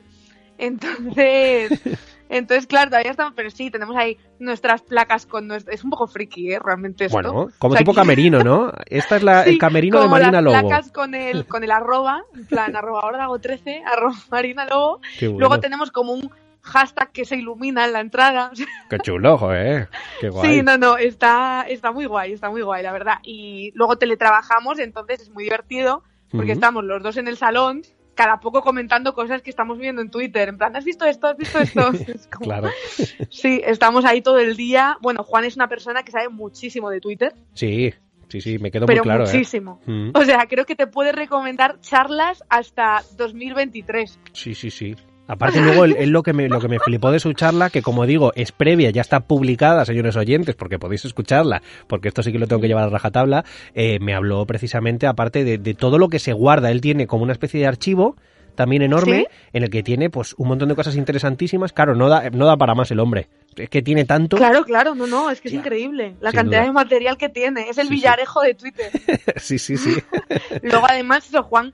[0.56, 1.70] Entonces,
[2.28, 5.72] entonces claro, todavía estamos, pero sí, tenemos ahí nuestras placas con nuestro...
[5.72, 6.58] Es un poco friki, ¿eh?
[6.62, 7.14] Realmente esto.
[7.16, 8.72] Bueno, como O sea, tipo aquí- camerino, ¿no?
[8.86, 10.68] Esta es la, el Sí, camerino de Marina las Lobo.
[10.68, 15.00] placas con el, con el arroba, en plan, arroba ordago 13, arroba Marina Lobo.
[15.20, 15.38] Bueno.
[15.38, 16.30] Luego tenemos como un
[16.62, 18.50] hashtag que se ilumina en la entrada.
[18.90, 19.88] Qué chulo, joder.
[20.20, 20.56] Qué guay.
[20.56, 23.18] Sí, no, no, está, está muy guay, está muy guay, la verdad.
[23.22, 26.52] Y luego teletrabajamos, entonces es muy divertido, porque Ujú.
[26.52, 27.82] estamos los dos en el salón,
[28.18, 30.48] cada poco comentando cosas que estamos viendo en Twitter.
[30.48, 31.28] En plan, ¿has visto esto?
[31.28, 31.92] ¿Has visto esto?
[32.08, 32.68] Es como- Claro.
[33.30, 34.96] Sí, estamos ahí todo el día.
[35.00, 37.94] Bueno, Juan es una persona que sabe muchísimo de Twitter, Sí,
[38.28, 39.22] sí, sí, me quedo pero muy claro.
[39.24, 39.26] ¿eh?
[39.32, 39.80] muchísimo.
[39.86, 40.10] Mm.
[40.14, 44.18] O sea, creo que te puede recomendar charlas hasta 2023.
[44.32, 44.96] Sí, sí, sí.
[45.28, 47.82] Aparte luego él, él lo que me lo que me flipó de su charla, que
[47.82, 52.32] como digo, es previa, ya está publicada, señores oyentes, porque podéis escucharla, porque esto sí
[52.32, 53.44] que lo tengo que llevar a rajatabla,
[53.74, 57.22] eh, me habló precisamente, aparte de, de todo lo que se guarda, él tiene como
[57.24, 58.16] una especie de archivo
[58.54, 59.26] también enorme, ¿Sí?
[59.52, 61.72] en el que tiene pues un montón de cosas interesantísimas.
[61.72, 63.28] Claro, no da, no da para más el hombre.
[63.54, 64.36] Es que tiene tanto.
[64.36, 65.60] Claro, claro, no, no, es que es Ya.
[65.60, 66.66] increíble la cantidad duda.
[66.66, 67.68] de material que tiene.
[67.68, 67.94] Es el Sí, sí.
[67.94, 68.90] villarejo de Twitter.
[69.36, 69.92] sí, sí, sí.
[70.62, 71.72] Luego, además, eso, Juan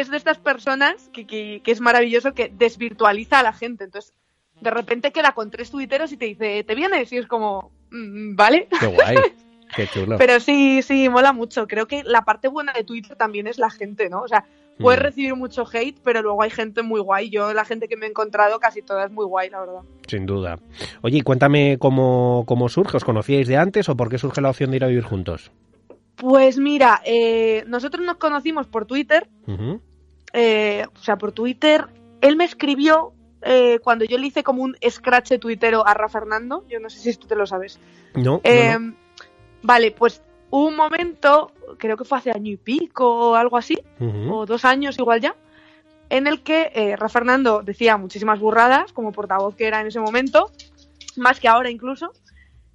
[0.00, 3.84] es de estas personas que, que, que es maravilloso que desvirtualiza a la gente.
[3.84, 4.12] Entonces,
[4.60, 7.12] de repente queda con tres tuiteros y te dice, ¿te vienes?
[7.12, 8.68] Y es como, "Mm, ¿vale?
[8.80, 9.16] Qué guay.
[9.74, 10.16] Qué chulo.
[10.18, 11.66] Pero sí, sí, mola mucho.
[11.66, 14.22] Creo que la parte buena de Twitter también es la gente, ¿no?
[14.22, 14.44] O sea,
[14.78, 15.04] puedes Mm.
[15.04, 17.30] recibir mucho hate, pero luego hay gente muy guay.
[17.30, 19.80] Yo, la gente que me he encontrado, casi toda es muy guay, la verdad.
[20.08, 20.58] Sin duda.
[21.02, 22.96] Oye, y cuéntame cómo, cómo surge.
[22.96, 25.50] ¿Os conocíais de antes o por qué surge la opción de ir a vivir juntos?
[26.16, 29.28] Pues mira, eh, nosotros nos conocimos por Twitter.
[30.32, 31.86] Eh, o sea, por Twitter.
[32.20, 33.12] Él me escribió
[33.42, 36.64] eh, cuando yo le hice como un scratch tuitero a Rafa Fernando.
[36.68, 37.78] Yo no sé si esto te lo sabes.
[38.14, 38.94] No, no, Eh, no.
[39.62, 43.78] Vale, pues hubo un momento, creo que fue hace año y pico o algo así,
[44.30, 45.34] o dos años igual ya,
[46.10, 50.00] en el que eh, Rafa Fernando decía muchísimas burradas, como portavoz que era en ese
[50.00, 50.50] momento,
[51.16, 52.12] más que ahora incluso.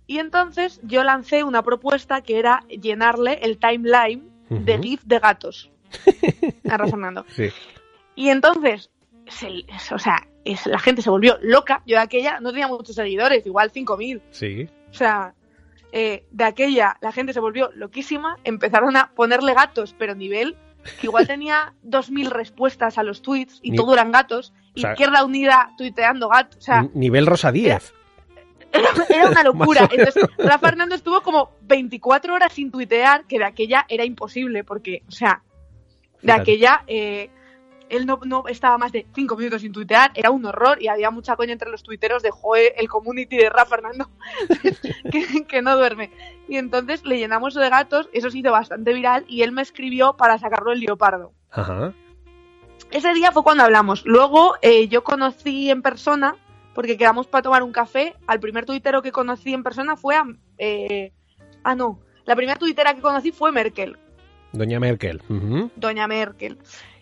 [0.10, 4.80] Y entonces yo lancé una propuesta que era llenarle el timeline de.
[4.82, 5.70] GIF de gatos
[6.70, 7.26] a Fernando.
[7.30, 7.50] Sí.
[8.16, 8.90] Y entonces,
[9.28, 11.84] se- o sea, es- la gente se volvió loca.
[11.86, 14.22] Yo de aquella no tenía muchos seguidores, igual 5.000.
[14.32, 14.68] Sí.
[14.90, 15.36] O sea,
[15.92, 18.36] eh, de aquella la gente se volvió loquísima.
[18.44, 20.58] Empezaron a ponerle gatos, pero nivel
[21.00, 24.54] que igual tenía 2.000 respuestas a los tweets y Ni- todo eran gatos.
[24.76, 26.58] O sea- Izquierda Unida tuiteando gatos.
[26.58, 27.94] O sea, N- Nivel Rosa 10.
[29.10, 29.90] era una locura.
[29.92, 35.04] Entonces, Rafa Fernando estuvo como 24 horas sin tuitear, que de aquella era imposible, porque,
[35.08, 35.44] o sea,
[36.22, 37.30] de aquella, eh,
[37.90, 41.10] él no, no estaba más de cinco minutos sin tuitear, era un horror y había
[41.12, 44.10] mucha coña entre los tuiteros de joe, el community de Rafa Fernando,
[45.12, 46.12] que, que, no duerme.
[46.48, 50.16] Y entonces le llenamos de gatos, eso se hizo bastante viral y él me escribió
[50.18, 51.34] para sacarlo el leopardo.
[51.52, 51.94] Ajá.
[52.92, 54.04] Ese día fue cuando hablamos.
[54.06, 56.36] Luego eh, yo conocí en persona,
[56.80, 60.24] porque quedamos para tomar un café, al primer tuitero que conocí en persona fue a...
[60.58, 61.12] Eh,
[61.62, 63.98] ah, no, la primera tuitera que conocí fue Merkel.
[64.54, 65.22] Doña Merkel.
[65.28, 66.58] Uh Doña Merkel.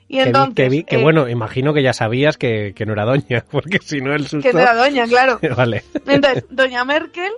[0.07, 2.87] Y que entonces, vi, que, vi, que eh, bueno, imagino que ya sabías que, que,
[2.87, 4.49] no era doña, porque si no el susto...
[4.49, 5.39] Que no era doña, claro.
[5.55, 5.83] vale.
[6.07, 7.33] Entonces, doña Merkel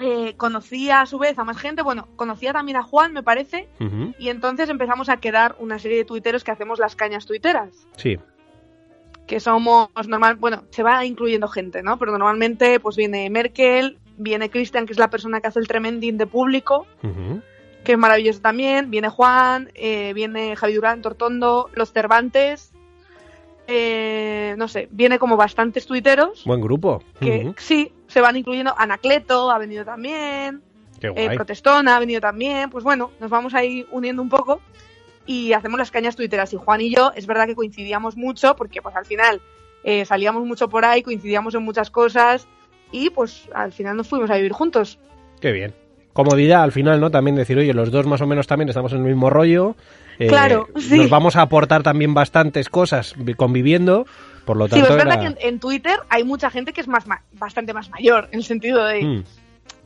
[0.00, 3.68] eh, conocía a su vez a más gente, bueno, conocía también a Juan, me parece,
[3.78, 4.14] uh -huh.
[4.18, 7.86] y entonces empezamos a quedar una serie de tuiteros que hacemos las cañas tuiteras.
[7.98, 8.18] Sí.
[9.26, 11.98] Que somos normal, bueno, se va incluyendo gente, ¿no?
[11.98, 16.18] Pero normalmente pues viene Merkel, viene Cristian, que es la persona que hace el tremending
[16.18, 17.42] de público, Uh -huh.
[17.84, 22.72] que es maravilloso también, viene Juan, eh, viene Javi Durán, Tortondo, los Cervantes,
[23.68, 26.42] eh, no sé, viene como bastantes tuiteros.
[26.44, 27.02] Buen grupo.
[27.20, 27.54] Que Uh -huh.
[27.58, 28.74] sí, se van incluyendo.
[28.76, 30.62] Anacleto ha venido también.
[31.00, 31.30] Qué Eh.
[31.34, 32.70] Protestona ha venido también.
[32.70, 34.60] Pues bueno, nos vamos ahí uniendo un poco
[35.26, 36.52] y hacemos las cañas tuiteras.
[36.52, 39.40] Y Juan y yo, es verdad que coincidíamos mucho porque pues al final
[39.84, 42.46] eh, salíamos mucho por ahí, coincidíamos en muchas cosas
[42.90, 44.98] y pues al final nos fuimos a vivir juntos.
[45.40, 45.74] Qué bien.
[46.12, 47.10] Comodidad al final, ¿no?
[47.10, 49.76] También decir, oye, los dos más o menos también estamos en el mismo rollo.
[50.18, 50.98] eh, Claro, sí.
[50.98, 54.04] Nos vamos a aportar también bastantes cosas vi- conviviendo.
[54.44, 56.80] Por lo Sí, tanto, es verdad era- que en, en Twitter hay mucha gente que
[56.82, 59.24] es más ma- bastante más mayor, en el sentido de, Mm,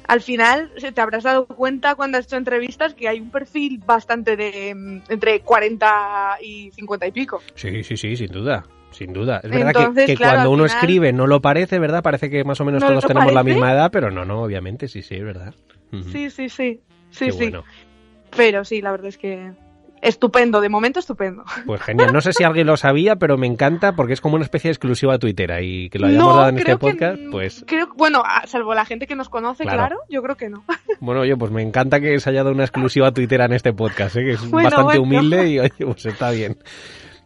[0.06, 3.80] al final se te habrás dado cuenta cuando has hecho entrevistas que hay un perfil
[3.84, 7.42] bastante de mm, entre 40 y 50 y pico.
[7.54, 8.64] Sí, sí, sí, sin duda.
[8.92, 9.40] Sin duda.
[9.42, 12.02] Es verdad que- Entonces, que, claro, cuando uno final- escribe no lo parece, ¿verdad?
[12.02, 14.88] Parece que más o menos ¿No todos tenemos la misma edad, pero no, no, obviamente,
[14.88, 15.54] sí, sí, es verdad.
[16.12, 16.80] Sí, sí, sí.
[17.10, 17.38] Sí, Qué sí.
[17.38, 17.64] bueno.
[18.36, 19.52] Pero sí, la verdad es que
[20.08, 21.44] estupendo, de momento estupendo.
[21.66, 22.12] Pues genial.
[22.12, 24.72] No sé si alguien lo sabía, pero me encanta porque es como una especie de
[24.72, 28.22] exclusiva tuitera y que lo hayamos no, dado en este podcast, que, pues creo, bueno,
[28.24, 29.78] a- salvo la gente que nos conoce, Claro.
[29.78, 30.64] claro, yo creo que no.
[31.00, 34.16] bueno, oye, pues me encanta que se haya dado una exclusiva tuitera en este podcast,
[34.16, 34.24] ¿eh?
[34.24, 35.02] que es Bueno, bastante bueno.
[35.02, 36.56] humilde y oye, pues está bien.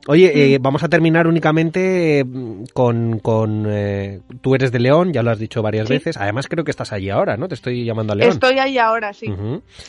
[0.07, 2.25] Oye, eh, vamos a terminar únicamente eh,
[2.73, 5.95] con, con eh, tú eres de León, ya lo has dicho varias Sí.
[5.95, 6.17] veces.
[6.17, 7.49] Además creo que estás allí ahora, ¿no?
[7.49, 8.31] Te estoy llamando a León.
[8.31, 9.27] Estoy ahí ahora, sí.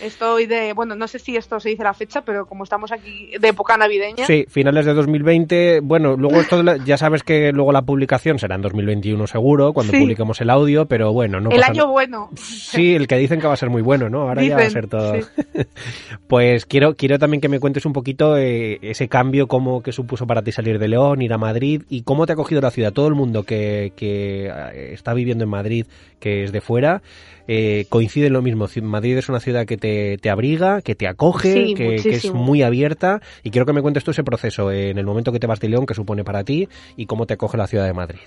[0.02, 3.32] Estoy de, bueno, no sé si esto se dice la fecha, pero como estamos aquí
[3.40, 5.80] de época navideña, Sí, finales de 2020.
[5.82, 10.00] Bueno, luego esto ya sabes que luego la publicación será en 2021 seguro, cuando Sí.
[10.00, 12.30] publiquemos el audio, pero bueno, no el pasa año bueno.
[12.36, 14.24] Sí, el que dicen que va a ser muy bueno, ¿no?
[14.24, 15.16] Ahora ya va a ser todo.
[15.22, 15.22] sí.
[16.28, 20.26] pues quiero, quiero también que me cuentes un poquito eh, ese cambio, cómo que supuso
[20.26, 22.92] para ti salir de León, ir a Madrid y cómo te ha cogido la ciudad.
[22.92, 25.86] Todo el mundo que, que eh, está viviendo en Madrid,
[26.20, 27.02] que es de fuera,
[27.48, 28.68] eh, coincide en lo mismo.
[28.82, 32.34] Madrid es una ciudad que te, te abriga, que te acoge, Sí, que, que es
[32.34, 35.40] muy abierta y quiero que me cuentes tú ese proceso eh, en el momento que
[35.40, 37.94] te vas de León, que supone para ti y cómo te acoge la ciudad de
[37.94, 38.22] Madrid.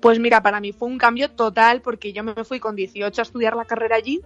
[0.00, 3.22] Pues mira, para mí fue un cambio total porque yo me fui con 18 a
[3.22, 4.20] estudiar la carrera allí,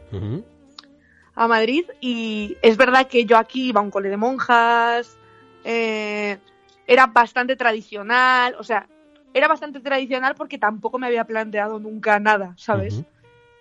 [1.35, 5.17] a Madrid, y es verdad que yo aquí iba a un cole de monjas,
[5.65, 6.39] eh,
[6.87, 8.89] era bastante tradicional, o sea,
[9.35, 13.03] era bastante tradicional porque tampoco me había planteado nunca nada, ¿sabes?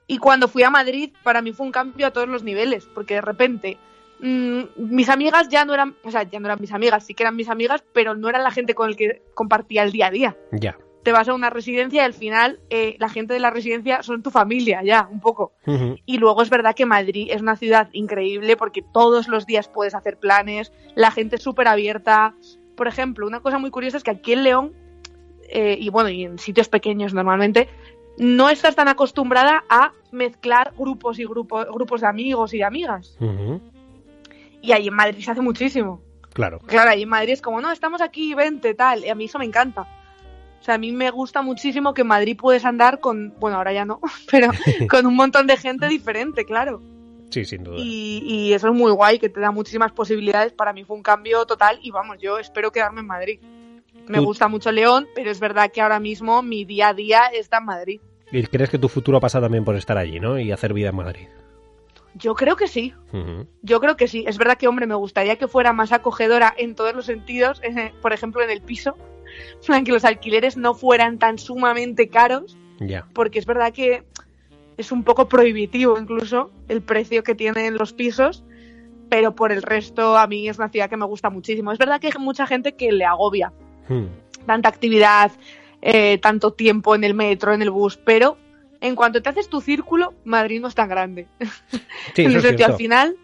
[0.07, 3.15] Y cuando fui a Madrid, para mí fue un cambio a todos los niveles, porque
[3.15, 3.77] de repente
[4.19, 7.23] mm, mis amigas ya no eran, o sea, ya no eran mis amigas, sí que
[7.23, 10.11] eran mis amigas, pero no eran la gente con el que compartía el día a
[10.11, 10.37] día.
[10.51, 10.77] Ya.
[11.03, 14.21] Te vas a una residencia y al final eh, la gente de la residencia son
[14.21, 15.53] tu familia, ya, un poco.
[16.05, 19.95] Y luego es verdad que Madrid es una ciudad increíble porque todos los días puedes
[19.95, 22.35] hacer planes, la gente es súper abierta.
[22.75, 24.73] Por ejemplo, una cosa muy curiosa es que aquí en León,
[25.49, 27.67] eh, y bueno, y en sitios pequeños normalmente,
[28.17, 33.17] no estás tan acostumbrada a mezclar grupos y grupos, grupos de amigos y de amigas.
[34.61, 36.01] Y ahí en Madrid se hace muchísimo.
[36.33, 36.59] Claro.
[36.59, 39.03] Claro, ahí en Madrid es como, no, estamos aquí, vente, tal.
[39.03, 39.87] Y a mí eso me encanta.
[40.61, 43.73] O sea, a mí me gusta muchísimo que en Madrid puedes andar con, bueno, ahora
[43.73, 43.99] ya no,
[44.31, 44.51] pero
[44.89, 46.81] con un montón de gente diferente, claro.
[47.31, 47.77] Sí, sin duda.
[47.79, 50.53] Y, y eso es muy guay, que te da muchísimas posibilidades.
[50.53, 53.39] Para mí fue un cambio total y vamos, yo espero quedarme en Madrid.
[54.07, 57.21] Me Tú- gusta mucho León, pero es verdad que ahora mismo mi día a día
[57.33, 58.01] está en Madrid.
[58.31, 60.39] ¿Y crees que tu futuro pasa también por estar allí, ¿no?
[60.39, 61.27] Y hacer vida en Madrid.
[62.15, 62.93] Yo creo que sí,
[63.61, 64.25] yo creo que sí.
[64.27, 67.93] Es verdad que, hombre, me gustaría que fuera más acogedora en todos los sentidos, eh,
[68.01, 68.97] por ejemplo, en el piso,
[69.69, 73.07] en que los alquileres no fueran tan sumamente caros, Ya.
[73.13, 74.03] porque es verdad que
[74.77, 78.43] es un poco prohibitivo incluso el precio que tienen los pisos,
[79.09, 81.71] pero por el resto a mí es una ciudad que me gusta muchísimo.
[81.71, 83.51] Es verdad que hay mucha gente que le agobia
[83.87, 84.05] Hmm.
[84.45, 85.31] tanta actividad,
[85.81, 88.37] eh, tanto tiempo en el metro, en el bus, pero
[88.79, 91.27] en cuanto te haces tu círculo, Madrid no es tan grande.
[92.15, 93.15] Sí, En el sentido, al final,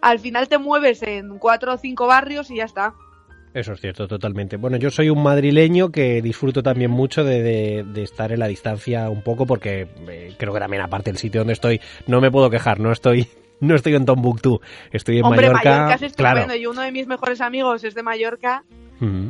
[0.00, 2.94] al final te mueves en cuatro o cinco barrios y ya está.
[3.52, 4.56] Eso es cierto, totalmente.
[4.56, 8.46] Bueno, yo soy un madrileño que disfruto también mucho de, de, de estar en la
[8.46, 12.30] distancia un poco porque eh, creo que también aparte del sitio donde estoy no me
[12.30, 13.26] puedo quejar, no estoy
[13.60, 14.60] no estoy en Tombuctú,
[14.92, 15.70] estoy en Hombre, Mallorca.
[15.70, 16.34] Mallorca es estupendo.
[16.44, 16.54] claro.
[16.54, 18.64] Y uno de mis mejores amigos es de Mallorca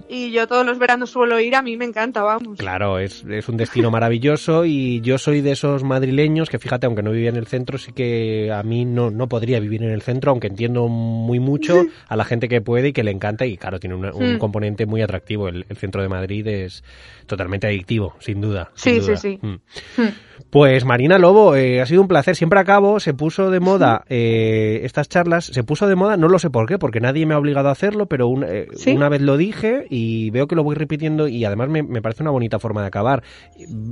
[0.08, 1.54] Y yo todos los veranos suelo ir.
[1.54, 2.58] A mí me encanta, vamos.
[2.58, 7.02] Claro, es, es un destino maravilloso y yo soy de esos madrileños que fíjate, aunque
[7.02, 10.02] no vivía en el centro, sí que a mí no, no podría vivir en el
[10.02, 13.56] centro, aunque entiendo muy mucho a la gente que puede y que le encanta y
[13.56, 14.38] claro, tiene una- un Mm.
[14.38, 15.48] componente muy atractivo.
[15.48, 16.82] El, el centro de Madrid es
[17.26, 18.70] totalmente adictivo, sin duda.
[18.74, 19.16] Sí, sin sí, duda.
[19.16, 19.38] sí.
[19.42, 20.00] Mm.
[20.02, 20.08] Hmm.
[20.50, 22.34] Pues Marina Lobo, eh, ha sido un placer.
[22.34, 26.38] Siempre acabo, se puso de moda eh, estas charlas, se puso de moda, no lo
[26.40, 28.92] sé por qué, porque nadie me ha obligado a hacerlo, pero eh, ¿Sí?
[28.92, 32.22] una vez lo dije y veo que lo voy repitiendo y además me, me parece
[32.22, 33.22] una bonita forma de acabar.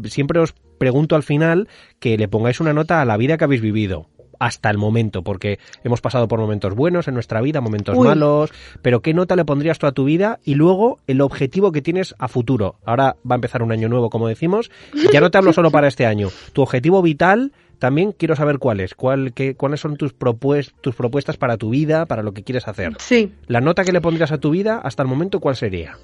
[0.05, 1.69] Siempre os pregunto al final
[1.99, 4.07] que le pongáis una nota a la vida que habéis vivido
[4.39, 8.07] hasta el momento, porque hemos pasado por momentos buenos en nuestra vida, momentos Uy.
[8.07, 10.39] malos, pero ¿qué nota le pondrías tú a tu vida?
[10.45, 12.77] Y luego el objetivo que tienes a futuro.
[12.85, 14.71] Ahora va a empezar un año nuevo, como decimos,
[15.13, 16.29] ya no te hablo solo para este año.
[16.53, 20.95] Tu objetivo vital, también quiero saber cuál es, cuál, qué, cuáles son tus, propues- tus
[20.95, 22.93] propuestas para tu vida, para lo que quieres hacer.
[22.99, 23.33] Sí.
[23.47, 25.97] La nota que le pondrías a tu vida hasta el momento, ¿cuál sería?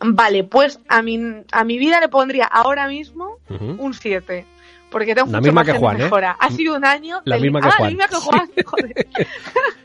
[0.00, 1.18] Vale, pues a mi,
[1.52, 4.46] a mi vida le pondría ahora mismo un 7.
[4.90, 6.04] Porque tengo La mucho misma que Juan, ¿eh?
[6.04, 6.36] mejora.
[6.38, 7.20] Ha sido un año.
[7.24, 7.82] La del- misma que Ah, Juan.
[7.82, 8.50] La misma que Juan.
[8.64, 9.06] joder.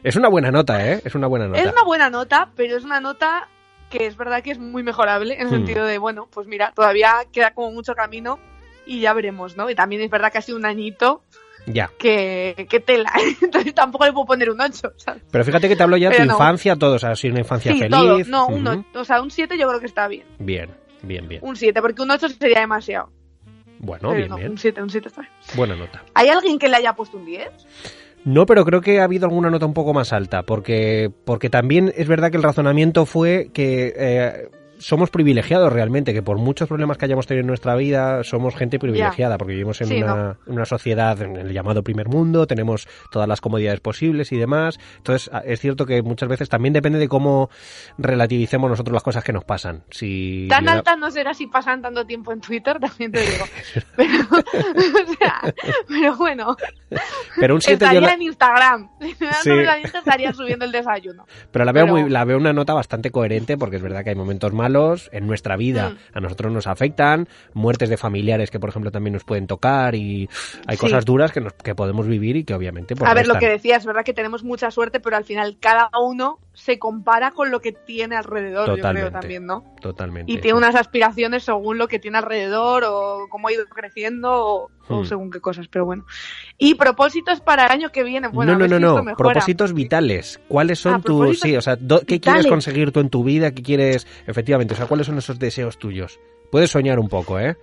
[0.04, 1.02] Es una buena nota, ¿eh?
[1.04, 1.60] Es una buena nota.
[1.62, 3.48] Es una buena nota, pero es una nota
[3.90, 5.52] que es verdad que es muy mejorable en el Hmm.
[5.52, 8.38] sentido de, bueno, pues mira, todavía queda como mucho camino
[8.86, 9.70] y ya veremos, ¿no?
[9.70, 11.24] Y también es verdad que ha sido un añito
[11.68, 11.90] Ya.
[11.98, 13.12] que, que tela.
[13.42, 15.24] Entonces tampoco le puedo poner un 8, ¿sabes?
[15.32, 16.34] Pero fíjate que te hablo ya de tu no.
[16.34, 16.96] infancia, todo.
[16.96, 17.92] O sea, sido una infancia Sí, feliz.
[17.98, 18.18] todo.
[18.28, 18.80] No, un Ujú.
[18.92, 19.00] ocho.
[19.02, 20.26] O sea, un 7 yo creo que está bien.
[20.40, 20.70] Bien,
[21.04, 21.42] bien, bien.
[21.44, 23.10] Un 7, porque un 8 sería demasiado.
[23.80, 24.52] Bueno, pero bien, no, bien.
[24.52, 25.34] un 7, un 7 está bien.
[25.56, 26.04] Buena nota.
[26.14, 27.50] ¿Hay alguien que le haya puesto un 10?
[28.26, 31.92] No, pero creo que ha habido alguna nota un poco más alta, porque, porque también
[31.96, 34.50] es verdad que el razonamiento fue que eh,
[34.82, 38.80] somos privilegiados realmente, que por muchos problemas que hayamos tenido en nuestra vida, somos gente
[38.80, 43.28] privilegiada, porque vivimos en Sí, una, una sociedad, en el llamado primer mundo, tenemos todas
[43.28, 44.80] las comodidades posibles y demás.
[44.98, 47.50] Entonces, es cierto que muchas veces también depende de cómo
[47.98, 49.84] relativicemos nosotros las cosas que nos pasan.
[49.92, 53.20] Si Tan le da- alta no será si pasan tanto tiempo en Twitter, también te
[53.22, 53.46] digo.
[53.96, 55.54] Pero, o sea,
[55.88, 56.56] pero bueno,
[57.40, 58.90] pero un 7 yo estaría la- en Instagram.
[59.44, 59.50] Sí.
[59.94, 61.26] estaría subiendo el desayuno.
[61.52, 64.10] Pero la veo Pero- muy, la veo una nota bastante coherente porque es verdad que
[64.12, 64.71] hay momentos malos
[65.12, 66.18] en nuestra vida, Mm.
[66.18, 70.30] a nosotros nos afectan, muertes de familiares que por ejemplo también nos pueden tocar y
[70.68, 70.82] hay Sí.
[70.82, 73.50] cosas duras que, nos, que podemos vivir y que obviamente pues, a ver, lo que
[73.50, 77.50] decías, es verdad que tenemos mucha suerte, pero al final cada uno se compara con
[77.52, 79.10] lo que tiene alrededor, yo Totalmente.
[79.10, 79.64] creo también, ¿no?
[79.82, 80.32] Totalmente.
[80.32, 84.70] Y tiene unas aspiraciones según lo que tiene alrededor o cómo ha ido creciendo o,
[84.92, 85.06] o Hmm.
[85.06, 86.06] según qué cosas, pero bueno.
[86.58, 88.28] Y propósitos para el año que viene.
[88.28, 89.16] Bueno, no, a no, ver no, si no.
[89.16, 90.40] Propósitos vitales.
[90.48, 93.52] ¿Cuáles son Ah, tus, sí, o sea, do- qué quieres conseguir tú en tu vida?
[93.52, 96.20] ¿Qué quieres, efectivamente, o sea, cuáles son esos deseos tuyos?
[96.52, 97.58] Puedes soñar un poco, ¿eh?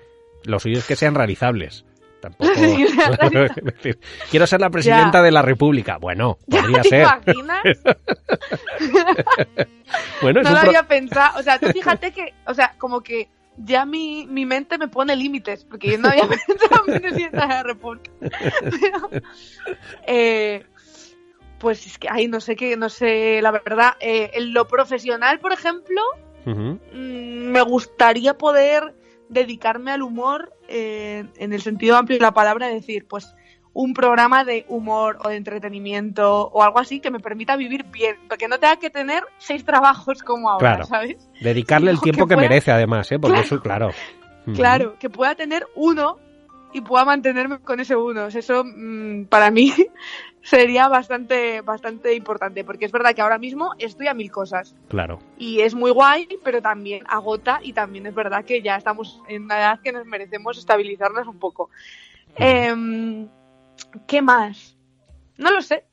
[0.44, 1.84] Lo suyo es que sean realizables.
[2.20, 2.50] Tampoco.
[2.56, 2.84] Sí,
[3.62, 3.98] decir,
[4.30, 5.98] quiero ser la presidenta de la República.
[5.98, 7.02] Bueno, ¿Ya podría te ser.
[7.02, 7.62] imaginas?
[10.20, 11.38] Bueno, no lo pro- había pensado.
[11.38, 13.28] O sea, tú fíjate que, o sea, como que
[13.64, 17.62] ya mi, mi mente me pone límites, porque yo no había pensado en de la
[17.62, 18.10] República.
[18.20, 19.10] Pero,
[20.06, 20.64] eh,
[21.58, 23.96] pues es que, ay, no sé qué, no sé, la verdad.
[24.00, 26.00] eh, en lo profesional, por ejemplo,
[26.44, 28.94] mm, me gustaría poder
[29.28, 33.34] dedicarme al humor eh, en el sentido amplio de la palabra, decir, pues
[33.72, 38.16] un programa de humor o de entretenimiento o algo así que me permita vivir bien,
[38.28, 40.84] porque no tenga que tener seis trabajos como ahora, Claro.
[40.86, 41.28] ¿sabes?
[41.40, 43.18] Dedicarle el tiempo que merece, además, ¿eh?
[43.18, 43.46] Porque Claro.
[43.46, 43.90] eso, claro.
[44.54, 46.16] Claro, que pueda tener uno
[46.72, 48.28] y pueda mantenerme con ese uno.
[48.28, 49.72] Eso mm, para mí
[50.42, 54.74] sería bastante, bastante importante, porque es verdad que ahora mismo estoy a mil cosas.
[54.88, 55.18] Claro.
[55.36, 59.44] y es muy guay, pero también agota y también es verdad que ya estamos en
[59.44, 61.68] una edad que nos merecemos estabilizarnos un poco.
[64.06, 64.76] ¿Qué más?
[65.36, 65.84] No lo sé.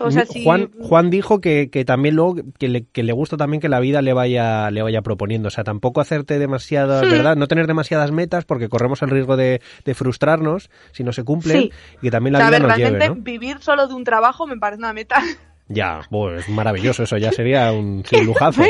[0.00, 3.36] O sea, si- Juan, Juan dijo que, que también luego que le, que le gusta
[3.36, 7.10] también que la vida le vaya le vaya proponiendo, o sea, tampoco hacerte demasiadas, Hmm.
[7.10, 7.36] ¿verdad?
[7.36, 11.62] No tener demasiadas metas porque corremos el riesgo de, de frustrarnos si no se cumplen
[11.62, 11.70] Sí.
[11.98, 13.22] y que también o la sea, a vida ver, nos realmente lleve, ¿no?
[13.22, 15.22] vivir solo de un trabajo me parece una meta.
[15.68, 18.62] Ya, pues maravilloso, eso ya sería un sí, lujazo.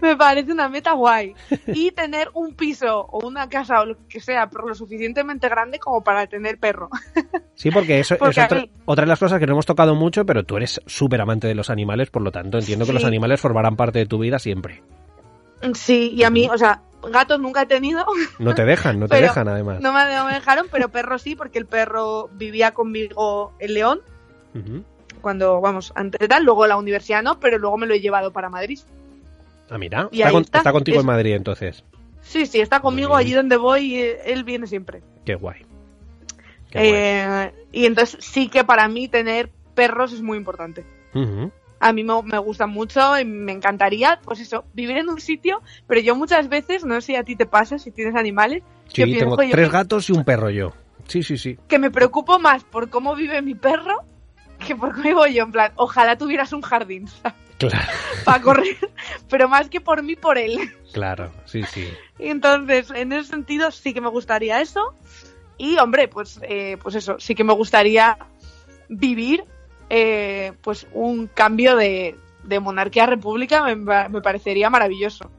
[0.00, 1.34] me parece una meta guay.
[1.66, 5.78] Y tener un piso o una casa o lo que sea, pero lo suficientemente grande
[5.80, 6.88] como para tener perro.
[7.58, 9.64] Sí, porque eso Porque es otra, a mí- otra de las cosas que no hemos
[9.64, 12.92] tocado mucho, pero tú eres súper amante de los animales, por lo tanto entiendo que
[12.92, 14.82] los animales formarán parte de tu vida siempre.
[15.72, 18.04] Sí, y a mí, o sea, gatos nunca he tenido.
[18.38, 19.80] No te dejan, no te dejan además.
[19.80, 24.00] No me, no me dejaron, pero perro sí, porque el perro vivía conmigo en León,
[24.54, 24.84] Ujú.
[25.26, 28.32] Cuando, vamos, antes de tal, luego la universidad no, pero luego me lo he llevado
[28.32, 28.78] para Madrid.
[29.68, 30.58] Ah, mira, Y está, ahí con- está.
[30.58, 31.82] está contigo Es- en Madrid entonces.
[32.22, 35.02] Sí, sí, está conmigo allí donde voy, él viene siempre.
[35.24, 35.62] Qué guay.
[36.70, 36.92] Qué guay.
[36.94, 40.84] Eh, y entonces sí que para mí tener perros es muy importante.
[41.80, 45.60] A mí me, me gusta mucho y me encantaría, pues eso, vivir en un sitio,
[45.88, 48.62] pero yo muchas veces, no sé si a ti te pasa, si tienes animales,
[48.92, 50.72] Sí, yo tengo tres gatos y un perro yo.
[51.08, 51.58] Sí, sí, sí.
[51.68, 54.02] que me preocupo más por cómo vive mi perro
[54.58, 55.44] que por cómo vivo yo.
[55.44, 57.06] En plan, ojalá tuvieras un jardín
[57.58, 57.78] Claro,
[58.24, 58.76] para correr,
[59.30, 60.58] pero más que por mí, por él.
[60.92, 61.88] claro, sí, sí.
[62.18, 64.94] Entonces, en ese sentido, sí que me gustaría eso.
[65.56, 68.18] Y, hombre, pues, eh, pues eso, sí que me gustaría
[68.90, 69.42] vivir
[69.88, 73.62] eh, pues un cambio de, de monarquía a república.
[73.64, 73.76] Me,
[74.10, 75.30] me parecería maravilloso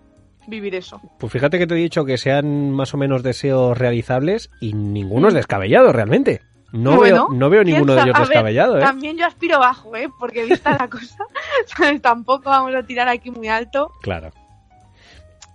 [0.48, 1.00] vivir eso.
[1.20, 5.28] Pues fíjate que te he dicho que sean más o menos deseos realizables y ninguno
[5.28, 5.38] es Mm.
[5.38, 6.42] descabellado realmente.
[6.72, 8.82] No, Bueno, veo, no veo ¿quién ninguno de ellos ver, descabellado, ¿eh?
[8.82, 10.10] También yo aspiro bajo, ¿eh?
[10.20, 11.24] Porque vista la cosa,
[11.66, 12.02] ¿sabes?
[12.02, 13.92] tampoco vamos a tirar aquí muy alto.
[14.02, 14.32] Claro.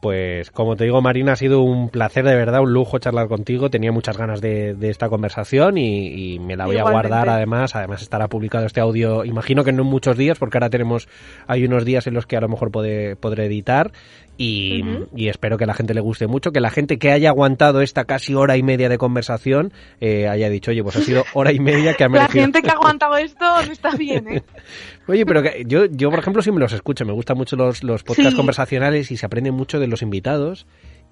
[0.03, 3.71] Pues como te digo, Marina, ha sido un placer de verdad, un lujo charlar contigo.
[3.71, 7.77] Tenía muchas ganas de, de esta conversación y, y me la voy a guardar además.
[7.77, 11.07] Además estará publicado este audio, imagino que no en muchos días, porque ahora tenemos,
[11.47, 13.93] hay unos días en los que a lo mejor podré, podré editar.
[14.39, 15.09] Y, Ujú.
[15.15, 18.05] y espero que la gente le guste mucho, que la gente que haya aguantado esta
[18.07, 21.61] casi hora y media de conversación eh, haya dicho, oye, pues ha sido hora y
[21.61, 22.43] media que ha La merecido.
[22.45, 24.43] gente que ha aguantado esto no está bien, ¿eh?
[25.09, 27.05] Oye, pero que yo, yo, por ejemplo, sí me los escucho.
[27.05, 28.37] Me gustan mucho los, los podcasts Sí.
[28.37, 30.67] conversacionales y se aprende mucho de los invitados.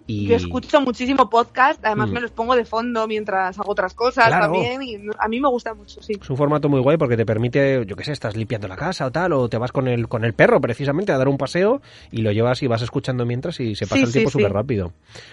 [0.06, 0.26] Y...
[0.26, 2.12] Yo escucho muchísimo podcast, además Mm.
[2.14, 4.44] me los pongo de fondo mientras hago otras cosas Claro.
[4.46, 6.14] también y a mí me gusta mucho, sí.
[6.20, 9.06] Es un formato muy guay porque te permite, yo qué sé, estás limpiando la casa
[9.06, 11.80] o tal, o te vas con el, con el perro precisamente a dar un paseo
[12.10, 14.38] y lo llevas y vas escuchando mientras y se pasa Sí, el tiempo sí.
[14.38, 14.92] súper rápido.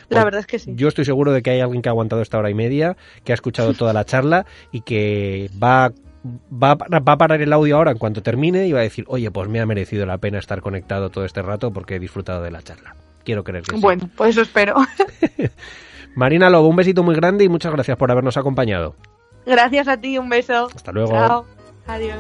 [0.09, 0.73] La verdad es que sí.
[0.75, 3.31] Yo estoy seguro de que hay alguien que ha aguantado esta hora y media, que
[3.31, 5.91] ha escuchado toda la charla y que va,
[6.53, 9.31] va, va a parar el audio ahora en cuanto termine y va a decir, oye,
[9.31, 12.51] pues me ha merecido la pena estar conectado todo este rato porque he disfrutado de
[12.51, 12.95] la charla.
[13.27, 13.81] Quiero creer que sí.
[13.81, 14.75] Bueno, pues eso espero.
[16.15, 18.95] Marina Lobo, un besito muy grande y muchas gracias por habernos acompañado.
[19.45, 20.69] Gracias a ti, un beso.
[20.73, 21.11] Hasta luego.
[21.11, 21.45] Chao.
[21.87, 22.15] Adiós.